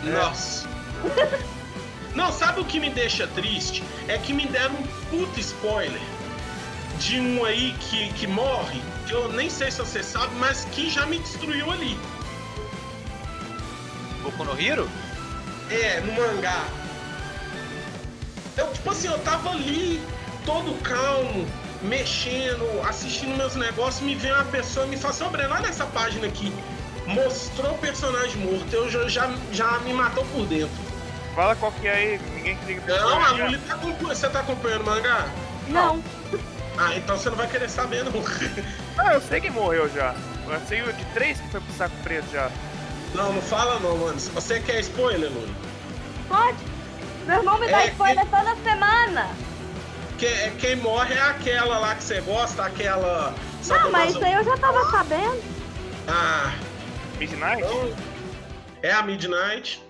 [0.03, 0.67] Nossa.
[2.15, 3.83] Não, sabe o que me deixa triste?
[4.07, 6.01] É que me deram um puto spoiler
[6.99, 10.89] de um aí que, que morre, que eu nem sei se você sabe, mas que
[10.89, 11.97] já me destruiu ali.
[14.21, 14.87] Boku no Hero?
[15.71, 16.65] É, no mangá.
[18.55, 19.99] Eu, tipo assim, eu tava ali,
[20.45, 21.47] todo calmo,
[21.83, 25.67] mexendo, assistindo meus negócios, me vem uma pessoa e me fala assim, ô Breno, olha
[25.67, 26.53] essa página aqui.
[27.05, 30.71] Mostrou o personagem morto, eu já, já, já me matou por dentro.
[31.35, 33.29] Fala qual que é aí, ninguém que liga pra Não, a?
[33.31, 34.15] Luli tá acompanhando.
[34.15, 35.27] Você tá acompanhando o mangá?
[35.67, 36.01] Não.
[36.77, 38.11] Ah, então você não vai querer saber, não.
[38.97, 40.13] Ah, eu sei quem morreu já.
[40.47, 42.49] Eu sei o de três que foi pro saco preto já.
[43.15, 44.19] Não, não fala não, mano.
[44.19, 45.55] Se você quer spoiler, Luli.
[46.29, 46.57] Pode.
[47.25, 49.27] Meu irmão me dá É, spoiler toda semana.
[50.17, 53.33] Que, quem morre é aquela lá que você gosta, aquela.
[53.67, 55.41] Não, mas isso aí eu já tava sabendo.
[56.07, 56.53] Ah,
[57.17, 57.63] Midnight?
[57.63, 57.93] então.
[58.81, 59.81] É a Midnight.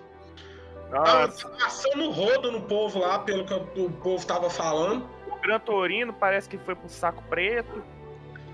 [0.92, 5.10] Nossa, Tá passando rodo no povo lá, pelo que o povo tava falando.
[5.28, 7.84] o Gran Torino parece que foi pro saco preto.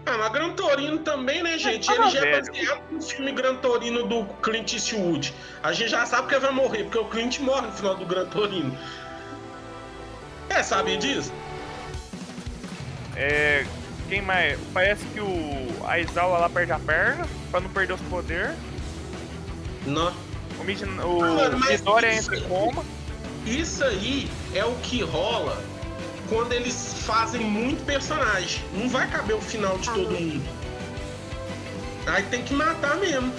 [0.06, 1.86] Ah, mas Gran Torino também, né, gente?
[1.86, 5.34] tava Ele já é baseado no filme Gran Torino do Clint Eastwood.
[5.62, 8.06] A gente já sabe que ele vai morrer, porque o Clint morre no final do
[8.06, 8.76] Gran Torino.
[10.50, 11.32] É, sabia disso?
[13.20, 13.66] É.
[14.08, 14.58] Quem mais?
[14.74, 18.56] Parece que o Aizawa lá perde a perna pra não perder os poderes.
[19.86, 20.12] Não.
[20.60, 22.84] O, Mid, o Ah, mano, Midoriya isso entra em aí- coma.
[23.46, 25.62] Isso aí é o que rola
[26.28, 28.64] quando eles fazem muito personagem.
[28.74, 30.44] Não vai caber o final de todo mundo.
[32.08, 33.32] Aí tem que matar mesmo.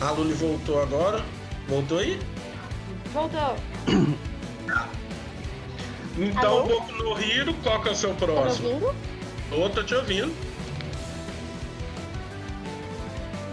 [0.00, 1.22] A Luli voltou agora.
[1.68, 2.18] Voltou aí?
[3.12, 3.56] Voltou.
[6.16, 6.66] Então, Alô?
[6.68, 8.68] Boku no Hiro, qual que é o seu Tá me próximo?
[8.68, 8.94] ouvindo?
[9.52, 10.34] Ô, tô te ouvindo.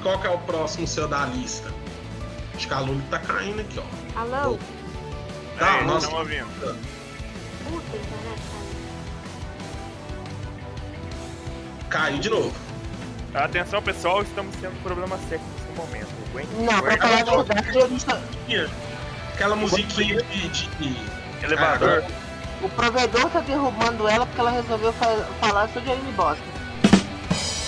[0.04, 1.72] Qual que é o próximo seu da lista?
[2.56, 4.20] Acho que a Luli tá caindo aqui, ó.
[4.20, 4.58] Alô?
[5.58, 6.08] Tá, é, nossa.
[6.10, 6.48] não ouvindo.
[7.68, 8.42] Internet
[11.90, 12.54] Caiu de novo.
[13.34, 16.08] Atenção, pessoal, estamos tendo problemas técnicos no momento.
[16.32, 18.20] Aguente- Não, pra falar a verdade, eu só-
[19.34, 20.98] Aquela musiquinha de, de-
[21.44, 22.04] Elevador.
[22.64, 26.44] O provedor tá derrubando ela porque ela resolveu fa- falar sobre anime bosta.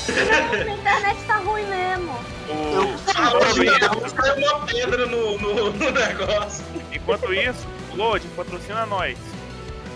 [0.09, 2.11] A internet tá ruim mesmo.
[2.49, 3.65] O- Ah, enquanto, hoje
[4.05, 6.65] isso, caiu uma pedra no, no, no negócio.
[6.91, 7.65] enquanto isso,
[7.95, 9.17] Load, patrocina nós.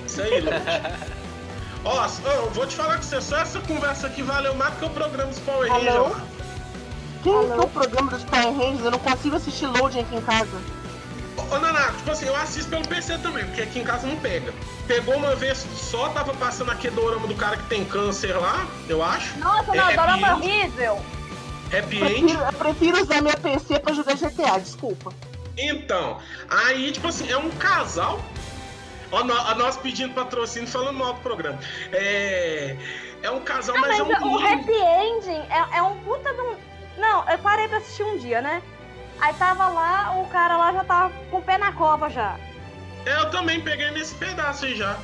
[0.06, 0.56] Isso aí, Lute.
[1.84, 4.90] Ó, eu vou te falar que você só essa conversa aqui valeu mais que o
[4.90, 6.16] programa dos Power Rangers.
[7.24, 8.86] Quem que é o programa dos Power Rangers?
[8.86, 10.58] Eu não consigo assistir Loading aqui em casa.
[11.38, 14.54] Ô, Naná, tipo assim, eu assisto pelo PC também, porque aqui em casa não pega.
[14.88, 19.04] Pegou uma vez só, tava passando aquele dorama do cara que tem câncer lá, eu
[19.04, 19.38] acho.
[19.40, 21.02] Nossa, não, É, dorama é horrível.
[21.68, 22.34] Happy Prefiro, End.
[22.34, 25.14] eu prefiro usar minha PC pra jogar GTA, desculpa.
[25.58, 26.18] Então,
[26.50, 28.20] aí, tipo assim, é um casal.
[29.12, 31.60] Ó, nó- ó, nós pedindo patrocínio falando mal do programa.
[31.94, 32.76] É.
[33.24, 34.48] É um casal, Ah, mas, mas é um o menino.
[34.62, 36.56] happy ending é, é um puta de um.
[36.98, 38.62] Não, eu parei pra assistir um dia, né?
[39.20, 42.36] Aí tava lá, o cara lá já tava com o pé na cova já.
[43.06, 44.96] Eu também peguei nesse pedaço aí já.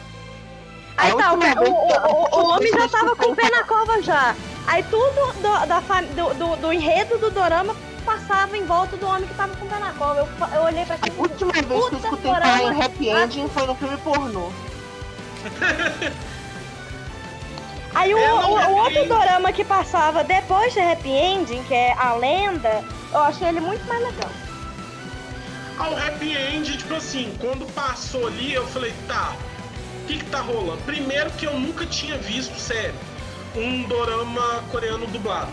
[0.97, 3.31] Aí A tá, o, última o, vez que eu- o, o, homem já tava com
[3.31, 4.35] o pé na cova já.
[4.67, 7.75] Aí tudo do, da, do, do, do enredo do dorama
[8.05, 10.19] passava em volta do homem que tava com o pé na cova.
[10.19, 12.57] Eu, eu olhei pra A aquilo e última vez que eu Puta escutei dorama.
[12.57, 14.51] falar em happy ending foi no filme pornô.
[17.95, 22.13] Aí o, o- o outro dorama que passava depois de Happy Ending, que é A
[22.15, 24.31] Lenda, eu achei ele muito mais legal.
[25.77, 29.33] Ah, o happy end, tipo assim, quando passou ali, eu falei, tá,
[30.03, 30.81] o que que tá rolando?
[30.83, 32.93] Primeiro que eu nunca tinha visto, sério,
[33.55, 35.51] um dorama coreano dublado.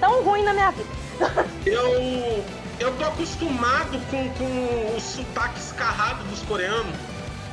[0.00, 0.88] Tão ruim na minha vida.
[1.66, 2.44] Eu,
[2.78, 6.94] eu tô acostumado com, com o sotaque escarrado dos coreanos,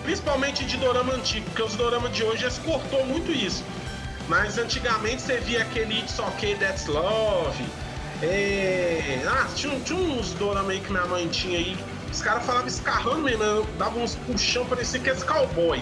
[0.04, 3.64] principalmente de dorama antigo, porque os doramas de hoje eles cortou muito isso.
[4.28, 7.64] Mas antigamente você via aquele It's Okay That's Love.
[8.22, 9.22] É...
[9.28, 11.78] Ah, tinha, tinha uns dorama aí que minha mãe tinha aí.
[12.12, 15.82] Os caras falavam escarrando mesmo, dava uns puxão, parecia que esse cowboy.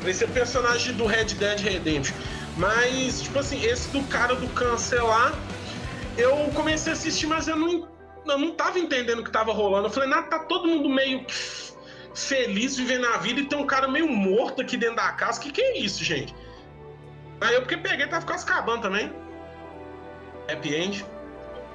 [0.00, 2.16] Parecia personagem do Red Dead Redemption.
[2.56, 5.34] Mas, tipo assim, esse do cara do cancelar,
[6.16, 7.88] eu comecei a assistir, mas eu não,
[8.26, 9.86] eu não tava entendendo o que tava rolando.
[9.86, 11.24] Eu falei, nada, tá todo mundo meio
[12.14, 15.40] feliz vivendo a vida e tem um cara meio morto aqui dentro da casa.
[15.40, 16.34] Que que é isso, gente?
[17.40, 19.12] Aí eu porque peguei tava quase acabando também.
[20.50, 21.06] Happy end.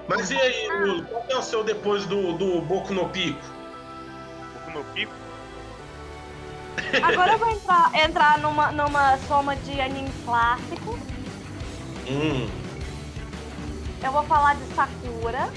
[0.08, 3.40] Mas e aí, Lula, qual que é o seu depois do, do Boku no Pico?
[4.54, 5.12] Pouco no pico.
[7.02, 11.00] Agora eu vou entrar, entrar numa, numa soma de anime clássico.
[12.08, 12.48] Hum.
[14.04, 15.50] Eu vou falar de Sakura.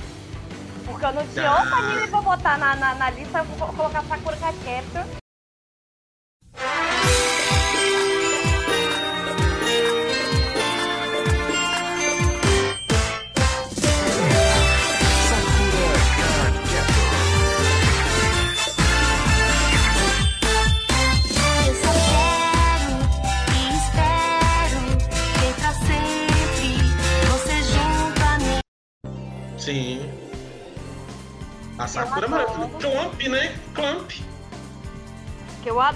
[0.87, 1.59] Porque eu não tinha Ah.
[1.61, 5.05] outro anime pra botar na, na, na lista, eu vou colocar Sakura Card Captor.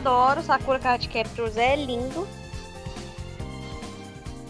[0.02, 2.26] Adoro, Sakura Card Captors é lindo.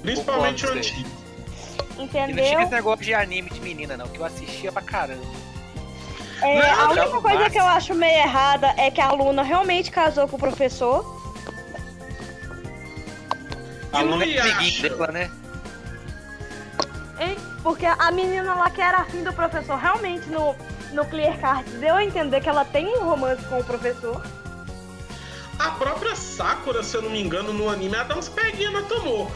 [0.01, 1.09] Principalmente o antigo.
[1.95, 2.45] E não Entendeu?
[2.45, 5.23] tinha esse negócio de anime de menina, não, que eu assistia pra caramba.
[6.41, 9.07] É, Não, a não, única coisa mas- que eu acho meio errada é que a
[9.09, 11.21] aluna realmente casou com o professor.
[13.93, 14.89] E A no Luna é amiguinho Yasha?
[14.89, 15.31] dela, né?
[17.21, 17.37] hein?
[17.63, 20.57] Porque a menina lá que era afim do professor realmente no,
[20.93, 24.21] no Clear Card deu a entender que ela tem um romance com o professor.
[25.63, 28.83] A própria Sakura, se eu não me engano, no anime, ela dá uns peguinhos na
[28.83, 29.33] Tomoko.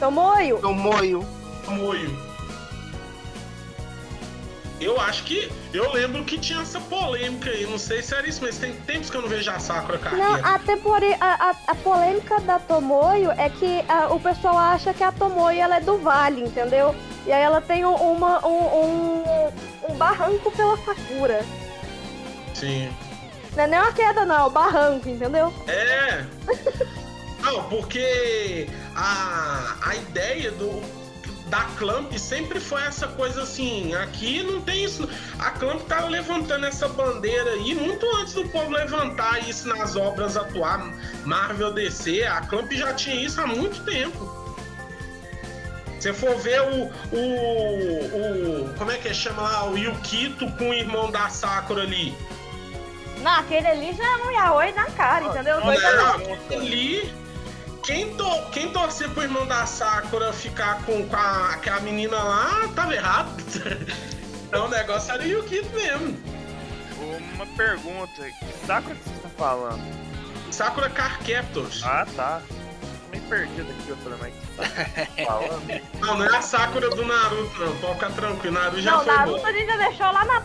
[0.00, 1.26] Tomoio, Eu moio.
[1.66, 2.28] Moio.
[4.80, 5.50] Eu acho que.
[5.74, 7.66] Eu lembro que tinha essa polêmica aí.
[7.66, 10.04] Não sei se era isso, mas tem tempos que eu não vejo a Sakura Não,
[10.04, 10.48] carreira.
[10.48, 15.02] a, tempori- a, a, a polêmica da Tomoyo é que ah, o pessoal acha que
[15.02, 16.94] a Tomoyo ela é do Vale, entendeu?
[17.26, 19.52] E aí ela tem um- uma, um, um,
[19.90, 21.44] um barranco pela Sakura.
[22.54, 22.88] Sim.
[23.56, 25.52] Não é nem uma queda, não, é um barranco, entendeu?
[25.66, 26.24] É.
[27.40, 30.82] Não, porque a, a ideia do,
[31.48, 33.94] da Clamp sempre foi essa coisa assim.
[33.94, 35.08] Aqui não tem isso.
[35.38, 40.36] A Clamp tá levantando essa bandeira aí muito antes do povo levantar isso nas obras
[40.36, 40.92] atuais,
[41.24, 42.24] Marvel DC.
[42.24, 44.38] A Clamp já tinha isso há muito tempo.
[45.98, 48.74] Se for ver o, o, o.
[48.74, 49.68] Como é que chama lá?
[49.68, 52.14] O Yukito com o irmão da Sakura ali.
[53.22, 55.60] Não, aquele ali já é um yaoi na cara, entendeu?
[55.60, 56.38] Não, yaoi.
[56.54, 57.14] ali,
[57.82, 62.68] quem, to, quem torcer pro irmão da Sakura ficar com, com a, aquela menina lá,
[62.74, 63.30] tava errado.
[64.48, 66.16] Então o negócio era Yukito mesmo.
[67.34, 68.22] Uma pergunta.
[68.22, 69.82] Que Sakura que vocês estão falando?
[70.50, 71.82] Sakura Car Captors.
[71.84, 72.40] Ah, tá.
[72.48, 74.34] Tô meio perdido aqui, eu falei, mas
[75.14, 75.82] que falando?
[76.00, 77.76] Não, não é a Sakura do Naruto, não.
[77.76, 78.54] Pode ficar tranquilo.
[78.54, 79.46] Naruto já Não, foi Naruto bom.
[79.46, 80.42] a gente já deixou lá na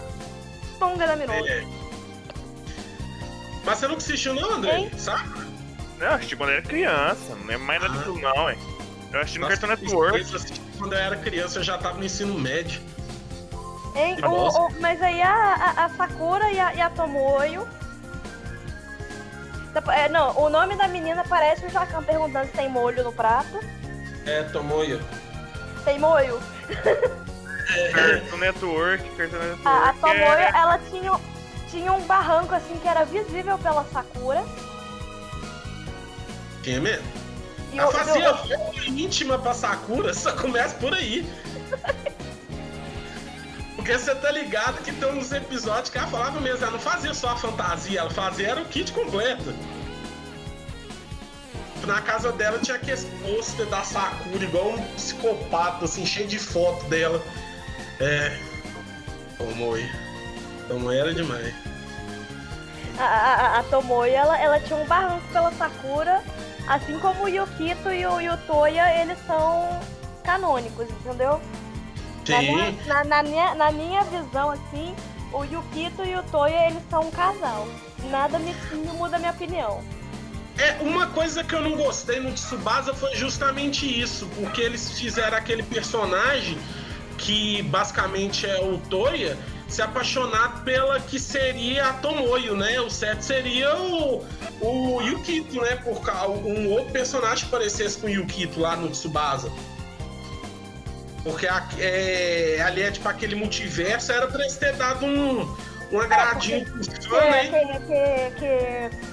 [0.80, 1.48] tonga da Minoru.
[1.48, 1.64] É.
[3.64, 4.78] Mas você nunca assistiu não, André?
[4.78, 4.92] Hein?
[4.98, 5.46] Sakura?
[6.00, 7.36] Não, eu assisti quando eu era criança.
[7.36, 7.98] Não lembro mais nada Ah.
[7.98, 8.58] daquilo, não, ué.
[9.12, 10.18] Eu assisti no Nossa, Cartoon Network.
[10.32, 12.82] eu assisti Quando eu era criança, eu já tava no ensino médio.
[13.96, 14.18] Hein?
[14.26, 15.32] O- o- mas aí a,
[15.78, 17.68] a- a Sakura e a, e a Tomoyo.
[19.92, 23.60] É, não, o nome da menina parece o Jacan perguntando se tem molho no prato.
[24.26, 25.00] É, Tomoyo.
[25.86, 26.40] Tem molho?
[27.94, 29.62] Cartoon Network, Cartoon Network.
[29.68, 30.52] A, a Tomoyo, é...
[30.54, 31.12] ela tinha.
[31.74, 34.46] Tinha um barranco assim que era visível pela Sakura.
[36.62, 37.06] Tinha mesmo?
[37.74, 41.28] E Ela o- fazia roupa íntima pra Sakura, só começa por aí.
[43.76, 47.14] Porque você tá ligado que tem uns episódios que ela falava mesmo, ela não fazia
[47.14, 49.54] só a fantasia, ela fazia era o kit completo.
[51.88, 56.86] Na casa dela tinha aquele pôster da Sakura, igual um psicopata, assim, cheio de foto
[56.86, 57.22] dela.
[58.00, 58.38] É.
[59.38, 59.90] Tomoe.
[60.64, 61.54] Tomoe era demais.
[62.98, 66.24] A, a, a Tomoe, ela, ela tinha um barranco pela Sakura,
[66.68, 69.80] assim como o Yukito e o, e o Toya, eles são
[70.24, 71.42] canônicos, entendeu?
[72.28, 72.80] Na Sim.
[72.88, 74.96] na, na minha, na minha visão, assim,
[75.32, 77.68] o Yukito e o Toya, eles são um casal.
[78.10, 79.84] Nada me, me muda a minha opinião.
[80.58, 85.36] É, uma coisa que eu não gostei no Tsubasa foi justamente isso, porque eles fizeram
[85.36, 86.58] aquele personagem
[87.18, 89.38] que basicamente é o Toya
[89.74, 92.80] se apaixonar pela que seria a Tomoyo, né?
[92.80, 94.24] O certo seria o,
[94.62, 95.76] o Yukito, né?
[95.78, 96.00] Por
[96.46, 99.52] um outro personagem que parecesse com o Yukito lá no Tsubasa.
[101.24, 105.56] Porque a- é, ali é tipo aquele multiverso, era pra eles ter dado um,
[105.92, 107.48] um agradinho pro Que, fã, né?
[107.48, 109.13] que, que, que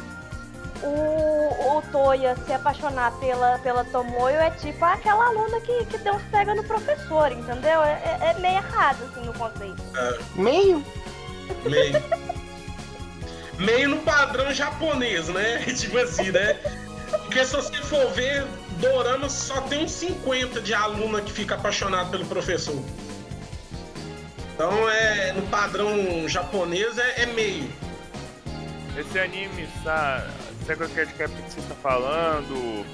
[0.82, 6.20] o, o Toya se apaixonar pela, pela Tomoyo é tipo aquela aluna que, que Deus
[6.30, 7.82] pega no professor, entendeu?
[7.82, 9.82] É, é- é meio errado, assim, no conceito.
[10.34, 10.84] Meio?
[11.64, 12.02] Meio.
[13.58, 15.58] Meio no padrão japonês, né?
[15.76, 16.54] Tipo assim, né?
[17.10, 18.46] Porque se você for ver,
[18.78, 22.82] Dorama só tem uns 50 de aluna que fica apaixonado pelo professor.
[24.54, 27.68] Então é no padrão japonês é, é meio.
[28.96, 30.26] Esse anime, sa-
[30.66, 32.84] Sakura Card Captor que você está falando,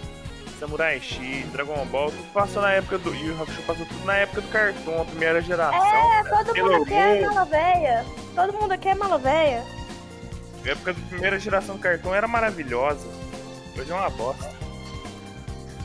[0.59, 3.15] Samurai X, Dragon Ball, tudo passou na época do.
[3.15, 5.85] Yu Hakusho passou tudo na época do cartão, a primeira geração.
[5.87, 6.45] É, cara.
[6.45, 8.07] todo mundo aqui é Moon, mala véia.
[8.35, 9.65] Todo mundo aqui é mala véia.
[10.65, 13.07] A época da primeira geração do cartão era maravilhosa.
[13.79, 14.51] Hoje é uma bosta.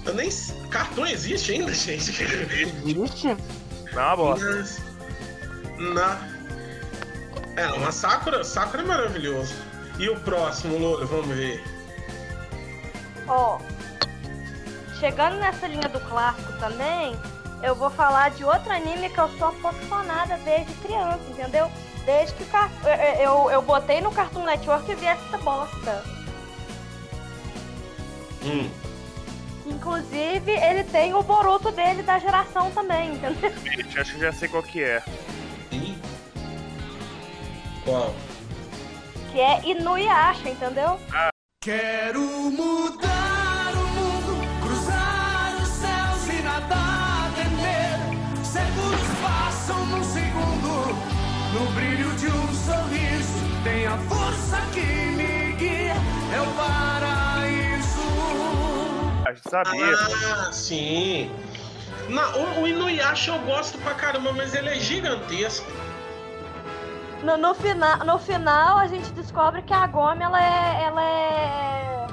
[0.05, 0.29] Eu nem.
[0.69, 2.23] Cartão existe ainda, gente?
[2.23, 3.27] Existe?
[3.93, 4.45] Não é uma bosta.
[4.45, 4.81] Mas-
[5.77, 6.27] Na.
[7.57, 8.43] É, uma Sakura.
[8.43, 9.53] Sakura é maravilhoso.
[9.99, 11.63] E o próximo, Louro, vamos ver.
[13.27, 13.59] Ó,
[14.99, 17.15] chegando nessa linha do clássico também,
[17.63, 21.71] eu vou falar de outro anime que eu sou apaixonada desde criança, entendeu?
[22.05, 22.89] Desde que eu,
[23.19, 26.03] eu, eu botei no Cartoon Network e vi essa bosta.
[28.43, 28.69] Hum.
[29.65, 33.53] Inclusive, ele tem o Boruto dele da geração também, entendeu?
[33.63, 35.03] Gente, acho que já sei qual que é.
[37.85, 38.13] Qual?
[39.31, 40.99] Que é Inuyasha, entendeu?
[41.61, 47.99] Quero mudar o mundo, cruzar os céus e nada temer.
[48.43, 50.93] Segundos passam num segundo,
[51.53, 53.39] no brilho de um sorriso.
[53.63, 55.93] Tem a força que me guia,
[56.35, 58.01] é o paraíso.
[59.25, 59.95] A gente sabia.
[60.35, 61.31] Ah, sim.
[62.09, 65.71] Na, o, o Inuyasha eu gosto pra caramba, mas ele é gigantesco.
[67.23, 70.83] No, no, fina, no final, a gente descobre que a Gomi, ela é.
[70.85, 72.07] Ela é.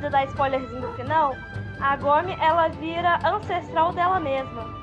[0.00, 1.34] Vou dar spoilerzinho do final.
[1.80, 4.76] A Gomi, ela vira ancestral dela mesma.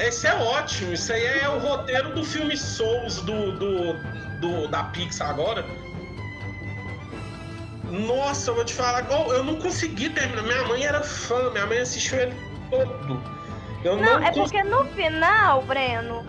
[0.00, 0.92] Esse é ótimo.
[0.92, 3.92] Isso aí é o roteiro do filme Souls do, do,
[4.40, 5.64] do- da Pixar agora.
[7.84, 9.06] Nossa, eu vou te falar.
[9.10, 10.42] oh, eu não consegui terminar.
[10.42, 12.36] Minha mãe era fã, minha mãe assistiu ele
[12.70, 13.22] todo.
[13.84, 16.24] Eu Não, não, é porque no final, Breno,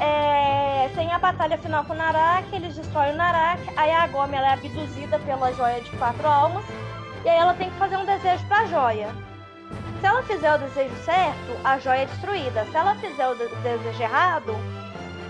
[0.00, 4.34] é, tem a batalha final com o Naraki, eles destroem o Naraki, aí a Gomi
[4.36, 6.64] ela é abduzida pela joia de quatro almas,
[7.24, 9.08] e aí ela tem que fazer um desejo pra joia.
[10.00, 12.64] Se ela fizer o desejo certo, a joia é destruída.
[12.66, 14.54] Se ela fizer o de- desejo errado,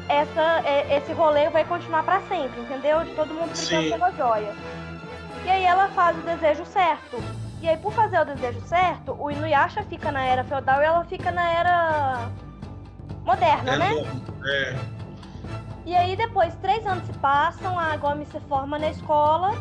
[0.09, 3.05] essa, é- esse rolê vai continuar pra sempre, entendeu?
[3.05, 4.53] De todo mundo brigando pela joia.
[5.45, 7.23] E aí ela faz o desejo certo.
[7.63, 11.05] E aí, por fazer o desejo certo, o Inuyasha fica na era feudal e ela
[11.05, 12.29] fica na era
[13.27, 13.91] moderna, É, né?
[14.47, 14.77] é.
[15.85, 19.53] E aí depois, três anos se passam, a Gomi se forma na escola,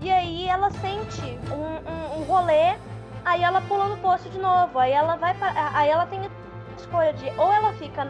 [0.00, 1.20] e aí ela sente
[1.50, 2.76] um, um, um rolê,
[3.24, 6.30] aí ela pula no poço de novo, aí ela vai pra, aí ela tem a
[6.80, 8.06] escolha de ou ela fica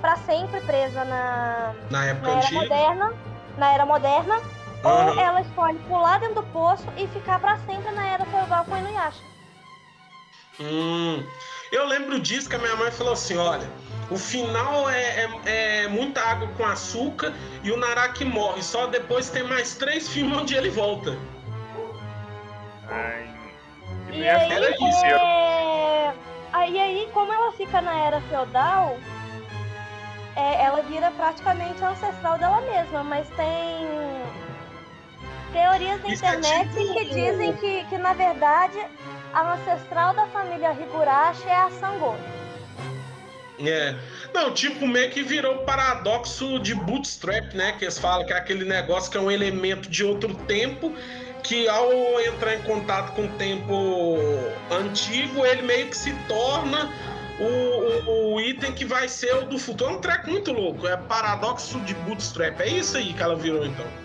[0.00, 2.60] pra sempre presa na, Na época na era antiga.
[2.60, 3.12] moderna,
[3.58, 4.40] na era moderna,
[4.82, 5.20] ou Aham.
[5.20, 8.78] ela escolhe pular dentro do poço e ficar pra sempre na era feudal com o
[8.78, 9.22] Inuyasha.
[10.60, 11.22] Hum,
[11.74, 13.68] eu lembro disso que a minha mãe falou assim: olha,
[14.10, 17.32] o final é, é- é muita água com açúcar
[17.62, 18.62] e o Naraki morre.
[18.62, 21.16] Só depois tem mais três filmes onde ele volta.
[22.88, 23.28] Ai,
[24.08, 26.14] E Inuyasha aí, era isso, era- é...
[26.52, 28.96] aí, aí, como ela fica na era feudal,
[30.36, 33.86] é, ela vira praticamente ancestral dela mesma, mas tem
[35.54, 38.78] teorias é internet que dizem que, que, na verdade,
[39.32, 42.16] a ancestral da família Higurashi é a Sango.
[43.60, 43.94] É.
[44.34, 47.72] Não, tipo, meio que virou paradoxo de bootstrap, né?
[47.78, 50.92] Que eles falam que é aquele negócio que é um elemento de outro tempo,
[51.44, 54.26] que ao entrar em contato com o tempo
[54.72, 56.90] antigo, ele meio que se torna
[57.38, 59.92] o, o, o item que vai ser o do futuro.
[59.92, 60.88] É um treco muito louco.
[60.88, 62.60] É paradoxo de bootstrap.
[62.60, 64.03] É isso aí que ela virou, então.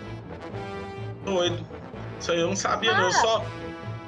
[1.34, 1.66] Doido.
[2.18, 3.04] Isso aí eu não sabia, não.
[3.04, 3.44] Eu só.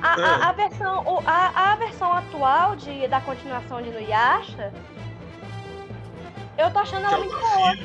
[0.02, 0.24] A, É.
[0.24, 4.72] a- a versão, a, a versão atual de, da continuação de Nuyasha,
[6.58, 7.76] eu tô achando ela muito boa.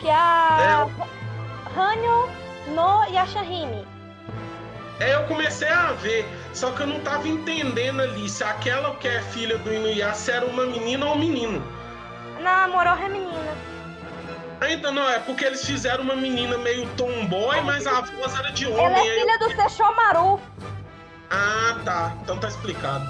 [0.00, 0.86] Que é a
[1.76, 2.28] Hanyo
[2.68, 3.86] no Yashahime.
[5.00, 9.06] É, eu comecei a ver, só que eu não tava entendendo ali se aquela que
[9.06, 11.62] é filha do Inuyasha era uma menina ou um menino.
[12.40, 13.52] Na Moroha é menina.
[14.60, 18.66] Ainda não, é porque eles fizeram uma menina meio tomboy, mas a voz era de
[18.66, 18.84] homem.
[18.86, 20.40] Ela é filha eu- do Sesshomaru.
[21.30, 22.12] Ah, tá.
[22.22, 23.04] Então tá explicado.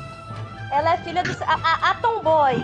[0.71, 1.31] Ela é filha do.
[1.45, 2.55] A, a, a Tomboy.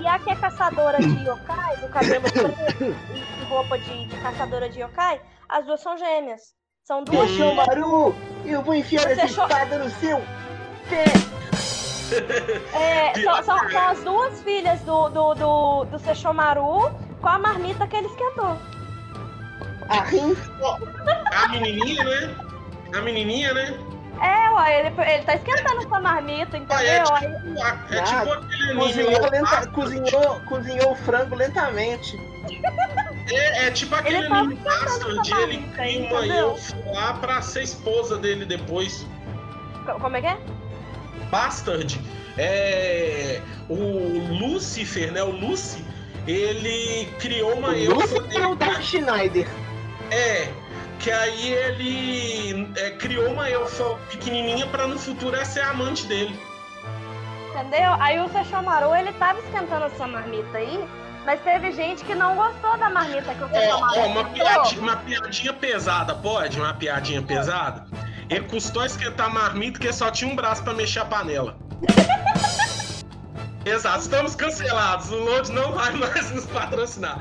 [0.00, 4.68] E a que é caçadora de yokai, do cabelo preto e, roupa de, de caçadora
[4.68, 6.42] de yokai, as duas são gêmeas.
[6.84, 7.30] São duas.
[7.54, 8.14] Maru,
[8.44, 10.18] eu vou enfiar essa espada no seu
[10.90, 11.04] pé.
[12.74, 16.92] É, são, são- são as duas filhas do, do, do, do Sesshomaru
[17.26, 18.56] com a marmita que ele esquentou.
[21.34, 22.34] A menininha, né?
[22.96, 23.76] A menininha, né?
[24.22, 26.78] É, uai, ele, ele tá esquentando essa marmita, entendeu?
[26.78, 28.78] é tipo- É tipo aquele anime.
[28.78, 32.16] Cozinhou, lá, lenta- cozinhou, cozinhou o frango lentamente.
[33.28, 36.50] É, é tipo aquele Ele anime Master de ele uma entendeu?
[36.52, 39.04] elfa lá pra ser esposa dele depois.
[39.84, 40.38] Co- Como é que é?
[41.28, 42.00] Bastard.
[42.38, 43.42] É.
[43.68, 43.74] O
[44.38, 45.22] Lucifer, né?
[45.24, 45.84] O Lucy,
[46.26, 49.46] ele criou uma O elfa Lucifer é o Dark Schneider.
[50.10, 50.48] É.
[50.98, 56.06] Que aí ele é, criou uma elfa pequenininha pra no futuro essa ser a amante
[56.06, 56.38] dele.
[57.50, 57.92] Entendeu?
[58.00, 60.84] Aí o Sesshomaru, ele tava esquentando essa marmita aí,
[61.24, 64.96] mas teve gente que não gostou da marmita que o Sesshomaru ó, uma, piadinha, uma
[64.96, 66.58] piadinha pesada, pode?
[66.58, 67.86] Uma piadinha pesada?
[68.28, 71.56] Ele custou esquentar a marmita porque só tinha um braço pra mexer a panela.
[73.66, 75.10] Exato, estamos cancelados.
[75.10, 77.18] O Load não vai mais nos patrocinar.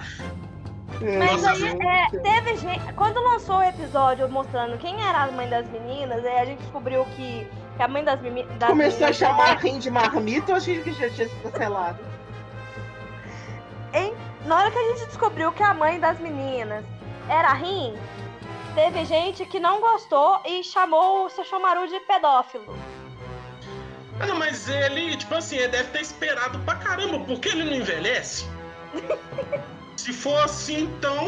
[1.01, 2.93] Mas Nossa, aí, é, teve gente.
[2.93, 7.03] Quando lançou o episódio mostrando quem era a mãe das meninas, aí a gente descobriu
[7.15, 7.45] que,
[7.76, 9.15] que a mãe das, meni- das Começou a meninas.
[9.17, 11.99] chamar a Ren de marmita, eu achei que já tinha sido cancelado.
[13.93, 14.13] Hein?
[14.45, 16.85] Na hora que a gente descobriu que a mãe das meninas
[17.27, 17.95] era a Rin,
[18.76, 22.77] teve gente que não gostou e chamou o Sesshomaru de pedófilo.
[24.19, 27.73] Ah, não, mas ele, tipo assim, ele deve ter esperado pra caramba, porque ele não
[27.73, 28.45] envelhece.
[29.97, 31.25] Se for assim, então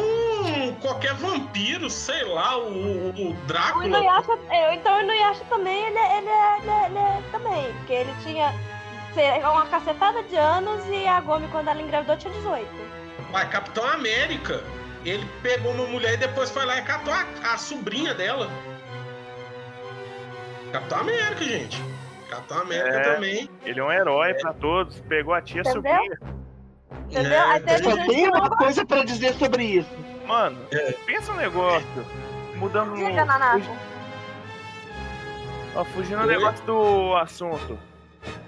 [0.82, 3.86] qualquer vampiro, sei lá, o, o O Drácula.
[3.86, 7.74] Inuyasha, é, então o Inuyasha também, ele, é- ele, é, ele, é- ele é também,
[7.74, 8.54] porque ele tinha
[9.52, 12.68] uma cacetada de anos e a Gomi, quando ela engravidou, tinha 18.
[13.34, 14.64] Uai, Capitão América.
[15.04, 18.48] Ele pegou uma mulher e depois foi lá e catou a, a sobrinha dela.
[20.72, 21.82] Capitão América, gente.
[22.30, 23.50] Capitão América É, também.
[23.64, 25.00] Ele é um herói pra todos.
[25.02, 25.74] Pegou a tia Entendeu?
[25.82, 26.20] sobrinha.
[27.10, 27.42] Entendeu?
[27.44, 29.90] Aí teve Só tem uma coisa pra dizer sobre isso.
[30.26, 30.58] Mano,
[31.06, 32.06] pensa um negócio.
[32.56, 32.96] Mudando.
[32.96, 33.70] Diga, Nanato.
[35.76, 36.36] Ó, fugindo do Oi?
[36.36, 37.80] negócio do assunto.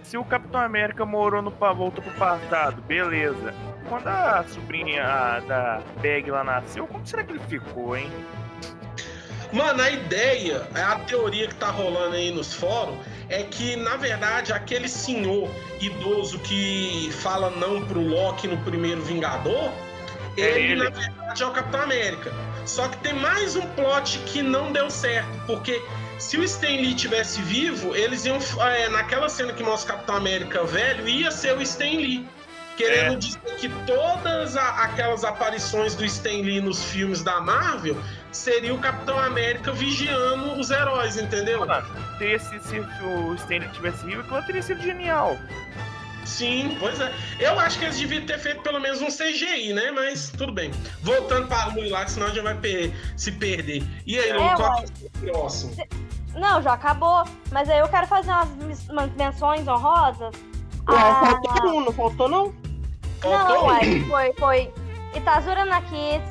[0.04, 3.54] Se o Capitão América morou no voltou pro passado, beleza.
[3.88, 8.12] Quando a sobrinha a- da Peg lá nasceu, como será que ele ficou, hein?
[9.54, 12.98] Mano, a ideia, a teoria que tá rolando aí nos fóruns
[13.30, 15.50] é que, na verdade, aquele senhor
[15.80, 19.72] idoso que fala não pro Loki no primeiro Vingador,
[20.38, 20.76] É ele, ele.
[20.84, 22.34] na verdade, é o Capitão América.
[22.66, 25.82] Só que tem mais um plot que não deu certo, porque
[26.18, 28.38] se o Stan Lee tivesse vivo, eles iam.
[28.62, 32.28] é, naquela cena que mostra o Capitão América velho, ia ser o Stan Lee.
[32.78, 33.18] Querendo É.
[33.18, 37.98] dizer que todas a- aquelas aparições do Stan Lee nos filmes da Marvel
[38.32, 41.62] seria o Capitão América vigiando os heróis, entendeu?
[42.18, 45.38] Se, esse, se o Stanley tivesse vivo, aquilo teria sido genial.
[46.26, 47.12] Sim, pois é.
[47.40, 49.90] Eu acho que eles deviam ter feito pelo menos um CGI, né?
[49.92, 50.70] Mas tudo bem.
[51.02, 53.84] Voltando para a Lui lá, senão a gente vai per- se perder.
[54.06, 55.76] E aí, Lu, É, qual que é o próximo?
[56.36, 57.24] Não, já acabou.
[57.52, 60.36] Mas aí eu quero fazer umas, umas menções honrosas.
[60.88, 62.54] Ué, Ah, faltou um, não faltou não?
[63.24, 64.74] Não, uai, foi, foi
[65.16, 66.30] Itazura na Kids,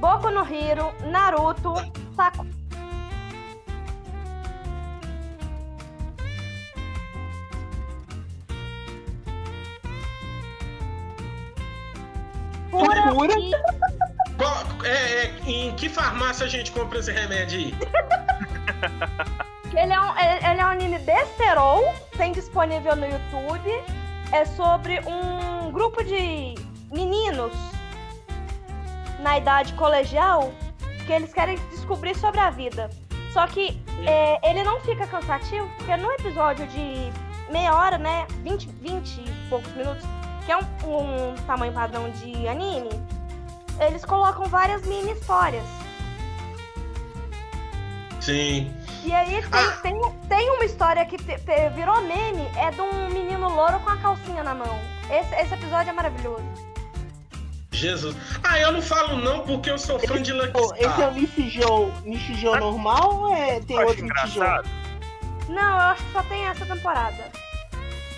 [0.00, 1.74] Boku no Hero, Naruto,
[2.16, 2.46] Saku.
[12.70, 13.34] Sakura cura.
[14.36, 17.74] Qual- é, é, em que farmácia a gente compra esse remédio aí?
[19.76, 23.68] Ele é, um, ele ele é um anime besterol, tem disponível no YouTube.
[24.30, 26.54] É sobre um grupo de
[26.92, 27.52] meninos
[29.24, 30.52] na idade colegial
[31.06, 32.90] que eles querem descobrir sobre a vida.
[33.32, 37.10] Só que é, ele não fica cansativo, porque no episódio de
[37.50, 38.26] meia hora, né?
[38.42, 40.04] 20, 20 e poucos minutos,
[40.44, 42.90] que é um, um tamanho padrão de anime,
[43.80, 45.64] eles colocam várias mini histórias.
[48.20, 48.72] Sim.
[49.02, 53.08] E aí tem, tem, tem uma história que te- te- virou meme, é de um
[53.10, 54.78] menino louro com a calcinha na mão.
[55.10, 56.44] Esse, esse episódio é maravilhoso.
[57.74, 58.16] Jesus.
[58.42, 61.10] Ah, eu não falo não porque eu sou fã de Lucky Pô, esse é Star.
[61.10, 64.04] o Nishijou, normal ou é, tem outro Nishijou?
[64.42, 64.68] engraçado.
[65.48, 67.30] Não, eu acho que só tem essa temporada.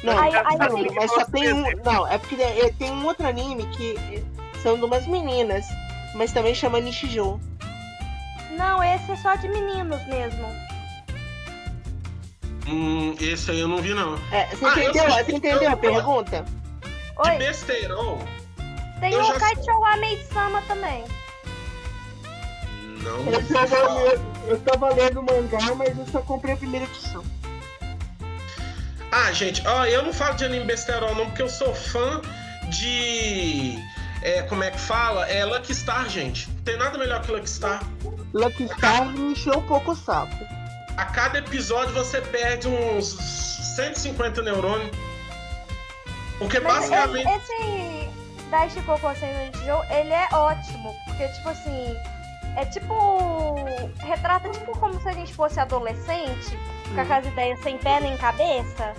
[0.03, 1.63] Não, Aí- aí não, tem- mas só tem um.
[1.85, 3.97] Não, é porque é- tem um outro anime que
[4.63, 5.65] são de umas meninas,
[6.15, 7.41] mas também chama Nishijou.
[8.53, 10.47] Não, esse é só de meninos mesmo.
[12.69, 14.15] Hum, esse aí eu não vi não.
[14.33, 15.11] É, você Ah, eu entendeu?
[15.11, 16.45] Você entendeu a pergunta?
[16.83, 18.19] De Oi, besteirol?
[19.01, 21.05] Tem eu o já- Kaichou Amei-sama também.
[23.03, 23.33] Não.
[23.33, 27.23] Eu tava, lendo, eu tava lendo o mangá, mas eu só comprei a primeira edição.
[29.13, 32.21] Ah, gente, ó, eu não falo de anime besterol não, porque eu sou fã
[32.69, 33.79] de.
[34.23, 35.27] É, como é que fala?
[35.29, 36.49] É Lucky Star, gente.
[36.51, 37.81] Não tem nada melhor que Lucky Star.
[38.35, 40.35] Lucky Star me encheu um pouco o saco.
[40.97, 43.07] A cada episódio você perde uns
[43.77, 44.91] 150 neurônios.
[46.39, 47.29] Porque Mas basicamente.
[47.29, 47.53] esse,
[48.51, 51.97] Daishi Kokosei no Joe, ele é ótimo, porque, tipo assim,
[52.57, 53.55] é tipo...
[53.99, 56.57] Retrata tipo como se a gente fosse adolescente,
[56.95, 58.95] com aquelas ideias sem pé nem cabeça.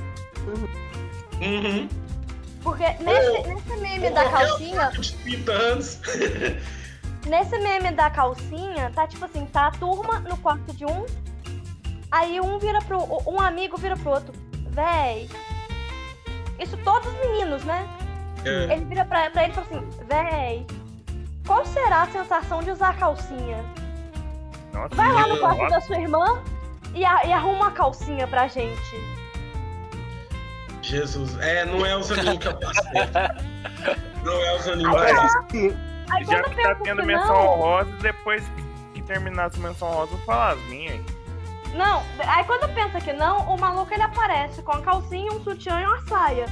[1.41, 1.88] Uhum.
[2.61, 6.02] Porque nesse, nesse meme da calcinha, De 30 anos.
[7.26, 11.06] nesse meme da calcinha, tá tipo assim, tá a turma no quarto de um,
[12.11, 12.99] aí um vira pro.
[13.28, 14.34] um amigo vira pro outro.
[14.69, 15.30] Véi.
[16.60, 17.88] Isso todos os meninos, né?
[18.45, 18.73] É.
[18.73, 20.65] Ele vira pra, pra ele e fala assim, véi,
[21.45, 23.64] qual será a sensação de usar calcinha?
[24.73, 25.76] Nossa, Vai lá no quarto nossa.
[25.76, 26.41] da sua irmã
[26.93, 29.18] e, a- e arruma uma calcinha pra gente.
[30.81, 31.38] Jesus.
[31.39, 33.01] É, não é os animes que eu passei.
[34.23, 35.05] Não é os animes Vai.
[35.05, 35.69] que eu passei.
[36.26, 38.43] Já quando que tá pensa tendo que menção não, honrosa, depois
[38.93, 41.01] que terminar essa menção honrosa, eu falar as minhas.
[41.73, 45.80] Não, aí quando pensa que não, o maluco ele aparece com a calcinha, um sutiã
[45.81, 46.45] e uma saia.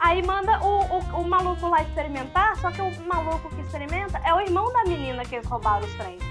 [0.00, 4.32] Aí manda o, o, o maluco lá experimentar, só que o maluco que experimenta é
[4.32, 6.22] o irmão da menina que eles roubaram os trens.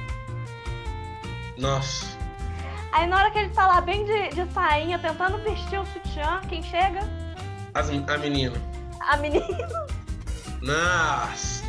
[1.57, 2.05] Nossa.
[2.93, 6.39] Aí na hora que ele tá lá bem de, de sainha, tentando vestir o sutiã,
[6.47, 7.01] quem chega?
[7.73, 8.55] As, a menina.
[9.01, 9.45] A menina.
[10.61, 11.65] Nossa.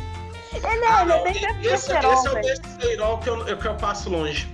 [0.53, 1.59] Ele é, Ah, ele é não, bem esse, esse
[1.93, 2.61] besterol, é o velho.
[2.61, 4.51] besteirol que eu, que eu passo longe.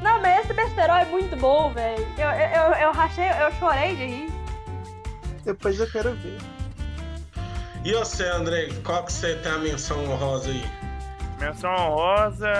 [0.00, 2.06] Não, mas esse besterol é muito bom, velho.
[2.18, 4.31] Eu, eu, eu, eu rachei, eu chorei de rir.
[5.44, 6.38] Depois eu quero ver.
[7.84, 10.64] E você, André, qual que você tem a menção honrosa aí?
[11.40, 12.52] Menção honrosa,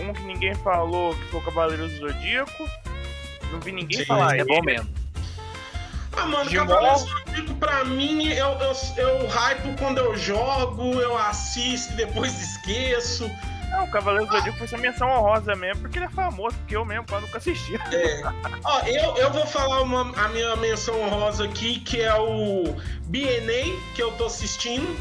[0.00, 2.68] um que ninguém falou, que foi o Cavaleiro do Zodíaco.
[3.52, 4.36] Não vi ninguém Sim, falar.
[4.36, 4.88] É bom mesmo.
[6.16, 6.50] Ah, mano.
[6.50, 11.96] Cavaleiro do Zodíaco, pra mim, eu, eu, eu hypo quando eu jogo, eu assisto e
[11.96, 13.30] depois esqueço.
[13.76, 16.74] Não, o Cavaleiro do Zodíaco foi sua menção honrosa mesmo, porque ele é famoso, porque
[16.74, 17.74] eu mesmo quase nunca assisti.
[17.92, 18.22] É.
[18.64, 22.64] Ó, eu, eu vou falar uma, a minha menção honrosa aqui, que é o
[23.04, 24.96] BNA, que eu tô assistindo.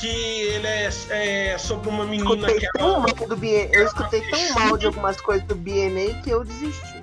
[0.00, 2.98] Que ele é, é sobre uma menina Escutei que tão ela.
[2.98, 7.00] mal do BNA, eu escutei tão mal de algumas coisas do BNA que eu desisti.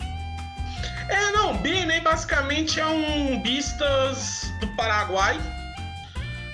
[1.07, 5.39] É, não, BNA basicamente é um Bistas do Paraguai.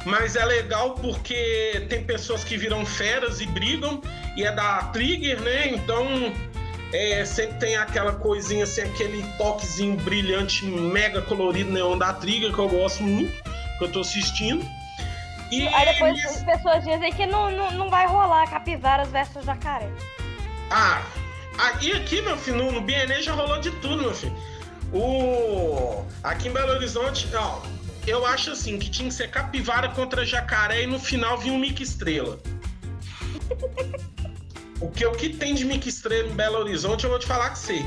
[0.06, 4.02] Mas é legal porque tem pessoas que viram feras e brigam,
[4.38, 5.70] e é da Trigger, né?
[5.70, 6.06] Então
[6.94, 12.60] é, sempre tem aquela coisinha assim, aquele toquezinho brilhante, mega colorido neon da Trigger, que
[12.60, 13.34] eu gosto muito,
[13.78, 14.64] que eu tô assistindo.
[15.52, 19.90] E Aí depois as pessoas dizem que não, não, não vai rolar capivaras versus jacaré.
[20.70, 21.02] Ah,
[21.58, 24.36] aqui, aqui meu filho, no, no BNA já rolou de tudo, meu filho.
[24.94, 26.06] O...
[26.24, 27.62] Aqui em Belo Horizonte, ó,
[28.06, 31.58] eu acho assim, que tinha que ser capivara contra jacaré e no final vinha um
[31.58, 32.40] mica estrela.
[34.82, 37.50] o, que, o que tem de mica estrela em Belo Horizonte, eu vou te falar
[37.52, 37.86] que você.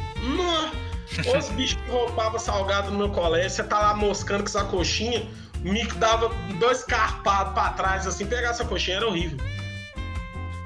[1.37, 5.27] Os bichos que roubavam salgado no meu colégio, você tá lá moscando com essa coxinha,
[5.65, 9.39] o mico dava dois carpados pra trás, assim, pegar essa coxinha era horrível.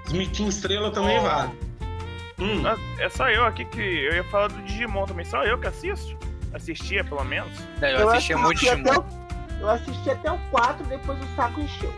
[0.07, 1.23] Os miquinhos estrela também Oh.
[1.23, 1.51] vale.
[2.39, 2.63] Hum.
[2.67, 5.67] Ah, É só eu aqui que eu ia falar do Digimon também, só eu que
[5.67, 6.17] assisto.
[6.53, 7.53] Assistia, pelo menos.
[7.81, 8.99] Não, eu assistia muito até Digimon.
[9.01, 11.93] o, eu assisti até o 4, depois o saco encheu.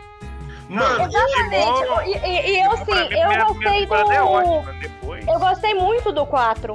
[0.69, 1.65] Mano, Exatamente.
[1.79, 4.73] Digimon- E, e- e eu Digimon, sim, mim, eu a primeira gostei temporada é ótima,
[4.73, 4.79] do.
[4.79, 5.27] depois.
[5.27, 6.73] Eu gostei muito do 4.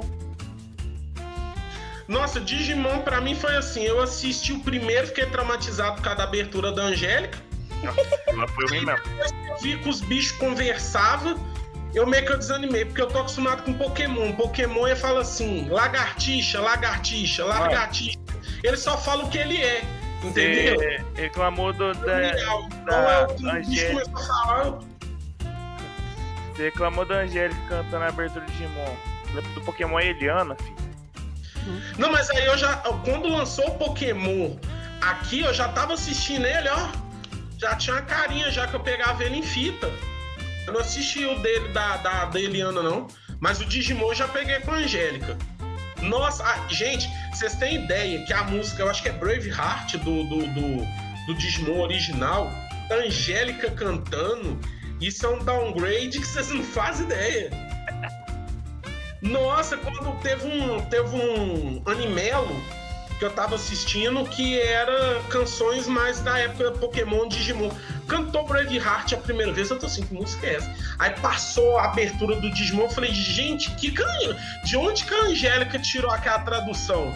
[2.07, 6.23] Nossa, Digimon pra mim foi assim, eu assisti o primeiro, fiquei traumatizado por causa da
[6.25, 7.37] abertura da Angélica.
[8.27, 9.01] Ela foi ruim mesmo.
[9.49, 11.37] Eu vi que os bichos conversavam,
[11.93, 14.31] eu meio que eu desanimei, porque eu tô acostumado com Pokémon.
[14.33, 18.19] Pokémon ele fala assim, lagartixa, lagartixa, lagartixa.
[18.63, 19.83] Ele só fala o que ele é,
[20.29, 20.75] entendeu?
[20.75, 22.29] Você reclamou do, da.
[22.29, 24.11] Então da é Angélica.
[26.53, 28.95] Você reclamou da Angélica cantando a abertura de Digimon.
[29.55, 30.83] Do Pokémon é Eliana, filho.
[31.97, 32.75] Não, mas aí eu já.
[33.03, 34.55] Quando lançou o Pokémon
[35.01, 36.89] aqui, eu já tava assistindo ele, ó.
[37.57, 39.89] Já tinha uma carinha já que eu pegava ele em fita.
[40.67, 43.07] Eu não assisti o dele da, da, da Eliana, não.
[43.39, 45.37] Mas o Digimon eu já peguei com a Angélica.
[46.03, 50.23] Nossa, ah, gente, vocês têm ideia que a música, eu acho que é Braveheart do,
[50.25, 50.85] do, do,
[51.25, 52.51] do Digimon original,
[52.91, 54.59] Angélica cantando,
[54.99, 57.49] isso é um downgrade que vocês não fazem ideia.
[59.21, 62.61] Nossa, quando teve um, teve um animelo
[63.19, 67.69] que eu tava assistindo que era canções mais da época Pokémon Digimon.
[68.07, 70.75] Cantou Braveheart a primeira vez, eu tô assim, que música é essa?
[70.99, 74.05] Aí passou a abertura do Digimon, eu falei, gente, que can...
[74.65, 77.13] de onde que a Angélica tirou aquela tradução?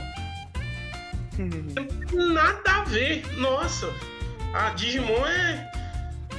[2.13, 3.89] Nada a ver, nossa.
[4.53, 5.71] A Digimon é.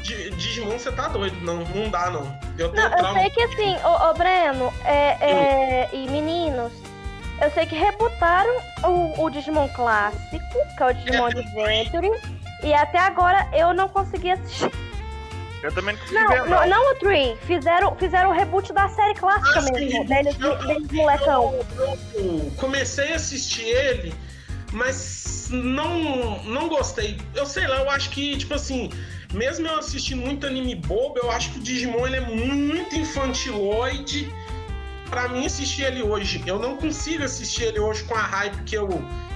[0.03, 1.37] Di- Digimon, você tá doido.
[1.43, 2.39] Não, não dá, não.
[2.57, 6.73] Eu tenho Não, eu sei que assim, ô, ô Breno é, é, e meninos,
[7.41, 10.39] eu sei que rebutaram o, o Digimon clássico,
[10.77, 12.11] que é o Digimon Adventure,
[12.63, 14.71] e até agora eu não consegui assistir.
[15.63, 18.89] Eu também não consegui Não, ver, não, não o Tree, fizeram, fizeram o reboot da
[18.89, 21.55] série clássica Ah, mesmo, deles, deles molecão.
[22.15, 24.15] Eu comecei a assistir ele,
[24.73, 27.19] mas não, não gostei.
[27.35, 28.91] Eu sei lá, eu acho que, tipo assim,
[29.33, 34.33] mesmo eu assistindo muito anime bobo, eu acho que o Digimon ele é muito infantiloide.
[35.11, 38.77] Pra mim, assistir ele hoje, eu não consigo assistir ele hoje com a hype que
[38.77, 38.89] eu,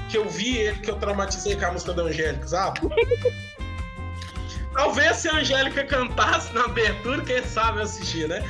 [0.09, 2.81] que eu vi ele, que eu traumatizei com a música da Angélica, sabe?
[4.74, 8.43] Talvez se a Angélica cantasse na abertura, quem sabe eu assistir, né?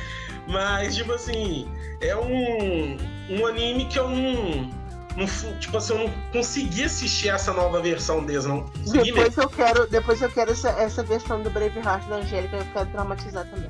[0.47, 1.67] Mas, tipo assim,
[2.01, 2.97] é um,
[3.29, 4.69] um anime que eu não,
[5.15, 5.59] não.
[5.59, 8.63] Tipo assim, eu não consegui assistir essa nova versão deles, não.
[8.63, 9.29] Consegui mesmo.
[9.29, 12.89] Depois eu quero, depois eu quero essa, essa versão do Braveheart da Angélica, eu quero
[12.89, 13.69] traumatizar também.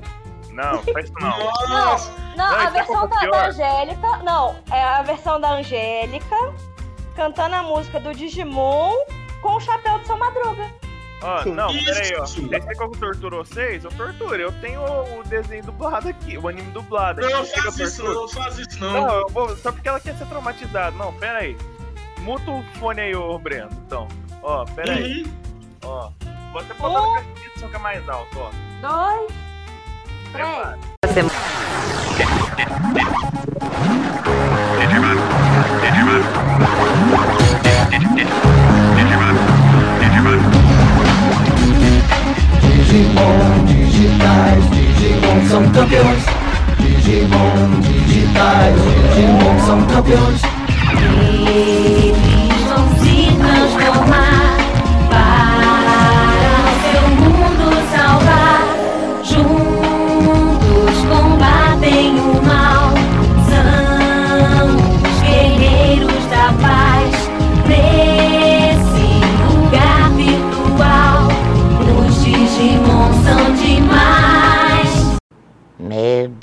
[0.53, 1.39] Não, faz isso não.
[1.69, 2.11] Nossa!
[2.35, 4.17] Não, Não, a é versão da, da Angélica.
[4.23, 6.35] Não, é a versão da Angélica
[7.15, 8.93] cantando a música do Digimon
[9.41, 10.69] com o chapéu de São Madruga.
[11.21, 11.51] Ó, Sim.
[11.53, 12.21] não, peraí, ó.
[12.21, 13.83] Vocês querem que eu torture vocês?
[13.85, 14.35] Eu torturo.
[14.35, 17.21] Eu tenho o desenho dublado aqui, o anime dublado.
[17.21, 19.15] Não, faz eu isso não, faz isso Não, não.
[19.19, 20.91] eu vou, só porque ela quer ser traumatizada.
[20.97, 21.57] Não, pera aí.
[22.19, 23.69] Muta o fone aí, ô Breno.
[23.85, 24.07] Então,
[24.41, 25.23] ó, pera aí.
[25.23, 25.31] Uhum.
[25.85, 26.09] Ó,
[26.51, 27.07] vou até botar Um.
[27.07, 28.49] no caixinha que é mais alto, ó.
[28.81, 29.31] Dois,
[42.93, 46.23] Digimon digitais, Digimon são campeões.
[46.79, 48.75] Digimon digitais,
[49.13, 50.41] Digimon são campeões.
[51.47, 54.62] Eles vão se transformar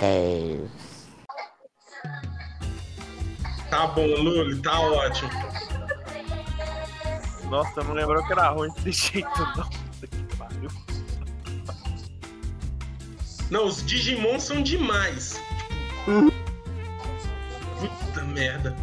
[0.00, 0.70] Deus.
[3.68, 5.30] Tá bom, Luli, tá ótimo.
[7.44, 9.68] Nossa, não lembrava que era ruim desse jeito, não.
[9.68, 10.70] Puta que pariu.
[13.50, 15.40] Não, os Digimon são demais.
[17.78, 18.74] Puta merda.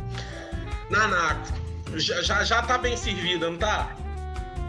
[0.90, 1.54] Nanako,
[1.96, 3.90] já, já, já tá bem servida, não tá?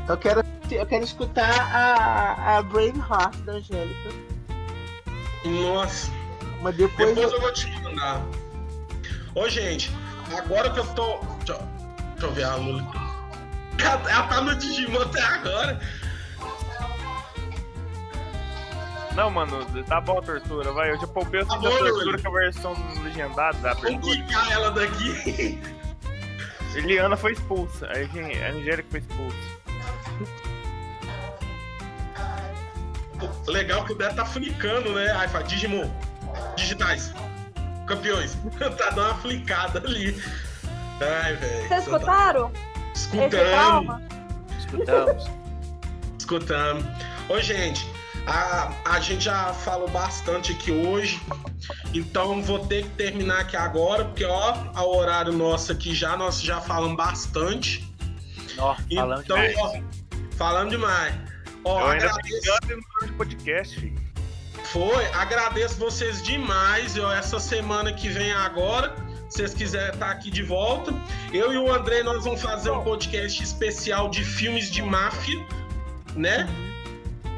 [0.08, 4.10] Eu quero, eu quero escutar a, a Braveheart da Angélica.
[5.44, 6.17] Nossa.
[6.62, 8.22] Mas depois, Depois eu- eu vou te mandar.
[9.34, 9.90] Ô, gente,
[10.36, 11.18] agora que eu tô.
[11.44, 11.68] Deixa, eu-
[12.12, 12.84] deixa eu ver a Luli.
[13.78, 15.80] Ela tá no Digimon até agora.
[19.14, 20.90] Não, mano, tá bom a tortura, vai.
[20.90, 24.16] Eu já poupei Tá da bom, tortura com a versão legendada da Vamos abertura.
[24.16, 25.60] quicar ela daqui.
[26.74, 29.36] Eliana foi expulsa, aí quem- a Angélica foi expulsa.
[33.48, 35.10] Legal que o Dé tá flicando, né?
[35.16, 35.90] Aí fala, Digimon,
[36.56, 37.12] digitais,
[37.86, 38.36] campeões.
[38.58, 40.20] tá dando uma flicada ali.
[41.00, 41.56] Ai, velho.
[41.56, 42.52] Vocês tá- escutaram?
[43.30, 44.02] Trauma?
[44.58, 45.30] Escutamos.
[46.18, 46.86] Escutando.
[47.28, 47.86] Ô, gente,
[48.26, 51.18] A, a gente já falou bastante aqui hoje,
[51.94, 56.42] então vou ter que terminar aqui agora, porque ó, ao horário nosso aqui já nós
[56.42, 57.90] já falamos bastante.
[58.58, 59.56] Ó, falando então, demais.
[59.58, 59.72] ó,
[60.36, 61.14] falando demais.
[61.64, 64.07] Ó, Eu ainda agradeço- no podcast, filho.
[64.72, 66.94] Foi, agradeço vocês demais.
[66.94, 68.94] Eu, essa semana que vem agora,
[69.30, 70.92] se vocês quiserem estar aqui de volta,
[71.32, 75.42] eu e o André nós vamos fazer um podcast especial de filmes de máfia,
[76.14, 76.46] né?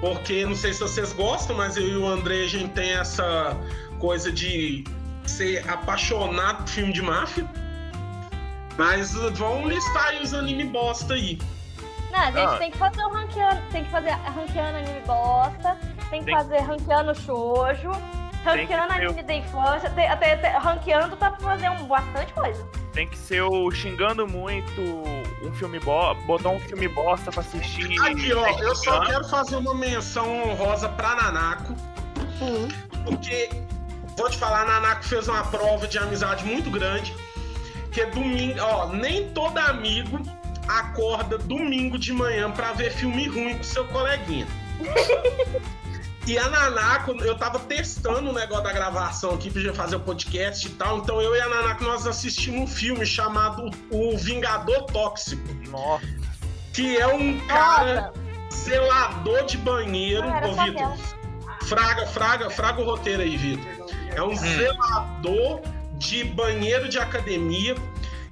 [0.01, 3.57] Porque não sei se vocês gostam, mas eu e o André a gente tem essa
[4.01, 4.82] coisa de
[5.24, 7.48] ser apaixonado por filme de máfia.
[8.77, 11.39] Mas vão listar aí os anime bosta aí.
[12.11, 12.57] Não, a gente Ah.
[12.59, 15.77] tem que fazer o ranqueando, tem que fazer ranqueando anime bosta,
[16.11, 17.91] tem que Tem- fazer ranqueando shoujo,
[18.45, 22.32] ranqueando ter o- anime da infância, tem, até, até ranqueando tá pra fazer um, bastante
[22.32, 22.66] coisa.
[22.93, 24.81] Tem que ser o xingando muito
[25.43, 27.87] um filme bosta, botar um filme bosta pra assistir.
[28.03, 31.74] Aqui, ó, eu só quero fazer uma menção honrosa pra Nanako.
[33.05, 33.49] Porque,
[34.16, 37.15] vou te falar, Nanako fez uma prova de amizade muito grande.
[37.93, 40.19] Que é domingo, ó, nem todo amigo
[40.78, 44.47] acorda domingo de manhã pra ver filme ruim com seu coleguinha.
[46.26, 50.01] E a Nanako, eu tava testando o negócio da gravação aqui pra gente fazer o
[50.01, 50.98] podcast e tal.
[50.98, 55.42] Então eu e a Nanako nós assistimos um filme chamado O Vingador Tóxico.
[55.68, 56.06] Nossa.
[56.72, 58.12] Que é um cara
[58.52, 60.26] zelador de banheiro.
[60.28, 60.97] Ô, Vitor,
[61.62, 63.90] fraga, fraga, fraga o roteiro aí, Vitor.
[64.14, 65.62] É um zelador
[65.94, 67.74] de banheiro de academia,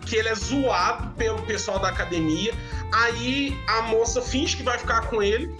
[0.08, 2.52] que ele é zoado pelo pessoal da academia.
[2.92, 5.54] Aí a moça finge que vai ficar com ele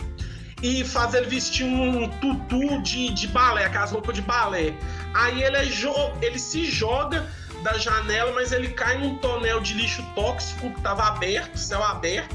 [0.63, 4.75] e faz ele vestir um tutu de, de balé, aquelas roupas de balé.
[5.15, 7.27] Aí ele, é jo- ele se joga
[7.63, 12.35] da janela, mas ele cai num tonel de lixo tóxico que tava aberto, céu aberto.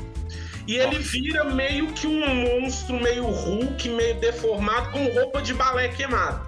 [0.68, 2.26] E ele vira meio que um
[2.62, 6.42] monstro meio Hulk, meio deformado, com roupa de balé queimada.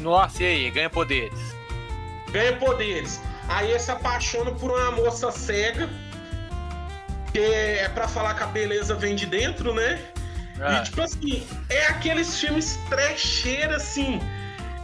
[0.00, 0.70] Nossa, e aí?
[0.70, 1.38] Ganha poderes.
[2.32, 3.20] Ganha poderes.
[3.48, 5.88] Aí ele se apaixona por uma moça cega,
[7.32, 10.00] que é pra falar que a beleza vem de dentro, né?
[10.60, 10.78] Ah.
[10.78, 14.20] E tipo assim, é aqueles filmes trecheira assim,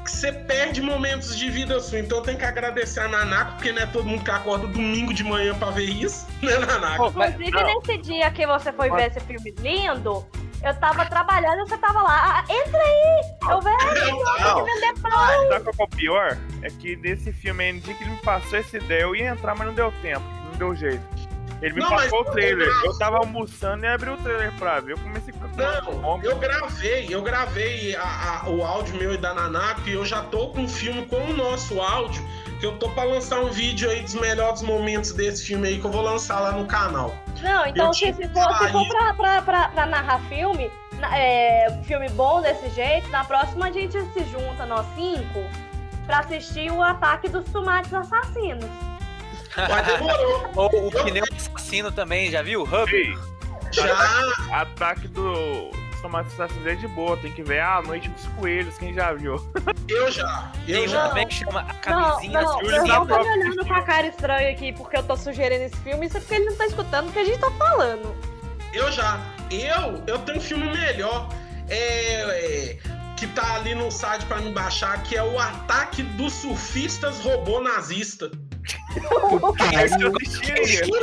[0.05, 2.01] que você perde momentos de vida sua.
[2.01, 5.15] Então eu tenho que agradecer a Nanako, porque não é todo mundo que acorda domingo
[5.15, 7.07] de manhã pra ver isso, né, Nanako?
[7.07, 10.27] Inclusive, nesse dia que você foi ver esse filme lindo,
[10.65, 12.45] eu tava trabalhando e você tava lá.
[12.49, 13.23] Ah, entra aí!
[13.51, 15.49] Eu vejo, eu vou vender pão!
[15.49, 16.39] Sabe qual é o pior?
[16.63, 19.31] É que nesse filme aí, no dia que ele me passou essa ideia, eu ia
[19.31, 21.03] entrar, mas não deu tempo, não deu jeito.
[21.63, 24.93] Ele me Não, passou o trailer, eu tava almoçando e abri o trailer pra ver.
[24.93, 29.35] Eu comecei a Não, eu gravei, eu gravei a- a- o áudio meu e da
[29.35, 32.27] Nanako e eu já tô com um filme com o nosso áudio,
[32.61, 35.87] que eu tô pra lançar um vídeo aí dos melhores momentos desse filme aí que
[35.87, 37.17] eu vou lançar lá no canal.
[37.41, 40.71] Não, então se, se for, se for pra, pra, pra, pra narrar filme,
[41.11, 45.43] é, filme bom desse jeito, na próxima a gente se junta, nós cinco,
[46.05, 48.69] pra assistir o ataque dos tomates assassinos.
[50.55, 52.65] Ou o pneu assassino também, já viu?
[52.65, 53.19] Hub?
[53.73, 53.97] Já!
[54.53, 55.71] Ataque do
[56.01, 59.37] Tomates Assassinos é de boa, tem que ver a noite dos coelhos, quem já viu?
[59.89, 63.29] Eu já, Tem um também que chama A Camisinha não, não, eu não tô me
[63.29, 66.35] olhando com a cara estranha aqui porque eu tô sugerindo esse filme, isso é porque
[66.37, 68.15] ele não tá escutando o que a gente tá falando.
[68.73, 69.19] Eu já.
[69.51, 71.29] Eu, eu tenho um filme melhor.
[71.69, 72.79] É, é,
[73.21, 77.61] que tá ali no site pra me baixar, que é o Ataque dos Surfistas Robô
[77.61, 78.31] Nazista.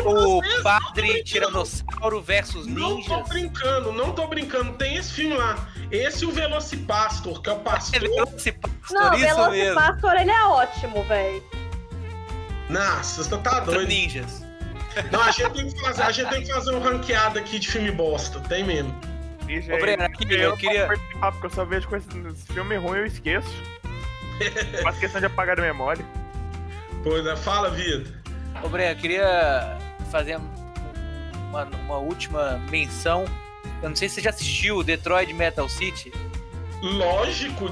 [0.04, 3.30] O Padre Tiranossauro versus Não tô Ninjas.
[3.30, 4.74] brincando, não tô brincando.
[4.74, 5.70] Tem esse filme lá.
[5.92, 8.02] Esse e o Velocipastor, que é o pastor.
[8.02, 8.56] Não, isso
[8.90, 9.52] mesmo.
[9.52, 11.44] Velocipastor, ele é ótimo, velho.
[12.68, 13.88] Nossa, você tá doido.
[13.88, 14.44] Ninjas.
[15.12, 17.68] Não, a gente tem que fazer, a gente tem que fazer um ranqueado aqui de
[17.68, 18.40] filme bosta.
[18.40, 19.00] Tem mesmo.
[19.48, 22.08] Ixi, Ô, Breno, aqui, eu, eu não queria- participar, porque eu só vejo com esse,
[22.54, 23.50] filme ruim eu esqueço.
[24.84, 26.06] Faço questão de apagar da memória.
[27.04, 28.10] Pois é, fala, vida.
[28.64, 29.78] Ô, Breno, eu queria
[30.12, 30.38] fazer
[31.52, 33.26] uma, uma última menção.
[33.82, 36.12] Eu não sei se você já assistiu Detroit Metal City.
[36.82, 37.70] Lógico,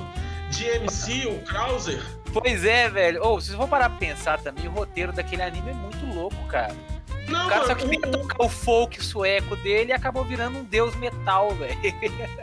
[0.52, 2.02] DMC, o Krauser.
[2.32, 3.24] Pois é, velho.
[3.24, 6.36] Ou, se você for parar pra pensar também, o roteiro daquele anime é muito louco,
[6.48, 6.76] cara.
[7.28, 10.64] Não, o cara só mano, queria tocar o folk sueco dele e acabou virando um
[10.64, 11.78] deus metal, velho.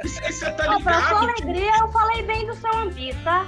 [0.02, 1.44] Você tá Ó, pra sua ligado?
[1.44, 3.46] alegria, eu falei bem do seu One tá?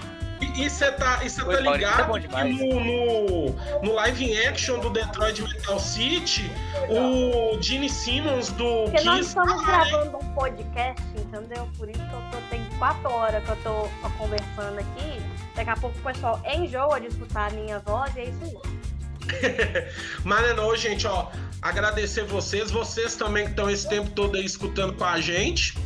[0.56, 2.59] E você tá, e cê Oi, tá ligado é bom que demais.
[2.59, 6.51] no, no, no live action do Detroit Metal City,
[6.89, 9.28] o Gene Simmons do Porque nós Kiss.
[9.28, 9.90] estamos tá lá, né?
[9.90, 11.69] gravando um podcast, entendeu?
[11.78, 15.23] Por isso que eu tô, tem quatro horas que eu tô ó, conversando aqui.
[15.55, 18.84] Daqui a pouco o pessoal enjoa de escutar a minha voz e é isso aí.
[20.24, 21.30] Mas não, gente, ó,
[21.62, 25.76] agradecer vocês, vocês também que estão esse tempo todo aí escutando com a gente.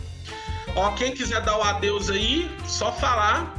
[0.74, 3.54] Ó, quem quiser dar o adeus aí, só falar.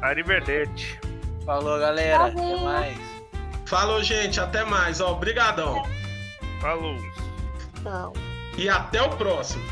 [0.00, 0.98] Arrivederci.
[1.44, 2.26] Falou, galera.
[2.26, 2.98] Até mais.
[3.66, 4.40] Falou, gente.
[4.40, 5.00] Até mais.
[5.00, 5.82] Ó, brigadão.
[6.60, 6.96] Falou.
[7.82, 8.12] Não.
[8.56, 9.64] E até o próximo.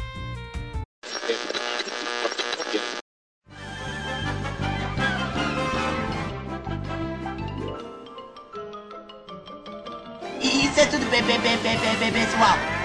[11.11, 12.80] Isso é tudo bem, bem, bem, bem, bem, bem, pessoal.